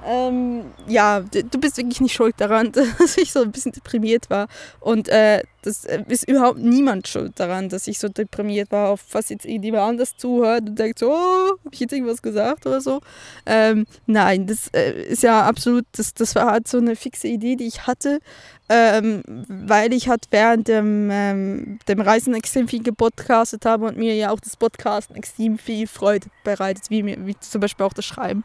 Ähm, 0.06 0.64
ja, 0.86 1.20
du 1.20 1.58
bist 1.58 1.76
wirklich 1.76 2.00
nicht 2.00 2.14
schuld 2.14 2.34
daran, 2.38 2.72
dass 2.98 3.16
ich 3.16 3.32
so 3.32 3.42
ein 3.42 3.52
bisschen 3.52 3.72
deprimiert 3.72 4.30
war. 4.30 4.48
Und 4.80 5.08
äh, 5.08 5.42
das 5.62 5.84
äh, 5.84 6.02
ist 6.08 6.28
überhaupt 6.28 6.58
niemand 6.58 7.06
schuld 7.08 7.32
daran, 7.38 7.68
dass 7.68 7.86
ich 7.86 7.98
so 7.98 8.08
deprimiert 8.08 8.70
war, 8.72 8.88
auf 8.88 9.02
was 9.12 9.28
jetzt 9.28 9.44
irgendjemand 9.44 9.84
anders 9.84 10.16
zuhört 10.16 10.68
und 10.68 10.78
denkt 10.78 11.02
oh, 11.02 11.10
habe 11.10 11.70
ich 11.72 11.80
jetzt 11.80 11.92
irgendwas 11.92 12.22
gesagt 12.22 12.66
oder 12.66 12.80
so. 12.80 13.00
Ähm, 13.46 13.86
nein, 14.06 14.46
das 14.46 14.68
äh, 14.68 15.02
ist 15.02 15.22
ja 15.22 15.44
absolut, 15.46 15.84
das, 15.92 16.14
das 16.14 16.34
war 16.34 16.50
halt 16.50 16.68
so 16.68 16.78
eine 16.78 16.96
fixe 16.96 17.28
Idee, 17.28 17.56
die 17.56 17.66
ich 17.66 17.86
hatte, 17.86 18.20
ähm, 18.68 19.22
weil 19.48 19.92
ich 19.92 20.08
halt 20.08 20.26
während 20.30 20.68
dem, 20.68 21.10
ähm, 21.12 21.78
dem 21.88 22.00
Reisen 22.00 22.34
extrem 22.34 22.68
viel 22.68 22.82
gepodcastet 22.82 23.66
habe 23.66 23.86
und 23.86 23.98
mir 23.98 24.14
ja 24.14 24.30
auch 24.30 24.40
das 24.40 24.56
Podcasten 24.56 25.16
extrem 25.16 25.58
viel 25.58 25.86
Freude 25.86 26.28
bereitet, 26.44 26.84
wie, 26.88 27.02
mir, 27.02 27.26
wie 27.26 27.38
zum 27.38 27.60
Beispiel 27.60 27.84
auch 27.84 27.92
das 27.92 28.04
Schreiben. 28.04 28.44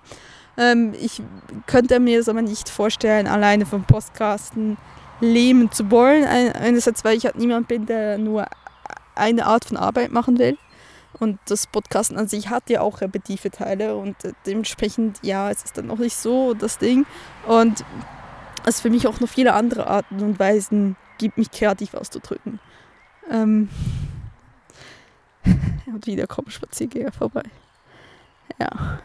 Ähm, 0.58 0.94
ich 1.00 1.22
könnte 1.68 2.00
mir 2.00 2.20
es 2.20 2.30
aber 2.30 2.42
nicht 2.42 2.70
vorstellen, 2.70 3.28
alleine 3.28 3.66
vom 3.66 3.84
Podcasten 3.84 4.78
leben 5.20 5.72
zu 5.72 5.92
wollen. 5.92 6.26
Einerseits, 6.26 7.04
weil 7.04 7.18
ich 7.18 7.26
halt 7.26 7.38
niemand 7.38 7.68
bin, 7.68 7.86
der 7.86 8.18
nur 8.18 8.48
eine 9.16 9.46
Art 9.46 9.66
von 9.66 9.78
Arbeit 9.78 10.12
machen 10.12 10.38
will. 10.38 10.58
Und 11.20 11.40
das 11.48 11.68
Podcasten 11.68 12.18
an 12.18 12.28
sich 12.28 12.50
hat 12.50 12.70
ja 12.70 12.82
auch 12.82 13.00
repetitive 13.00 13.50
Teile 13.50 13.96
und 13.96 14.18
dementsprechend, 14.46 15.20
ja, 15.22 15.50
es 15.50 15.64
ist 15.64 15.78
dann 15.78 15.88
noch 15.88 16.00
nicht 16.00 16.16
so 16.16 16.54
das 16.54 16.78
Ding. 16.78 17.06
Und 17.48 17.86
es 18.66 18.82
für 18.82 18.90
mich 18.90 19.08
auch 19.08 19.20
noch 19.22 19.30
viele 19.30 19.54
andere 19.54 19.88
Arten 19.88 20.22
und 20.22 20.40
Weisen 20.40 20.98
gibt, 21.18 21.38
mich 21.38 21.52
kreativ 21.52 21.94
auszudrücken. 21.94 22.60
Ähm 23.32 23.70
und 25.86 26.06
wieder 26.06 26.28
kommen 26.28 26.50
Spaziergänger 26.50 27.14
vorbei. 27.14 27.44
Ja. 28.60 29.00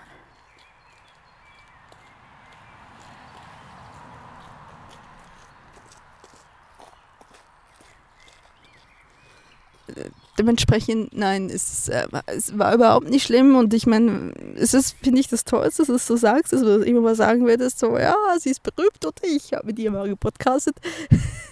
Dementsprechend, 10.40 11.14
nein, 11.14 11.50
es, 11.52 11.88
äh, 11.88 12.06
es, 12.26 12.56
war 12.58 12.74
überhaupt 12.74 13.10
nicht 13.10 13.26
schlimm 13.26 13.56
und 13.56 13.74
ich 13.74 13.86
meine, 13.86 14.32
es 14.56 14.72
ist, 14.72 14.96
finde 15.02 15.20
ich, 15.20 15.28
das 15.28 15.44
Tollste, 15.44 15.82
dass 15.82 15.88
du 15.88 15.94
es 15.94 16.06
so 16.06 16.16
sagst, 16.16 16.52
dass 16.52 16.62
du 16.62 16.80
immer 16.80 17.02
mal 17.02 17.14
sagen 17.14 17.46
würdest, 17.46 17.78
so, 17.78 17.98
ja, 17.98 18.14
sie 18.38 18.50
ist 18.50 18.62
berühmt 18.62 19.04
oder 19.04 19.22
ich 19.22 19.52
habe 19.52 19.66
mit 19.66 19.78
ihr 19.78 19.90
mal 19.90 20.08
gepodcastet. 20.08 20.76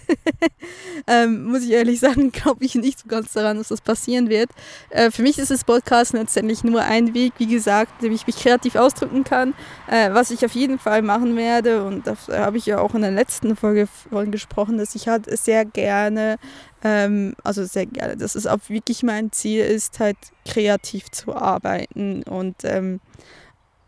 ähm, 1.07 1.43
muss 1.45 1.63
ich 1.63 1.71
ehrlich 1.71 1.99
sagen, 1.99 2.31
glaube 2.31 2.65
ich 2.65 2.73
nicht 2.75 2.99
so 2.99 3.07
ganz 3.07 3.33
daran, 3.33 3.57
dass 3.57 3.67
das 3.67 3.81
passieren 3.81 4.27
wird. 4.27 4.49
Äh, 4.89 5.11
für 5.11 5.21
mich 5.21 5.37
ist 5.37 5.51
das 5.51 5.63
Podcast 5.63 6.13
letztendlich 6.13 6.63
nur 6.63 6.81
ein 6.81 7.13
Weg, 7.13 7.33
wie 7.37 7.47
gesagt, 7.47 8.01
dem 8.01 8.11
ich 8.11 8.25
mich 8.25 8.37
kreativ 8.37 8.75
ausdrücken 8.75 9.23
kann, 9.23 9.53
äh, 9.87 10.11
was 10.13 10.31
ich 10.31 10.43
auf 10.43 10.53
jeden 10.53 10.79
Fall 10.79 11.03
machen 11.03 11.35
werde 11.35 11.85
und 11.85 12.07
da 12.07 12.15
habe 12.31 12.57
ich 12.57 12.65
ja 12.65 12.79
auch 12.79 12.95
in 12.95 13.01
der 13.01 13.11
letzten 13.11 13.55
Folge 13.55 13.87
von 14.09 14.31
gesprochen, 14.31 14.77
dass 14.77 14.95
ich 14.95 15.07
halt 15.07 15.25
sehr 15.37 15.63
gerne 15.65 16.37
ähm, 16.83 17.33
also 17.43 17.65
sehr 17.65 17.85
gerne, 17.85 18.17
dass 18.17 18.35
es 18.35 18.47
auch 18.47 18.59
wirklich 18.69 19.03
mein 19.03 19.31
Ziel 19.31 19.63
ist, 19.63 19.99
halt 19.99 20.17
kreativ 20.45 21.09
zu 21.11 21.35
arbeiten 21.35 22.23
und, 22.23 22.55
ähm, 22.63 22.99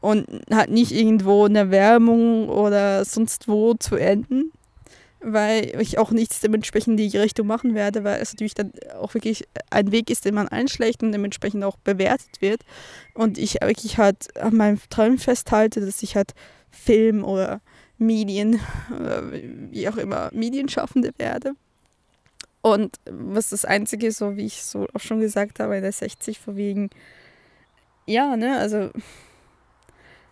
und 0.02 0.28
halt 0.52 0.72
nicht 0.72 0.92
irgendwo 0.92 1.46
in 1.46 1.54
der 1.54 1.72
Werbung 1.72 2.50
oder 2.50 3.06
sonst 3.06 3.48
wo 3.48 3.74
zu 3.76 3.96
enden, 3.96 4.52
weil 5.22 5.80
ich 5.80 6.00
auch 6.00 6.12
nichts 6.12 6.42
dementsprechend 6.42 7.00
in 7.00 7.10
die 7.10 7.18
Richtung 7.18 7.48
machen 7.48 7.76
werde, 7.76 8.04
weil 8.04 8.20
es 8.20 8.34
natürlich 8.34 8.56
dann 8.56 8.72
auch 9.00 9.14
wirklich 9.14 9.48
ein 9.70 9.92
Weg 9.92 10.10
ist, 10.10 10.26
den 10.26 10.36
man 10.36 10.48
einschlägt 10.48 11.04
und 11.04 11.12
dementsprechend 11.12 11.64
auch 11.64 11.78
bewertet 11.78 12.42
wird. 12.42 12.62
Und 13.14 13.38
ich 13.38 13.62
wirklich 13.62 13.98
halt 13.98 14.36
an 14.38 14.56
meinem 14.56 14.80
Traum 14.90 15.18
festhalte, 15.18 15.80
dass 15.82 16.04
ich 16.04 16.16
halt 16.16 16.34
Film 16.72 17.24
oder 17.24 17.62
Medien 17.98 18.60
oder 18.90 19.32
wie 19.32 19.88
auch 19.88 19.98
immer 19.98 20.32
Medienschaffende 20.34 21.12
werde. 21.18 21.54
Und 22.62 23.00
was 23.10 23.50
das 23.50 23.66
Einzige, 23.66 24.12
so 24.12 24.38
wie 24.38 24.46
ich 24.46 24.64
so 24.64 24.88
auch 24.94 25.00
schon 25.00 25.20
gesagt 25.20 25.60
habe, 25.60 25.76
in 25.78 25.82
der 25.82 25.92
60 25.92 26.40
vorwiegend, 26.40 26.94
ja, 28.06 28.36
ne, 28.36 28.58
also 28.58 28.92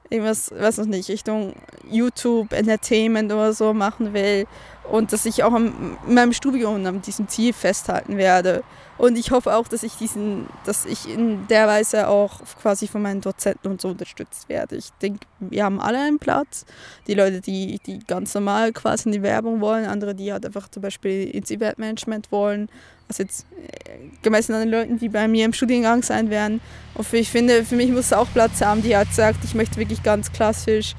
irgendwas, 0.10 0.52
weiß 0.52 0.78
noch 0.80 0.86
nicht, 0.86 1.10
Richtung 1.10 1.54
YouTube, 1.90 2.54
Entertainment 2.54 3.32
oder 3.32 3.54
so 3.54 3.74
machen 3.74 4.14
will 4.14 4.46
und 4.90 5.14
dass 5.14 5.26
ich 5.26 5.44
auch 5.44 5.56
in 5.56 5.98
meinem 6.08 6.34
Studium 6.34 6.86
an 6.86 7.02
diesem 7.02 7.28
Ziel 7.28 7.54
festhalten 7.54 8.18
werde. 8.18 8.64
Und 8.98 9.18
ich 9.18 9.32
hoffe 9.32 9.56
auch, 9.56 9.68
dass 9.68 9.84
ich 9.84 9.94
diesen, 9.94 10.48
dass 10.66 10.86
ich 10.86 11.08
in 11.08 11.48
der 11.48 11.68
Weise 11.68 12.10
auch 12.10 12.42
quasi 12.62 12.88
von 12.88 13.02
meinen 13.02 13.22
Dozenten 13.22 13.72
und 13.72 13.80
so 13.80 13.90
unterstützt 13.90 14.50
werde. 14.50 14.76
Ich 14.76 14.90
denke, 15.02 15.22
wir 15.40 15.64
haben 15.64 15.80
alle 15.80 16.00
einen 16.00 16.20
Platz. 16.20 16.66
Die 17.08 17.14
Leute, 17.14 17.40
die, 17.40 17.80
die 17.86 18.00
ganz 18.00 18.34
normal 18.34 18.74
quasi 18.74 19.08
in 19.08 19.14
die 19.14 19.22
Werbung 19.22 19.62
wollen, 19.62 19.86
andere, 19.86 20.16
die 20.16 20.34
halt 20.34 20.46
einfach 20.46 20.68
zum 20.70 20.82
Beispiel 20.82 21.30
ins 21.30 21.50
Eventmanagement 21.50 22.32
wollen. 22.32 22.68
Also 23.08 23.24
jetzt 23.24 23.46
äh, 23.56 24.10
gemessen 24.22 24.54
an 24.54 24.62
den 24.62 24.70
Leuten, 24.70 25.00
die 25.00 25.08
bei 25.08 25.28
mir 25.30 25.46
im 25.46 25.54
Studiengang 25.54 26.04
sein 26.04 26.30
werden. 26.30 26.60
Und 26.96 27.12
ich 27.14 27.30
finde, 27.30 27.64
für 27.64 27.76
mich 27.76 27.92
muss 27.92 28.08
es 28.08 28.14
auch 28.14 28.28
Platz 28.34 28.62
haben, 28.62 28.82
die 28.82 28.98
halt 28.98 29.14
sagt, 29.14 29.46
ich 29.46 29.56
möchte 29.56 29.78
wirklich 29.78 30.04
ganz 30.04 30.32
klassisch 30.32 30.96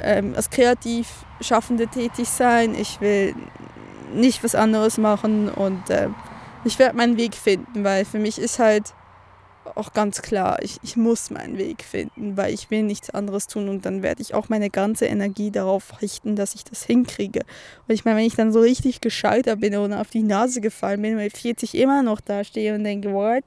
ähm, 0.00 0.34
als 0.34 0.50
kreativ 0.50 1.24
Schaffende 1.40 1.88
tätig 1.88 2.28
sein. 2.28 2.74
Ich 2.74 3.00
will 3.00 3.34
nicht 4.14 4.44
was 4.44 4.54
anderes 4.54 4.98
machen 4.98 5.48
und 5.48 5.90
äh, 5.90 6.08
ich 6.64 6.78
werde 6.78 6.96
meinen 6.96 7.16
Weg 7.16 7.34
finden, 7.34 7.84
weil 7.84 8.04
für 8.04 8.18
mich 8.18 8.38
ist 8.38 8.58
halt 8.58 8.94
auch 9.74 9.92
ganz 9.92 10.22
klar, 10.22 10.58
ich, 10.62 10.78
ich 10.82 10.96
muss 10.96 11.30
meinen 11.30 11.56
Weg 11.56 11.82
finden, 11.82 12.36
weil 12.36 12.52
ich 12.52 12.70
will 12.70 12.82
nichts 12.82 13.10
anderes 13.10 13.46
tun 13.46 13.68
und 13.68 13.86
dann 13.86 14.02
werde 14.02 14.22
ich 14.22 14.34
auch 14.34 14.48
meine 14.48 14.70
ganze 14.70 15.06
Energie 15.06 15.50
darauf 15.50 16.02
richten, 16.02 16.36
dass 16.36 16.54
ich 16.54 16.64
das 16.64 16.82
hinkriege. 16.84 17.40
Und 17.86 17.94
ich 17.94 18.04
meine, 18.04 18.18
wenn 18.18 18.26
ich 18.26 18.34
dann 18.34 18.52
so 18.52 18.60
richtig 18.60 19.00
gescheitert 19.00 19.60
bin 19.60 19.76
und 19.76 19.92
auf 19.92 20.10
die 20.10 20.22
Nase 20.22 20.60
gefallen 20.60 21.02
bin, 21.02 21.16
weil 21.16 21.30
40 21.30 21.74
immer 21.76 22.02
noch 22.02 22.20
da 22.20 22.44
stehe 22.44 22.74
und 22.74 22.84
denke, 22.84 23.12
what? 23.12 23.44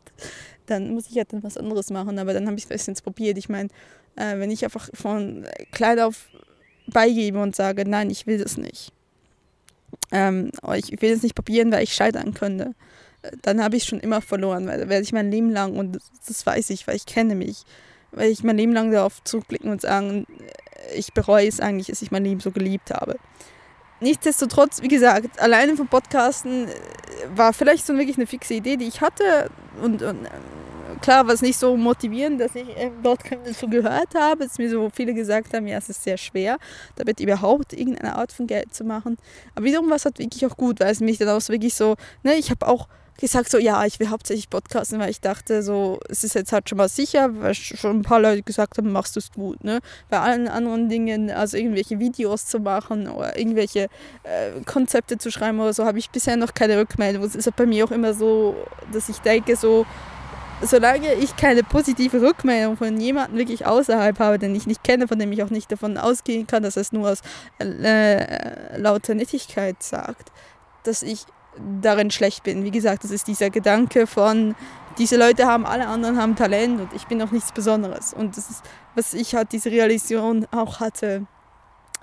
Dann 0.65 0.93
muss 0.93 1.07
ich 1.09 1.17
halt 1.17 1.31
dann 1.31 1.43
was 1.43 1.57
anderes 1.57 1.91
machen, 1.91 2.17
aber 2.17 2.33
dann 2.33 2.47
habe 2.47 2.57
ich 2.57 2.63
es 2.63 2.69
bestens 2.69 3.01
probiert. 3.01 3.37
Ich 3.37 3.49
meine, 3.49 3.69
äh, 4.15 4.39
wenn 4.39 4.51
ich 4.51 4.63
einfach 4.63 4.89
von 4.93 5.45
klein 5.71 5.99
auf 5.99 6.27
beigebe 6.87 7.41
und 7.41 7.55
sage, 7.55 7.87
nein, 7.87 8.09
ich 8.09 8.27
will 8.27 8.37
das 8.37 8.57
nicht, 8.57 8.91
ähm, 10.11 10.51
ich 10.75 11.01
will 11.01 11.11
es 11.11 11.23
nicht 11.23 11.35
probieren, 11.35 11.71
weil 11.71 11.83
ich 11.83 11.93
scheitern 11.93 12.33
könnte, 12.33 12.73
äh, 13.21 13.31
dann 13.41 13.63
habe 13.63 13.77
ich 13.77 13.85
schon 13.85 13.99
immer 13.99 14.21
verloren, 14.21 14.67
weil 14.67 14.89
werde 14.89 15.03
ich 15.03 15.13
mein 15.13 15.31
Leben 15.31 15.49
lang, 15.49 15.75
und 15.75 15.95
das, 15.95 16.11
das 16.27 16.45
weiß 16.45 16.69
ich, 16.69 16.87
weil 16.87 16.95
ich 16.95 17.05
kenne 17.05 17.35
mich, 17.35 17.63
weil 18.11 18.31
ich 18.31 18.43
mein 18.43 18.57
Leben 18.57 18.73
lang 18.73 18.91
darauf 18.91 19.23
zurückblicken 19.23 19.71
und 19.71 19.81
sagen, 19.81 20.25
äh, 20.89 20.95
ich 20.95 21.13
bereue 21.13 21.47
es 21.47 21.59
eigentlich, 21.59 21.87
dass 21.87 22.01
ich 22.01 22.11
mein 22.11 22.23
Leben 22.23 22.39
so 22.39 22.51
geliebt 22.51 22.91
habe. 22.91 23.17
Nichtsdestotrotz, 24.01 24.81
wie 24.81 24.89
gesagt, 24.89 25.39
alleine 25.39 25.75
vom 25.75 25.87
Podcasten 25.87 26.67
äh, 26.67 26.71
war 27.35 27.53
vielleicht 27.53 27.85
so 27.85 27.93
wirklich 27.97 28.17
eine 28.17 28.27
fixe 28.27 28.53
Idee, 28.53 28.77
die 28.77 28.85
ich 28.85 29.01
hatte 29.01 29.49
und, 29.81 30.01
und 30.01 30.27
klar 31.01 31.27
war 31.27 31.33
es 31.33 31.41
nicht 31.41 31.57
so 31.57 31.75
motivierend, 31.77 32.39
dass 32.39 32.55
ich 32.55 32.65
im 32.77 33.01
Podcast 33.01 33.59
so 33.59 33.67
gehört 33.67 34.15
habe, 34.15 34.45
dass 34.45 34.57
mir 34.57 34.69
so 34.69 34.89
viele 34.93 35.13
gesagt 35.13 35.53
haben, 35.53 35.67
ja, 35.67 35.77
es 35.77 35.89
ist 35.89 36.03
sehr 36.03 36.17
schwer, 36.17 36.57
damit 36.95 37.19
überhaupt 37.19 37.73
irgendeine 37.73 38.15
Art 38.15 38.31
von 38.31 38.47
Geld 38.47 38.73
zu 38.73 38.83
machen. 38.83 39.17
Aber 39.55 39.65
wiederum 39.65 39.89
war 39.89 39.97
es 39.97 40.05
halt 40.05 40.19
wirklich 40.19 40.45
auch 40.45 40.57
gut, 40.57 40.79
weil 40.79 40.91
es 40.91 40.99
mich 40.99 41.17
dann 41.17 41.29
auch 41.29 41.41
so 41.41 41.53
wirklich 41.53 41.75
so, 41.75 41.95
ne, 42.23 42.35
ich 42.35 42.51
habe 42.51 42.67
auch 42.67 42.87
gesagt 43.17 43.49
so, 43.49 43.57
ja, 43.57 43.85
ich 43.85 43.99
will 43.99 44.09
hauptsächlich 44.09 44.49
podcasten, 44.49 44.99
weil 44.99 45.09
ich 45.09 45.21
dachte 45.21 45.63
so, 45.63 45.99
es 46.09 46.23
ist 46.23 46.35
jetzt 46.35 46.51
halt 46.51 46.67
schon 46.67 46.77
mal 46.77 46.89
sicher, 46.89 47.29
weil 47.41 47.53
schon 47.53 47.99
ein 47.99 48.01
paar 48.01 48.19
Leute 48.19 48.43
gesagt 48.43 48.77
haben, 48.77 48.91
machst 48.91 49.15
du 49.15 49.19
es 49.19 49.31
gut, 49.31 49.63
ne? 49.63 49.79
Bei 50.09 50.19
allen 50.19 50.47
anderen 50.47 50.89
Dingen, 50.89 51.31
also 51.31 51.57
irgendwelche 51.57 51.99
Videos 51.99 52.45
zu 52.45 52.59
machen 52.59 53.07
oder 53.07 53.37
irgendwelche 53.37 53.87
äh, 54.23 54.61
Konzepte 54.65 55.17
zu 55.17 55.31
schreiben 55.31 55.59
oder 55.59 55.73
so, 55.73 55.85
habe 55.85 55.99
ich 55.99 56.09
bisher 56.09 56.35
noch 56.35 56.53
keine 56.53 56.77
Rückmeldung. 56.77 57.23
Es 57.23 57.35
ist 57.35 57.45
halt 57.45 57.55
bei 57.55 57.65
mir 57.65 57.85
auch 57.85 57.91
immer 57.91 58.13
so, 58.13 58.55
dass 58.91 59.07
ich 59.07 59.19
denke 59.19 59.55
so, 59.55 59.85
solange 60.61 61.13
ich 61.15 61.35
keine 61.35 61.63
positive 61.63 62.21
Rückmeldung 62.21 62.77
von 62.77 62.99
jemandem 62.99 63.37
wirklich 63.37 63.65
außerhalb 63.65 64.19
habe, 64.19 64.39
den 64.39 64.55
ich 64.55 64.67
nicht 64.67 64.83
kenne, 64.83 65.07
von 65.07 65.19
dem 65.19 65.31
ich 65.31 65.43
auch 65.43 65.49
nicht 65.49 65.71
davon 65.71 65.97
ausgehen 65.97 66.47
kann, 66.47 66.63
dass 66.63 66.77
er 66.77 66.81
es 66.81 66.91
nur 66.91 67.09
aus 67.09 67.21
äh, 67.59 68.77
lauter 68.77 69.15
Nettigkeit 69.15 69.81
sagt, 69.83 70.31
dass 70.83 71.03
ich 71.03 71.25
darin 71.81 72.11
schlecht 72.11 72.43
bin. 72.43 72.63
Wie 72.63 72.71
gesagt, 72.71 73.03
das 73.03 73.11
ist 73.11 73.27
dieser 73.27 73.49
Gedanke 73.49 74.07
von, 74.07 74.55
diese 74.97 75.17
Leute 75.17 75.45
haben, 75.45 75.65
alle 75.65 75.87
anderen 75.87 76.17
haben 76.17 76.35
Talent 76.35 76.79
und 76.79 76.93
ich 76.93 77.05
bin 77.05 77.17
noch 77.17 77.31
nichts 77.31 77.51
Besonderes. 77.51 78.13
Und 78.13 78.37
das 78.37 78.49
ist, 78.49 78.63
was 78.93 79.13
ich 79.13 79.35
halt 79.35 79.51
diese 79.51 79.71
Realisation 79.71 80.47
auch 80.51 80.79
hatte, 80.79 81.27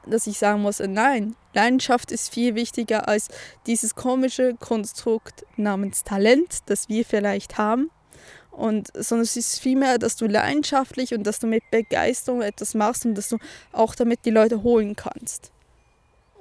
dass 0.06 0.26
ich 0.26 0.38
sagen 0.38 0.62
muss, 0.62 0.80
nein, 0.80 1.36
Leidenschaft 1.54 2.10
ist 2.10 2.32
viel 2.32 2.54
wichtiger 2.54 3.08
als 3.08 3.28
dieses 3.66 3.94
komische 3.94 4.54
Konstrukt 4.54 5.46
namens 5.56 6.02
Talent, 6.02 6.58
das 6.66 6.88
wir 6.88 7.04
vielleicht 7.04 7.56
haben 7.56 7.90
und, 8.52 8.88
sondern 8.94 9.24
es 9.24 9.36
ist 9.36 9.60
vielmehr, 9.60 9.98
dass 9.98 10.16
du 10.16 10.26
leidenschaftlich 10.26 11.14
und 11.14 11.26
dass 11.26 11.38
du 11.38 11.46
mit 11.46 11.62
Begeisterung 11.70 12.42
etwas 12.42 12.74
machst 12.74 13.06
und 13.06 13.14
dass 13.14 13.28
du 13.28 13.38
auch 13.72 13.94
damit 13.94 14.20
die 14.24 14.30
Leute 14.30 14.62
holen 14.62 14.94
kannst. 14.94 15.50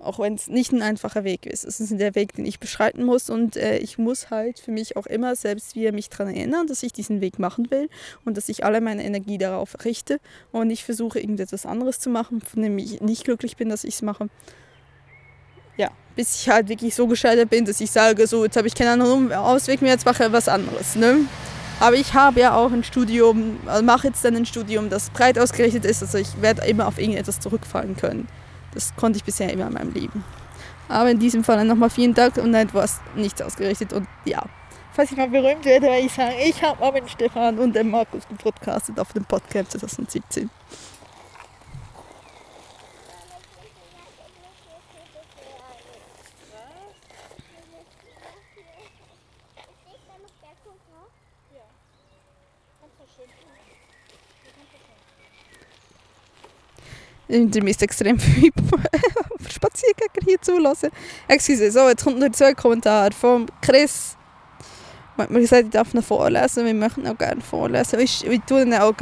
Auch 0.03 0.19
wenn 0.19 0.33
es 0.33 0.47
nicht 0.47 0.73
ein 0.73 0.81
einfacher 0.81 1.23
Weg 1.23 1.45
ist. 1.45 1.63
Es 1.63 1.79
ist 1.79 1.97
der 1.97 2.15
Weg, 2.15 2.33
den 2.33 2.45
ich 2.45 2.59
beschreiten 2.59 3.03
muss 3.05 3.29
und 3.29 3.55
äh, 3.55 3.77
ich 3.77 3.97
muss 3.97 4.29
halt 4.29 4.59
für 4.59 4.71
mich 4.71 4.97
auch 4.97 5.05
immer 5.05 5.35
selbst 5.35 5.75
wieder 5.75 5.91
mich 5.93 6.09
daran 6.09 6.33
erinnern, 6.33 6.67
dass 6.67 6.83
ich 6.83 6.91
diesen 6.91 7.21
Weg 7.21 7.39
machen 7.39 7.71
will 7.71 7.87
und 8.25 8.35
dass 8.35 8.49
ich 8.49 8.65
alle 8.65 8.81
meine 8.81 9.05
Energie 9.05 9.37
darauf 9.37 9.77
richte 9.85 10.19
und 10.51 10.69
ich 10.69 10.83
versuche 10.83 11.19
irgendetwas 11.19 11.65
anderes 11.65 11.99
zu 11.99 12.09
machen, 12.09 12.41
von 12.41 12.61
dem 12.61 12.77
ich 12.77 12.99
nicht 12.99 13.23
glücklich 13.23 13.55
bin, 13.55 13.69
dass 13.69 13.83
ich 13.83 13.95
es 13.95 14.01
mache. 14.01 14.27
Ja, 15.77 15.91
bis 16.15 16.41
ich 16.41 16.49
halt 16.49 16.67
wirklich 16.67 16.93
so 16.93 17.07
gescheitert 17.07 17.49
bin, 17.49 17.63
dass 17.63 17.79
ich 17.79 17.91
sage, 17.91 18.27
so 18.27 18.43
jetzt 18.43 18.57
habe 18.57 18.67
ich 18.67 18.75
keinen 18.75 19.01
anderen 19.01 19.31
Ausweg 19.31 19.81
mehr, 19.81 19.91
jetzt 19.91 20.05
mache 20.05 20.25
ich 20.25 20.31
was 20.31 20.49
anderes. 20.49 20.95
Ne? 20.95 21.25
Aber 21.81 21.95
ich 21.95 22.13
habe 22.13 22.39
ja 22.39 22.53
auch 22.53 22.71
ein 22.71 22.83
Studium, 22.83 23.57
also 23.65 23.83
mache 23.83 24.05
jetzt 24.05 24.23
dann 24.23 24.35
ein 24.35 24.45
Studium, 24.45 24.91
das 24.91 25.09
breit 25.09 25.39
ausgerichtet 25.39 25.83
ist. 25.83 26.03
Also 26.03 26.19
ich 26.19 26.39
werde 26.39 26.63
immer 26.67 26.87
auf 26.87 26.99
irgendetwas 26.99 27.39
zurückfallen 27.39 27.97
können. 27.97 28.27
Das 28.75 28.95
konnte 28.95 29.17
ich 29.17 29.23
bisher 29.23 29.51
immer 29.51 29.65
in 29.65 29.73
meinem 29.73 29.91
Leben. 29.91 30.23
Aber 30.89 31.09
in 31.09 31.17
diesem 31.17 31.43
Fall 31.43 31.65
nochmal 31.65 31.89
vielen 31.89 32.13
Dank 32.13 32.37
und 32.37 32.53
etwas 32.53 32.99
nichts 33.15 33.41
ausgerichtet. 33.41 33.93
Und 33.93 34.07
ja, 34.25 34.43
falls 34.93 35.11
ich 35.11 35.17
mal 35.17 35.27
berühmt 35.27 35.65
werde, 35.65 35.87
werde 35.87 36.05
ich 36.05 36.13
sagen, 36.13 36.35
ich 36.45 36.61
habe 36.61 36.83
auch 36.83 36.93
mit 36.93 37.09
Stefan 37.09 37.57
und 37.57 37.75
dem 37.75 37.89
Markus 37.89 38.27
gepodcastet 38.27 38.99
auf 38.99 39.11
dem 39.13 39.25
Podcast 39.25 39.71
2017. 39.71 40.51
Ihr 57.31 57.63
müsst 57.63 57.81
extrem 57.81 58.19
viel 58.19 58.51
Spaziergänger 59.49 60.25
hier 60.25 60.41
zulassen. 60.41 60.89
Excuse, 61.29 61.71
so, 61.71 61.87
jetzt 61.87 62.03
kommt 62.03 62.19
noch 62.19 62.31
zwei 62.31 62.53
Kommentare 62.53 63.13
von 63.13 63.45
Chris. 63.61 64.17
Man 65.15 65.25
hat 65.25 65.31
mir 65.31 65.39
gesagt, 65.39 65.63
ich 65.65 65.69
darf 65.69 65.93
noch 65.93 66.03
vorlesen. 66.03 66.65
Wir 66.65 66.73
möchten 66.73 67.07
auch 67.07 67.17
gerne 67.17 67.41
vorlesen. 67.41 67.99
Ich, 68.01 68.25
ich 68.25 68.41
tue 68.41 68.65
dann 68.65 68.81
auch 68.81 68.93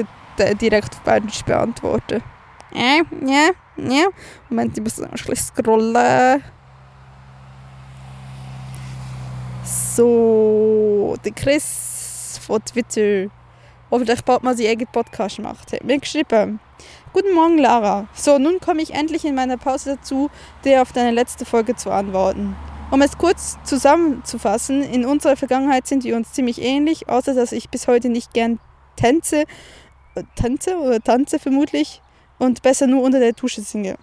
direkt 0.61 0.93
auf 0.93 1.01
Berndeutsch 1.01 1.43
beantworten. 1.43 2.21
Ja, 2.71 3.01
ja, 3.25 3.49
ja. 3.77 4.07
Moment, 4.49 4.77
ich 4.77 4.83
muss 4.83 4.99
noch 4.99 5.07
ein 5.07 5.11
bisschen 5.11 5.35
scrollen. 5.35 6.43
So, 9.95 11.15
der 11.25 11.31
Chris 11.31 12.39
von 12.45 12.63
Twitter, 12.63 13.29
der 13.91 13.99
vielleicht 13.99 14.25
bald 14.25 14.43
mal 14.43 14.55
seinen 14.55 14.67
eigenen 14.67 14.91
Podcast 14.91 15.39
macht, 15.39 15.73
hat 15.73 15.83
mir 15.83 15.99
geschrieben. 15.99 16.59
Guten 17.11 17.33
Morgen, 17.33 17.57
Lara. 17.57 18.07
So, 18.13 18.37
nun 18.37 18.59
komme 18.59 18.83
ich 18.83 18.93
endlich 18.93 19.25
in 19.25 19.33
meiner 19.33 19.57
Pause 19.57 19.95
dazu, 19.95 20.29
dir 20.63 20.83
auf 20.83 20.91
deine 20.91 21.09
letzte 21.09 21.43
Folge 21.43 21.75
zu 21.75 21.89
antworten. 21.89 22.55
Um 22.91 23.01
es 23.01 23.17
kurz 23.17 23.57
zusammenzufassen, 23.63 24.83
in 24.83 25.05
unserer 25.05 25.35
Vergangenheit 25.35 25.87
sind 25.87 26.03
wir 26.03 26.15
uns 26.15 26.33
ziemlich 26.33 26.61
ähnlich, 26.61 27.09
außer 27.09 27.33
dass 27.33 27.51
ich 27.51 27.69
bis 27.69 27.87
heute 27.87 28.09
nicht 28.09 28.35
gern 28.35 28.59
tänze, 28.95 29.45
äh, 30.13 30.23
tanze 30.35 30.77
oder 30.77 30.99
tanze 30.99 31.39
vermutlich 31.39 32.03
und 32.37 32.61
besser 32.61 32.85
nur 32.85 33.01
unter 33.01 33.19
der 33.19 33.33
Dusche 33.33 33.61
singe. 33.61 33.95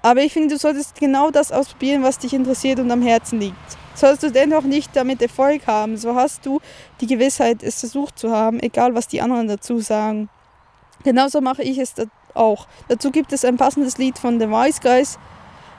Aber 0.00 0.22
ich 0.22 0.32
finde, 0.32 0.54
du 0.54 0.58
solltest 0.58 0.98
genau 0.98 1.30
das 1.30 1.52
ausprobieren, 1.52 2.02
was 2.02 2.18
dich 2.18 2.32
interessiert 2.32 2.80
und 2.80 2.90
am 2.90 3.02
Herzen 3.02 3.38
liegt. 3.38 3.56
Solltest 3.94 4.22
du 4.22 4.30
dennoch 4.32 4.62
nicht 4.62 4.96
damit 4.96 5.20
Erfolg 5.20 5.66
haben, 5.66 5.98
so 5.98 6.14
hast 6.14 6.46
du 6.46 6.60
die 7.02 7.06
Gewissheit, 7.06 7.62
es 7.62 7.80
versucht 7.80 8.18
zu 8.18 8.30
haben, 8.30 8.60
egal 8.60 8.94
was 8.94 9.08
die 9.08 9.20
anderen 9.20 9.46
dazu 9.46 9.78
sagen. 9.80 10.30
Genauso 11.04 11.40
mache 11.40 11.62
ich 11.62 11.78
es 11.78 11.94
auch. 12.34 12.66
Dazu 12.88 13.10
gibt 13.10 13.32
es 13.32 13.44
ein 13.44 13.56
passendes 13.56 13.98
Lied 13.98 14.18
von 14.18 14.38
The 14.38 14.48
Wise 14.48 14.80
Guys 14.80 15.18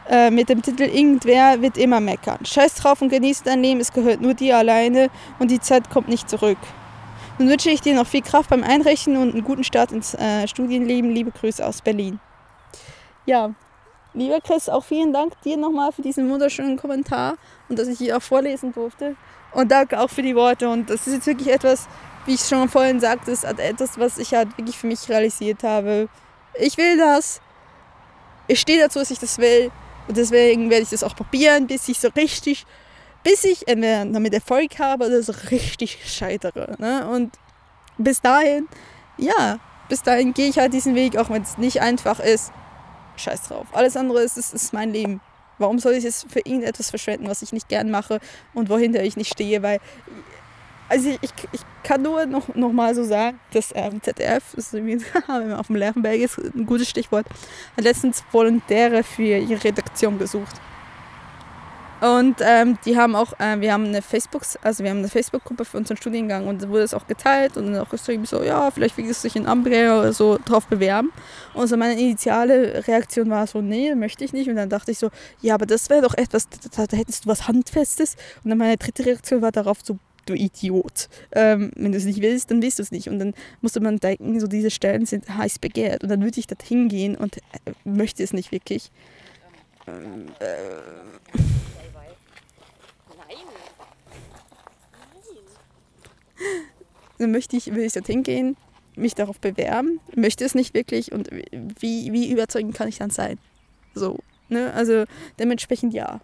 äh, 0.09 0.29
mit 0.29 0.49
dem 0.49 0.61
Titel 0.61 0.83
Irgendwer 0.83 1.61
wird 1.61 1.77
immer 1.77 1.99
meckern. 1.99 2.45
Scheiß 2.45 2.75
drauf 2.75 3.01
und 3.01 3.09
genieße 3.09 3.43
dein 3.45 3.61
Leben, 3.61 3.79
es 3.79 3.93
gehört 3.93 4.21
nur 4.21 4.33
dir 4.33 4.57
alleine 4.57 5.09
und 5.39 5.51
die 5.51 5.59
Zeit 5.59 5.89
kommt 5.89 6.09
nicht 6.09 6.29
zurück. 6.29 6.57
Nun 7.39 7.49
wünsche 7.49 7.69
ich 7.69 7.81
dir 7.81 7.95
noch 7.95 8.05
viel 8.05 8.21
Kraft 8.21 8.49
beim 8.49 8.63
Einrechnen 8.63 9.17
und 9.17 9.33
einen 9.33 9.43
guten 9.43 9.63
Start 9.63 9.91
ins 9.91 10.13
äh, 10.13 10.47
Studienleben. 10.47 11.09
Liebe 11.09 11.31
Grüße 11.31 11.65
aus 11.65 11.81
Berlin. 11.81 12.19
Ja, 13.25 13.51
lieber 14.13 14.39
Chris, 14.41 14.69
auch 14.69 14.83
vielen 14.83 15.13
Dank 15.13 15.41
dir 15.41 15.57
nochmal 15.57 15.91
für 15.91 16.03
diesen 16.03 16.29
wunderschönen 16.29 16.77
Kommentar 16.77 17.35
und 17.69 17.79
dass 17.79 17.87
ich 17.87 17.97
hier 17.97 18.17
auch 18.17 18.21
vorlesen 18.21 18.71
durfte. 18.73 19.15
Und 19.53 19.71
danke 19.71 19.99
auch 19.99 20.09
für 20.09 20.21
die 20.21 20.35
Worte. 20.35 20.69
Und 20.69 20.89
das 20.89 21.07
ist 21.07 21.13
jetzt 21.13 21.27
wirklich 21.27 21.51
etwas, 21.51 21.87
wie 22.25 22.35
ich 22.35 22.41
schon 22.41 22.69
vorhin 22.69 22.99
sagte, 22.99 23.31
ist 23.31 23.43
etwas, 23.43 23.97
was 23.99 24.17
ich 24.17 24.33
halt 24.33 24.57
wirklich 24.57 24.77
für 24.77 24.87
mich 24.87 25.07
realisiert 25.09 25.63
habe. 25.63 26.07
Ich 26.55 26.77
will 26.77 26.97
das. 26.97 27.41
Ich 28.47 28.59
stehe 28.59 28.79
dazu, 28.79 28.99
dass 28.99 29.11
ich 29.11 29.19
das 29.19 29.37
will. 29.37 29.71
Und 30.07 30.17
deswegen 30.17 30.69
werde 30.69 30.83
ich 30.83 30.89
das 30.89 31.03
auch 31.03 31.15
probieren, 31.15 31.67
bis 31.67 31.87
ich 31.87 31.99
so 31.99 32.09
richtig, 32.09 32.65
bis 33.23 33.43
ich 33.43 33.67
entweder 33.67 34.05
damit 34.05 34.33
Erfolg 34.33 34.79
habe 34.79 35.05
oder 35.05 35.23
so 35.23 35.33
richtig 35.49 35.99
scheitere. 36.05 36.75
Ne? 36.77 37.07
Und 37.07 37.37
bis 37.97 38.21
dahin, 38.21 38.67
ja, 39.17 39.59
bis 39.89 40.01
dahin 40.01 40.33
gehe 40.33 40.49
ich 40.49 40.57
halt 40.57 40.73
diesen 40.73 40.95
Weg, 40.95 41.17
auch 41.17 41.29
wenn 41.29 41.41
es 41.41 41.57
nicht 41.57 41.81
einfach 41.81 42.19
ist. 42.19 42.51
Scheiß 43.15 43.43
drauf. 43.43 43.67
Alles 43.73 43.95
andere 43.95 44.21
ist, 44.21 44.37
ist, 44.37 44.53
ist 44.53 44.73
mein 44.73 44.91
Leben. 44.91 45.21
Warum 45.59 45.79
soll 45.79 45.93
ich 45.93 46.03
es 46.03 46.25
für 46.27 46.39
irgendetwas 46.39 46.89
verschwenden, 46.89 47.29
was 47.29 47.41
ich 47.43 47.53
nicht 47.53 47.69
gern 47.69 47.91
mache 47.91 48.19
und 48.53 48.69
wohinter 48.69 49.03
ich 49.03 49.15
nicht 49.15 49.31
stehe? 49.31 49.61
Weil 49.61 49.79
also 50.89 51.09
ich, 51.21 51.31
ich 51.51 51.61
kann 51.83 52.01
nur 52.01 52.25
noch, 52.25 52.53
noch 52.55 52.71
mal 52.71 52.93
so 52.95 53.03
sagen, 53.03 53.39
dass 53.51 53.71
ähm, 53.75 54.01
ZDF, 54.01 54.53
ist 54.55 54.73
wenn 54.73 54.99
man 55.27 55.53
auf 55.53 55.67
dem 55.67 55.75
Lerchenberg 55.75 56.17
ist, 56.17 56.37
ein 56.37 56.65
gutes 56.65 56.89
Stichwort, 56.89 57.25
hat 57.75 57.83
letztens 57.83 58.23
Volontäre 58.31 59.03
für 59.03 59.37
ihre 59.37 59.63
Redaktion 59.63 60.17
gesucht. 60.19 60.61
Und 62.03 62.35
ähm, 62.41 62.77
die 62.83 62.97
haben 62.97 63.15
auch, 63.15 63.31
äh, 63.39 63.61
wir 63.61 63.71
haben 63.71 63.85
eine 63.85 64.01
Facebook, 64.01 64.41
also 64.61 64.83
wir 64.83 64.91
haben 64.91 64.97
eine 64.97 65.07
Facebook-Gruppe 65.07 65.63
für 65.63 65.77
unseren 65.77 65.95
Studiengang 65.95 66.47
und 66.47 66.61
da 66.61 66.67
wurde 66.67 66.83
es 66.83 66.93
auch 66.93 67.07
geteilt 67.07 67.55
und 67.55 67.67
dann 67.67 67.81
auch 67.81 67.87
geschrieben 67.87 68.25
so, 68.25 68.43
ja, 68.43 68.69
vielleicht 68.71 68.97
will 68.97 69.09
ich 69.09 69.17
sich 69.17 69.37
in 69.37 69.47
Ambrea 69.47 70.01
oder 70.01 70.11
so 70.11 70.37
drauf 70.43 70.67
bewerben. 70.67 71.13
Und 71.53 71.67
so 71.67 71.77
meine 71.77 71.93
initiale 71.93 72.85
Reaktion 72.89 73.29
war 73.29 73.47
so, 73.47 73.61
nee, 73.61 73.95
möchte 73.95 74.25
ich 74.25 74.33
nicht. 74.33 74.49
Und 74.49 74.57
dann 74.57 74.67
dachte 74.67 74.91
ich 74.91 74.99
so, 74.99 75.11
ja, 75.39 75.53
aber 75.53 75.65
das 75.65 75.89
wäre 75.89 76.01
doch 76.01 76.15
etwas, 76.15 76.49
da, 76.75 76.85
da 76.87 76.97
hättest 76.97 77.23
du 77.23 77.29
was 77.29 77.47
Handfestes. 77.47 78.17
Und 78.43 78.49
dann 78.49 78.57
meine 78.57 78.75
dritte 78.75 79.05
Reaktion 79.05 79.41
war 79.41 79.53
darauf 79.53 79.77
so, 79.81 79.97
du 80.25 80.33
Idiot. 80.33 81.09
Ähm, 81.31 81.71
wenn 81.75 81.91
du 81.91 81.97
es 81.97 82.05
nicht 82.05 82.21
willst, 82.21 82.51
dann 82.51 82.61
willst 82.61 82.79
du 82.79 82.83
es 82.83 82.91
nicht. 82.91 83.09
Und 83.09 83.19
dann 83.19 83.33
musste 83.61 83.79
man 83.79 83.97
denken, 83.97 84.39
so 84.39 84.47
diese 84.47 84.71
Stellen 84.71 85.05
sind 85.05 85.29
heiß 85.29 85.59
begehrt. 85.59 86.03
Und 86.03 86.09
dann 86.09 86.23
würde 86.23 86.39
ich 86.39 86.47
dorthin 86.47 86.89
gehen 86.89 87.15
und 87.15 87.37
äh, 87.37 87.41
möchte 87.83 88.23
es 88.23 88.33
nicht 88.33 88.51
wirklich. 88.51 88.91
Ähm, 89.87 90.27
äh. 90.39 90.45
Dann 97.19 97.31
möchte 97.31 97.55
ich, 97.55 97.73
will 97.73 97.83
ich 97.83 97.93
dorthin 97.93 98.23
gehen, 98.23 98.57
mich 98.95 99.15
darauf 99.15 99.39
bewerben, 99.39 99.99
möchte 100.15 100.43
es 100.43 100.55
nicht 100.55 100.73
wirklich 100.73 101.11
und 101.11 101.29
wie, 101.31 102.11
wie 102.11 102.31
überzeugend 102.31 102.75
kann 102.75 102.87
ich 102.87 102.97
dann 102.97 103.11
sein? 103.11 103.37
So, 103.93 104.19
ne? 104.49 104.73
Also 104.73 105.05
dementsprechend 105.39 105.93
ja. 105.93 106.21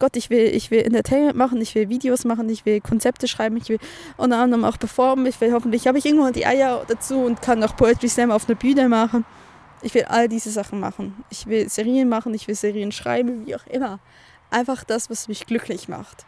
Gott, 0.00 0.16
ich 0.16 0.30
will, 0.30 0.46
ich 0.54 0.70
will 0.70 0.80
Entertainment 0.80 1.36
machen, 1.36 1.60
ich 1.60 1.74
will 1.74 1.90
Videos 1.90 2.24
machen, 2.24 2.48
ich 2.48 2.64
will 2.64 2.80
Konzepte 2.80 3.28
schreiben, 3.28 3.58
ich 3.58 3.68
will 3.68 3.78
unter 4.16 4.38
anderem 4.38 4.64
auch 4.64 4.78
performen, 4.78 5.26
ich 5.26 5.38
will 5.42 5.52
hoffentlich, 5.52 5.86
habe 5.86 5.98
ich 5.98 6.06
irgendwann 6.06 6.32
die 6.32 6.46
Eier 6.46 6.82
dazu 6.88 7.22
und 7.22 7.42
kann 7.42 7.62
auch 7.62 7.76
Poetry 7.76 8.08
Slam 8.08 8.30
auf 8.30 8.48
einer 8.48 8.58
Bühne 8.58 8.88
machen. 8.88 9.26
Ich 9.82 9.94
will 9.94 10.04
all 10.04 10.28
diese 10.28 10.50
Sachen 10.50 10.80
machen. 10.80 11.22
Ich 11.28 11.46
will 11.46 11.68
Serien 11.68 12.08
machen, 12.08 12.32
ich 12.32 12.48
will 12.48 12.54
Serien 12.54 12.92
schreiben, 12.92 13.46
wie 13.46 13.54
auch 13.54 13.66
immer. 13.66 14.00
Einfach 14.50 14.84
das, 14.84 15.10
was 15.10 15.28
mich 15.28 15.46
glücklich 15.46 15.88
macht. 15.88 16.24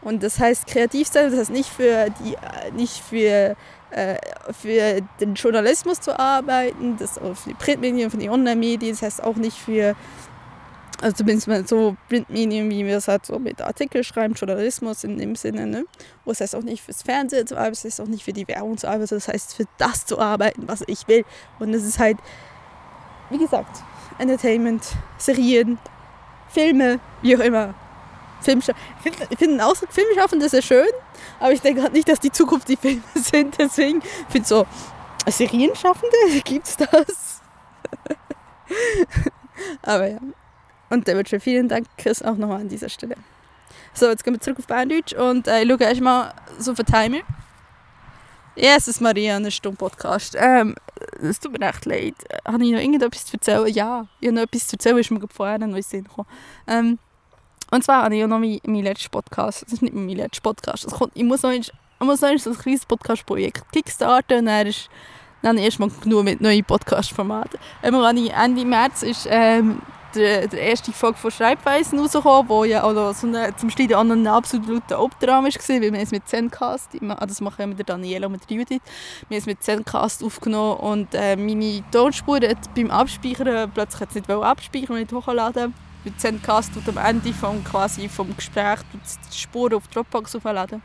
Und 0.00 0.22
das 0.22 0.38
heißt 0.38 0.66
kreativ 0.66 1.06
sein, 1.06 1.30
das 1.30 1.38
heißt 1.38 1.50
nicht 1.50 1.68
für 1.68 2.06
die, 2.24 2.34
nicht 2.74 2.98
für, 2.98 3.56
äh, 3.90 4.16
für 4.50 5.00
den 5.20 5.34
Journalismus 5.34 6.00
zu 6.00 6.18
arbeiten, 6.18 6.96
das 6.98 7.18
für 7.18 7.50
die 7.50 7.54
Printmedien, 7.54 8.10
für 8.10 8.16
die 8.16 8.30
Online-Medien, 8.30 8.92
das 8.92 9.02
heißt 9.02 9.22
auch 9.22 9.36
nicht 9.36 9.56
für, 9.56 9.94
also 11.02 11.16
zumindest 11.16 11.48
mal 11.48 11.66
so 11.66 11.96
Printmedien, 12.08 12.70
wie 12.70 12.86
wir 12.86 12.96
es 12.96 13.08
halt 13.08 13.26
so 13.26 13.38
mit 13.38 13.60
Artikel 13.60 14.04
schreiben, 14.04 14.34
Journalismus 14.34 15.02
in 15.04 15.18
dem 15.18 15.34
Sinne, 15.34 15.66
ne? 15.66 15.84
Wo 16.24 16.30
es 16.30 16.40
heißt 16.40 16.54
auch 16.54 16.62
nicht 16.62 16.82
fürs 16.82 17.02
Fernsehen 17.02 17.46
zu 17.46 17.56
arbeiten, 17.56 17.72
es 17.72 17.84
heißt 17.84 18.00
auch 18.00 18.06
nicht 18.06 18.24
für 18.24 18.32
die 18.32 18.46
Werbung 18.46 18.78
zu 18.78 18.86
arbeiten, 18.86 19.08
das 19.08 19.28
heißt 19.28 19.54
für 19.54 19.64
das 19.78 20.06
zu 20.06 20.18
arbeiten, 20.18 20.68
was 20.68 20.84
ich 20.86 21.08
will. 21.08 21.24
Und 21.58 21.74
es 21.74 21.84
ist 21.84 21.98
halt, 21.98 22.18
wie 23.30 23.38
gesagt, 23.38 23.82
Entertainment, 24.18 24.84
Serien, 25.18 25.78
Filme, 26.48 27.00
wie 27.22 27.36
auch 27.36 27.40
immer. 27.40 27.74
Filmscha 28.40 28.72
ich 28.96 29.02
finde 29.02 29.36
find 29.36 29.52
den 29.52 29.60
Ausdruck 29.60 29.92
Filmschaffende 29.92 30.48
sehr 30.48 30.62
schön, 30.62 30.88
aber 31.40 31.52
ich 31.52 31.60
denke 31.60 31.82
halt 31.82 31.92
nicht, 31.92 32.08
dass 32.08 32.20
die 32.20 32.30
Zukunft 32.30 32.68
die 32.68 32.76
Filme 32.76 33.02
sind. 33.14 33.56
Deswegen 33.58 34.02
finde 34.28 34.38
ich 34.38 34.46
so, 34.46 34.66
Serienschaffende, 35.28 36.16
gibt 36.44 36.66
es 36.66 36.76
das? 36.76 37.40
aber 39.82 40.08
ja. 40.08 40.18
Und 40.92 41.08
der 41.08 41.24
schon 41.26 41.40
vielen 41.40 41.68
Dank, 41.68 41.86
auch 42.22 42.36
nochmal 42.36 42.60
an 42.60 42.68
dieser 42.68 42.90
Stelle. 42.90 43.16
So, 43.94 44.10
jetzt 44.10 44.24
gehen 44.24 44.34
wir 44.34 44.40
zurück 44.40 44.58
auf 44.58 44.66
Berndeutsch 44.66 45.14
und 45.14 45.48
äh, 45.48 45.62
ich 45.62 45.68
schaue 45.68 45.82
erstmal 45.82 46.34
so 46.58 46.74
für 46.74 46.84
Timer. 46.84 47.20
Ja, 48.56 48.74
es 48.76 48.88
ist 48.88 49.00
Maria, 49.00 49.36
ein 49.36 49.50
Stumm-Podcast. 49.50 50.36
Ähm, 50.38 50.74
es 51.22 51.40
tut 51.40 51.58
mir 51.58 51.66
echt 51.66 51.86
leid. 51.86 52.14
Habe 52.46 52.62
ich 52.64 52.72
noch 52.72 52.78
irgendetwas 52.78 53.24
zu 53.24 53.38
erzählen? 53.38 53.66
Ja, 53.68 54.06
ich 54.20 54.28
habe 54.28 54.34
noch 54.34 54.42
etwas 54.42 54.68
zu 54.68 54.76
erzählen, 54.76 54.98
ist 54.98 55.10
mir 55.10 55.20
vorher 55.32 55.58
noch 55.58 55.68
in 55.68 55.72
den 55.72 55.82
Sinn 55.82 56.04
gekommen. 56.04 56.28
Ähm, 56.66 56.98
und 57.70 57.82
zwar 57.82 58.04
habe 58.04 58.14
ich 58.14 58.24
auch 58.24 58.28
noch 58.28 58.38
meinen 58.38 58.60
mein 58.66 58.82
letzten 58.82 59.08
Podcast. 59.08 59.62
Das 59.62 59.72
ist 59.72 59.80
nicht 59.80 59.94
mein 59.94 60.10
letzter 60.10 60.42
Podcast. 60.42 60.84
Das 60.84 60.92
kommt, 60.92 61.12
ich 61.14 61.24
muss 61.24 61.42
noch, 61.42 61.52
ich 61.52 61.72
muss 62.00 62.20
noch 62.20 62.28
ein 62.28 62.38
kleines 62.38 62.84
Podcast-Projekt 62.84 63.64
kickstarten 63.72 64.40
und 64.40 64.46
dann 64.46 64.66
ist 64.66 64.90
dann 65.40 65.56
erstmal 65.56 65.88
genug 66.02 66.24
mit 66.24 66.42
neuen 66.42 66.62
Podcast-Formaten. 66.62 67.58
Ende 67.80 68.64
März 68.66 69.02
ist 69.02 69.26
ähm, 69.30 69.80
der, 70.14 70.48
der 70.48 70.60
erste 70.60 70.92
Folge 70.92 71.18
von 71.18 71.30
Schreibweisen 71.30 71.98
rausgekommen, 71.98 72.48
wo 72.48 72.64
ja 72.64 72.82
auch 72.82 73.14
so 73.14 73.26
eine, 73.26 73.54
zum 73.56 73.70
Schneiden 73.70 73.96
an 73.96 74.10
einem 74.10 74.26
absoluten 74.26 74.94
Obtraum 74.94 75.44
war, 75.44 75.52
weil 75.68 75.92
wir 75.92 76.00
es 76.00 76.10
mit 76.10 76.28
Zencast, 76.28 76.90
ah, 77.08 77.26
das 77.26 77.40
machen 77.40 77.58
wir 77.58 77.66
mit 77.68 77.78
der 77.78 77.86
Daniela 77.86 78.26
und 78.26 78.32
mit 78.32 78.48
der 78.48 78.56
Judith, 78.56 78.80
wir 79.28 79.36
haben 79.36 79.40
es 79.40 79.46
mit 79.46 79.62
Zencast 79.62 80.22
aufgenommen 80.22 80.78
und 80.78 81.14
äh, 81.14 81.36
meine 81.36 81.82
Tonspur 81.90 82.36
hat 82.36 82.74
beim 82.74 82.90
Abspeichern 82.90 83.70
plötzlich 83.72 84.14
nicht 84.14 84.30
abspeichern 84.30 84.96
und 84.96 85.00
nicht 85.00 85.12
hochladen 85.12 85.74
mit 86.04 86.20
Zencast 86.20 86.74
tut 86.74 86.88
am 86.88 87.04
Ende 87.04 87.32
vom, 87.32 87.62
quasi 87.64 88.08
vom 88.08 88.34
Gespräch 88.36 88.80
die 88.92 89.38
Spuren 89.38 89.74
auf 89.74 89.86
Dropbox 89.88 90.36
aufladen. 90.36 90.82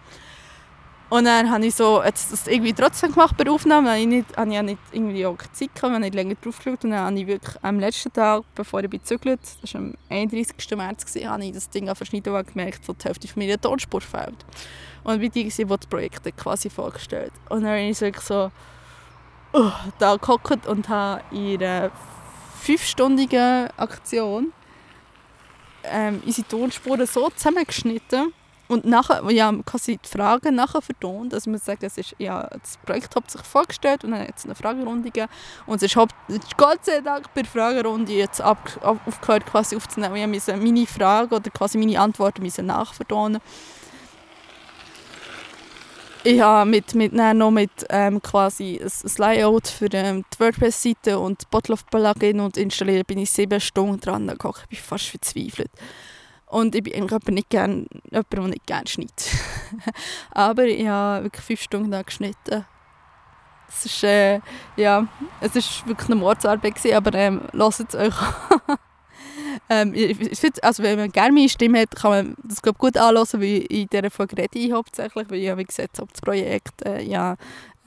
Und 1.09 1.23
dann 1.23 1.49
habe 1.49 1.65
ich 1.65 1.73
so, 1.73 2.03
jetzt 2.03 2.33
das 2.33 2.47
irgendwie 2.47 2.73
trotzdem 2.73 3.13
gemacht 3.13 3.37
bei 3.37 3.45
der 3.45 3.53
Aufnahme, 3.53 3.91
habe 3.91 3.99
ich, 3.99 4.07
nicht, 4.07 4.35
habe 4.35 4.53
ich 4.53 4.61
nicht 4.61 4.79
irgendwie 4.91 5.25
auch 5.25 5.37
Zeit 5.53 5.73
gehabt, 5.73 5.93
habe 5.93 5.99
nicht 6.01 6.13
länger 6.13 6.35
drauf 6.35 6.57
geschaut 6.57 6.83
und 6.83 6.91
dann 6.91 6.99
habe 6.99 7.19
ich 7.19 7.27
wirklich 7.27 7.55
am 7.63 7.79
letzten 7.79 8.11
Tag, 8.11 8.43
bevor 8.55 8.83
ich 8.83 8.89
gezügelt 8.89 9.39
das 9.61 9.73
war 9.73 9.81
am 9.81 9.93
31. 10.09 10.55
März, 10.75 11.05
habe 11.25 11.45
ich 11.45 11.53
das 11.53 11.69
Ding 11.69 11.93
verschnitten 11.95 12.35
und 12.35 12.47
gemerkt, 12.47 12.83
so 12.83 12.91
die 12.91 13.05
Hälfte 13.05 13.27
von 13.29 13.41
meiner 13.41 13.59
Tonspur 13.59 14.01
fehlt. 14.01 14.45
Und 15.05 15.21
wie 15.21 15.29
die, 15.29 15.47
die 15.47 15.65
das 15.65 15.87
Projekt 15.87 16.35
quasi 16.35 16.69
vorgestellt. 16.69 17.31
Und 17.49 17.61
dann 17.61 17.71
habe 17.71 17.81
ich 17.81 18.01
wirklich 18.01 18.25
so 18.25 18.51
uh, 19.53 19.71
da 19.99 20.17
gehockt 20.17 20.67
und 20.67 20.89
habe 20.89 21.21
ihre 21.31 21.89
fünfstündige 22.59 23.69
Aktion 23.77 24.51
ähm, 25.85 26.21
unsere 26.25 26.45
Tonspuren 26.49 27.07
so 27.07 27.29
zusammengeschnitten 27.29 28.33
und 28.67 28.85
nachher, 28.85 29.23
ja, 29.31 29.51
quasi 29.65 29.97
die 29.97 30.09
Fragen 30.09 30.55
nachher 30.55 30.81
vertont. 30.81 31.33
Also 31.33 31.49
muss 31.49 31.65
sagen, 31.65 31.85
es 31.85 31.97
ist, 31.97 32.15
ja, 32.17 32.47
das 32.49 32.77
Projekt 32.85 33.15
hat 33.15 33.29
sich 33.31 33.41
vorgestellt 33.41 34.03
und 34.03 34.11
dann 34.11 34.21
hat 34.21 34.37
es 34.37 34.45
eine 34.45 34.55
Fragerunde 34.55 35.09
gegeben. 35.09 35.31
Und 35.65 35.81
es 35.81 35.83
ist, 35.83 35.95
Gott 36.57 36.83
sei 36.83 37.01
Dank 37.01 37.33
bei 37.33 37.41
der 37.43 37.51
Fragerunde 37.51 38.11
jetzt 38.11 38.41
ab, 38.41 38.59
aufgehört 38.81 39.45
quasi 39.45 39.75
aufzunehmen. 39.75 40.15
Ich 40.15 40.27
musste 40.27 40.57
meine 40.57 40.85
Fragen 40.85 41.33
oder 41.33 41.49
quasi 41.49 41.77
meine 41.77 41.99
Antworten 41.99 42.47
nachvertonen. 42.65 43.41
Ich 46.23 46.41
habe 46.41 46.69
mit, 46.69 46.93
mit, 46.93 47.13
noch 47.13 47.51
mit 47.51 47.71
ähm, 47.89 48.21
quasi 48.21 48.81
ein, 48.83 49.11
Layout 49.17 49.67
für 49.67 49.87
ähm, 49.93 50.25
die 50.33 50.39
WordPress-Seite 50.41 51.19
und 51.19 51.41
das 51.41 51.45
Botlove-Plugin 51.49 52.41
und 52.41 52.57
installiert 52.57 53.07
bin 53.07 53.19
ich 53.19 53.31
sieben 53.31 53.61
Stunden 53.61 54.01
dran 54.01 54.27
gekocht. 54.27 54.63
Ich 54.69 54.79
bin 54.79 54.87
fast 54.87 55.05
verzweifelt. 55.05 55.71
Und 56.47 56.75
ich 56.75 56.83
bin 56.83 56.93
eigentlich 56.93 57.27
nicht 57.27 57.49
gern, 57.49 57.87
jemand, 58.09 58.33
der 58.33 58.41
nicht 58.41 58.65
gerne 58.65 58.87
schneidet. 58.87 59.31
Aber 60.31 60.63
ich 60.65 60.87
habe 60.87 61.25
wirklich 61.25 61.45
fünf 61.45 61.61
Stunden 61.61 61.91
da 61.91 62.01
geschnitten. 62.01 62.65
Es 63.69 63.85
ist, 63.85 64.03
äh, 64.03 64.39
ja, 64.77 65.07
wirklich 65.41 66.05
eine 66.05 66.15
Mordsarbeit 66.15 66.93
aber 66.93 67.13
ähm, 67.15 67.41
lasst 67.51 67.81
es 67.81 67.95
euch 67.95 68.15
Ähm, 69.69 69.93
ich 69.93 70.17
also 70.63 70.83
wenn 70.83 70.97
man 70.97 71.11
gerne 71.11 71.33
meine 71.33 71.49
Stimme 71.49 71.81
hat, 71.81 71.95
kann 71.95 72.11
man 72.11 72.35
das 72.43 72.61
glaub, 72.61 72.77
gut 72.77 72.97
anhören, 72.97 73.27
weil 73.33 73.65
in 73.69 73.87
dieser 73.87 74.11
Folge 74.11 74.37
rede 74.37 74.59
ich 74.59 74.71
hauptsächlich, 74.71 75.29
weil 75.29 75.39
ich 75.39 75.49
habe 75.49 75.65
gesagt 75.65 75.97
habe, 75.99 76.11
das 76.11 76.21
Projekt, 76.21 76.85
äh, 76.85 77.03
ja, 77.03 77.35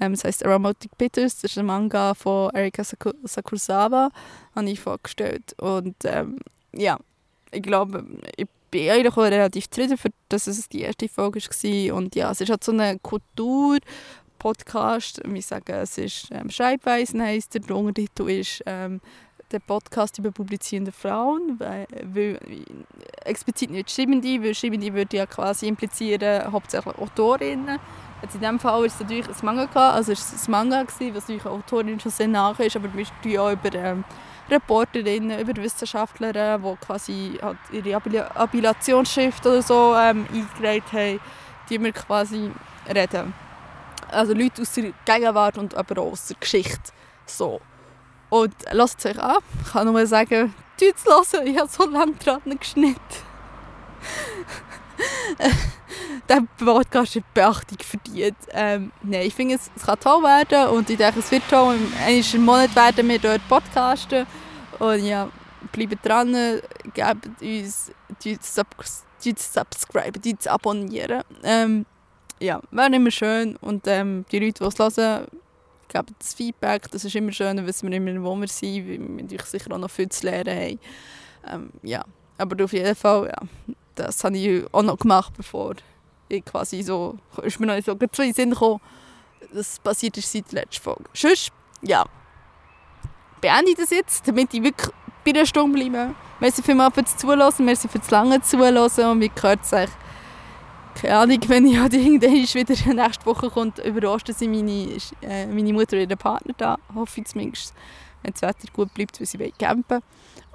ähm, 0.01 0.13
das 0.13 0.25
heisst 0.25 0.45
Aromatic 0.45 0.97
Bitters, 0.99 1.41
das 1.41 1.53
ist 1.53 1.59
ein 1.59 1.67
Manga 1.67 2.15
von 2.15 2.51
Erika 2.55 2.83
Sakusawa, 2.85 4.11
habe 4.55 4.71
ich 4.71 4.81
vorgestellt 4.81 5.55
und 5.59 5.97
ähm, 6.05 6.39
ja, 6.75 6.99
ich 7.53 7.63
glaube, 7.63 8.05
ich 8.37 8.47
bin 8.71 8.91
eigentlich 8.91 9.13
auch 9.13 9.19
relativ 9.19 9.69
zufrieden, 9.69 9.99
für, 9.99 10.11
dass 10.29 10.47
es 10.47 10.69
die 10.69 10.83
erste 10.83 11.09
Folge 11.09 11.41
war. 11.41 11.97
Und 11.97 12.15
ja, 12.15 12.31
es 12.31 12.41
ist 12.41 12.51
halt 12.51 12.65
so 12.65 12.73
eine 12.73 12.99
Kultur, 12.99 13.79
Podcast, 14.41 15.21
wir 15.25 15.43
sagen, 15.43 15.75
es 15.75 15.99
ist 15.99 16.29
ähm, 16.33 16.49
Schreibweisen 16.49 17.23
heisst 17.23 17.55
der, 17.55 17.77
Untertitel 17.77 18.31
ist 18.31 18.63
ähm, 18.65 19.01
der 19.53 19.59
Podcast 19.59 20.19
über 20.19 20.31
publizierende 20.31 20.93
Frauen, 20.93 21.57
weil, 21.59 21.87
weil 22.03 22.39
explizit 23.25 23.71
nicht 23.71 23.91
Schreibende, 23.91 24.43
weil 24.43 24.55
Schreibende 24.55 24.93
würde 24.95 25.19
ja 25.19 25.27
quasi 25.27 25.69
implizieren, 25.69 26.51
hauptsächlich 26.51 26.97
Autorinnen. 26.97 27.79
Jetzt 28.23 28.35
in 28.35 28.41
diesem 28.41 28.59
Fall 28.59 28.87
ist 28.87 28.95
es 28.95 29.01
natürlich 29.01 29.29
ein 29.29 29.35
Manga, 29.43 29.91
also 29.91 30.13
es 30.13 30.49
war 30.49 30.61
ein 30.63 30.69
Manga, 30.71 30.87
was 30.87 31.01
natürlich 31.01 31.45
Autorin 31.45 32.01
schon 32.01 32.13
sehr 32.13 32.29
nach 32.29 32.59
ist, 32.61 32.77
aber 32.77 32.93
wir 32.95 33.05
sprechen 33.05 33.39
auch 33.39 33.53
über 33.53 33.75
ähm, 33.75 34.05
Reporterinnen, 34.51 35.41
über 35.41 35.57
Wissenschaftlerinnen, 35.57 36.63
die 36.63 36.87
quasi 36.87 37.39
halt 37.41 37.59
ihre 37.73 37.95
Appellationsschrift 38.35 39.45
oder 39.47 39.63
so 39.63 39.95
ähm, 39.97 40.27
eingereicht 40.33 40.93
haben, 40.93 41.21
die 41.69 41.83
wir 41.83 41.93
quasi 41.93 42.51
reden. 42.89 43.33
Also 44.11 44.35
Leute 44.35 44.63
aus 44.63 44.73
der 44.73 44.93
Gegenwart 45.05 45.59
und 45.59 45.75
aber 45.75 46.03
auch 46.03 46.13
aus 46.13 46.27
der 46.27 46.37
Geschichte. 46.39 46.93
So. 47.27 47.61
Und 48.29 48.55
lasst 48.71 49.05
euch 49.07 49.19
an. 49.19 49.39
Ich 49.65 49.73
kann 49.73 49.87
nur 49.87 50.07
sagen, 50.07 50.55
es 50.81 51.05
hören. 51.05 51.47
Ich 51.47 51.59
habe 51.59 51.69
so 51.69 51.85
lange 51.87 52.13
dran 52.15 52.41
geschnitten. 52.59 53.01
der 56.29 56.43
Podcast 56.59 57.17
hat 57.17 57.35
Beachtung 57.35 57.79
verdient. 57.81 58.37
Ähm, 58.53 58.93
nein, 59.03 59.27
ich 59.27 59.35
finde, 59.35 59.55
es, 59.57 59.71
es 59.75 59.85
kann 59.85 59.99
toll 60.01 60.23
werden 60.23 60.69
und 60.71 60.89
ich 60.91 60.97
denke, 60.97 61.21
es 61.21 61.31
wird 61.31 61.43
toll. 61.49 61.77
Im 62.35 62.45
Monat 62.45 62.75
werden 62.75 63.09
wir 63.09 63.19
dort 63.19 63.47
podcasten. 63.49 64.27
Und 64.79 65.05
ja, 65.05 65.29
bleibt 65.73 66.07
dran, 66.07 66.35
gebt 66.95 67.29
uns, 67.43 67.93
subscriben, 69.21 70.39
abonnieren. 70.47 71.23
Ähm, 71.43 71.87
ja, 72.41 72.61
wäre 72.71 72.95
immer 72.95 73.11
schön. 73.11 73.57
Und 73.57 73.87
ähm, 73.87 74.25
die 74.33 74.39
Leute, 74.39 74.65
die 74.65 74.69
es 74.69 74.79
hören, 74.79 75.27
geben 75.89 76.17
das 76.19 76.35
Feedback. 76.35 76.91
Das 76.91 77.05
ist 77.05 77.15
immer 77.15 77.33
schön, 77.33 77.57
dann 77.57 77.67
wissen 77.67 77.91
wir 77.91 77.97
immer, 77.97 78.23
wo 78.23 78.35
wir 78.37 78.49
sind, 78.49 78.89
weil 78.89 79.29
wir 79.29 79.43
sicher 79.45 79.73
auch 79.73 79.79
noch 79.79 79.91
viel 79.91 80.09
zu 80.09 80.27
lernen 80.27 80.59
haben. 80.59 80.81
Ähm, 81.47 81.71
ja. 81.83 82.05
Aber 82.39 82.65
auf 82.65 82.73
jeden 82.73 82.95
Fall, 82.95 83.27
ja, 83.27 83.75
das 83.95 84.25
habe 84.25 84.37
ich 84.37 84.65
auch 84.73 84.83
noch 84.83 84.99
gemacht, 84.99 85.33
bevor 85.37 85.75
ich 86.29 86.45
quasi 86.45 86.83
so, 86.83 87.19
ist 87.43 87.59
mir 87.61 87.67
noch 87.67 87.85
so 87.85 87.95
zu 87.95 88.23
in 88.23 88.33
Sinn 88.33 88.51
gekommen, 88.51 88.81
das 89.53 89.79
passiert 89.81 90.17
ist 90.17 90.31
seit 90.31 90.53
der 90.53 90.63
letzten 90.63 90.83
Folge. 90.83 91.05
Sonst, 91.15 91.51
ja, 91.83 92.05
beende 93.41 93.71
ich 93.71 93.77
das 93.77 93.91
jetzt, 93.91 94.27
damit 94.29 94.55
ich 94.55 94.63
wirklich 94.63 94.91
bei 95.25 95.33
der 95.33 95.47
Stunde 95.47 95.79
bleibe. 95.79 96.15
Merci 96.39 96.63
vielmals 96.63 96.95
fürs 96.95 97.17
Zuhören, 97.17 97.65
merci 97.65 97.89
das 97.93 98.11
lange 98.11 98.41
Zuhören 98.43 98.77
und 98.77 99.21
wie 99.21 99.29
gehört 99.29 99.61
es 99.63 99.73
keine 100.95 101.17
Ahnung, 101.17 101.39
wenn 101.47 101.67
ich 101.67 101.79
halt 101.79 101.95
irgendwann 101.95 102.33
wieder 102.33 102.95
nächste 102.95 103.27
Woche 103.27 103.49
kommt, 103.49 103.79
über 103.79 104.11
Ostern 104.11 104.35
sind 104.35 104.51
meine, 104.51 104.99
äh, 105.23 105.47
meine 105.47 105.73
Mutter 105.73 105.97
und 105.97 106.11
ihr 106.11 106.17
Partner 106.17 106.55
da, 106.57 106.79
hoffe 106.95 107.21
ich 107.21 107.27
zumindest, 107.27 107.75
wenn 108.23 108.33
das 108.33 108.43
Wetter 108.43 108.69
gut 108.73 108.93
bleibt, 108.93 109.19
weil 109.19 109.27
sie 109.27 109.53
campen 109.59 110.01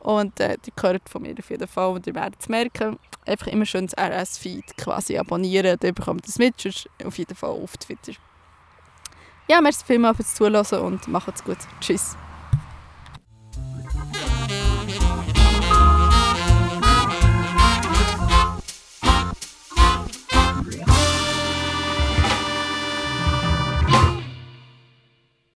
Und 0.05 0.39
äh, 0.39 0.55
die 0.63 0.71
gehört 0.75 1.09
von 1.09 1.23
mir 1.23 1.33
auf 1.39 1.49
jeden 1.49 1.67
Fall 1.67 1.87
und 1.87 2.05
ihr 2.05 2.13
werdet 2.13 2.39
es 2.39 2.47
merken. 2.47 2.99
Einfach 3.25 3.47
immer 3.47 3.65
schön 3.65 3.87
das 3.87 3.97
RS-Feed 3.97 4.77
quasi 4.77 5.17
abonnieren, 5.17 5.77
dann 5.79 5.95
bekommt 5.95 6.27
ihr 6.27 6.29
es 6.29 6.37
mit, 6.37 6.61
sonst 6.61 6.87
auf 7.03 7.17
jeden 7.17 7.33
Fall 7.33 7.49
auf 7.49 7.75
Twitter. 7.77 8.13
Ja, 9.49 9.61
merci 9.61 9.83
vielmals 9.83 10.17
fürs 10.17 10.35
Zuhören 10.35 10.81
und 10.81 11.07
macht's 11.07 11.43
gut. 11.43 11.57
Tschüss. 11.81 12.15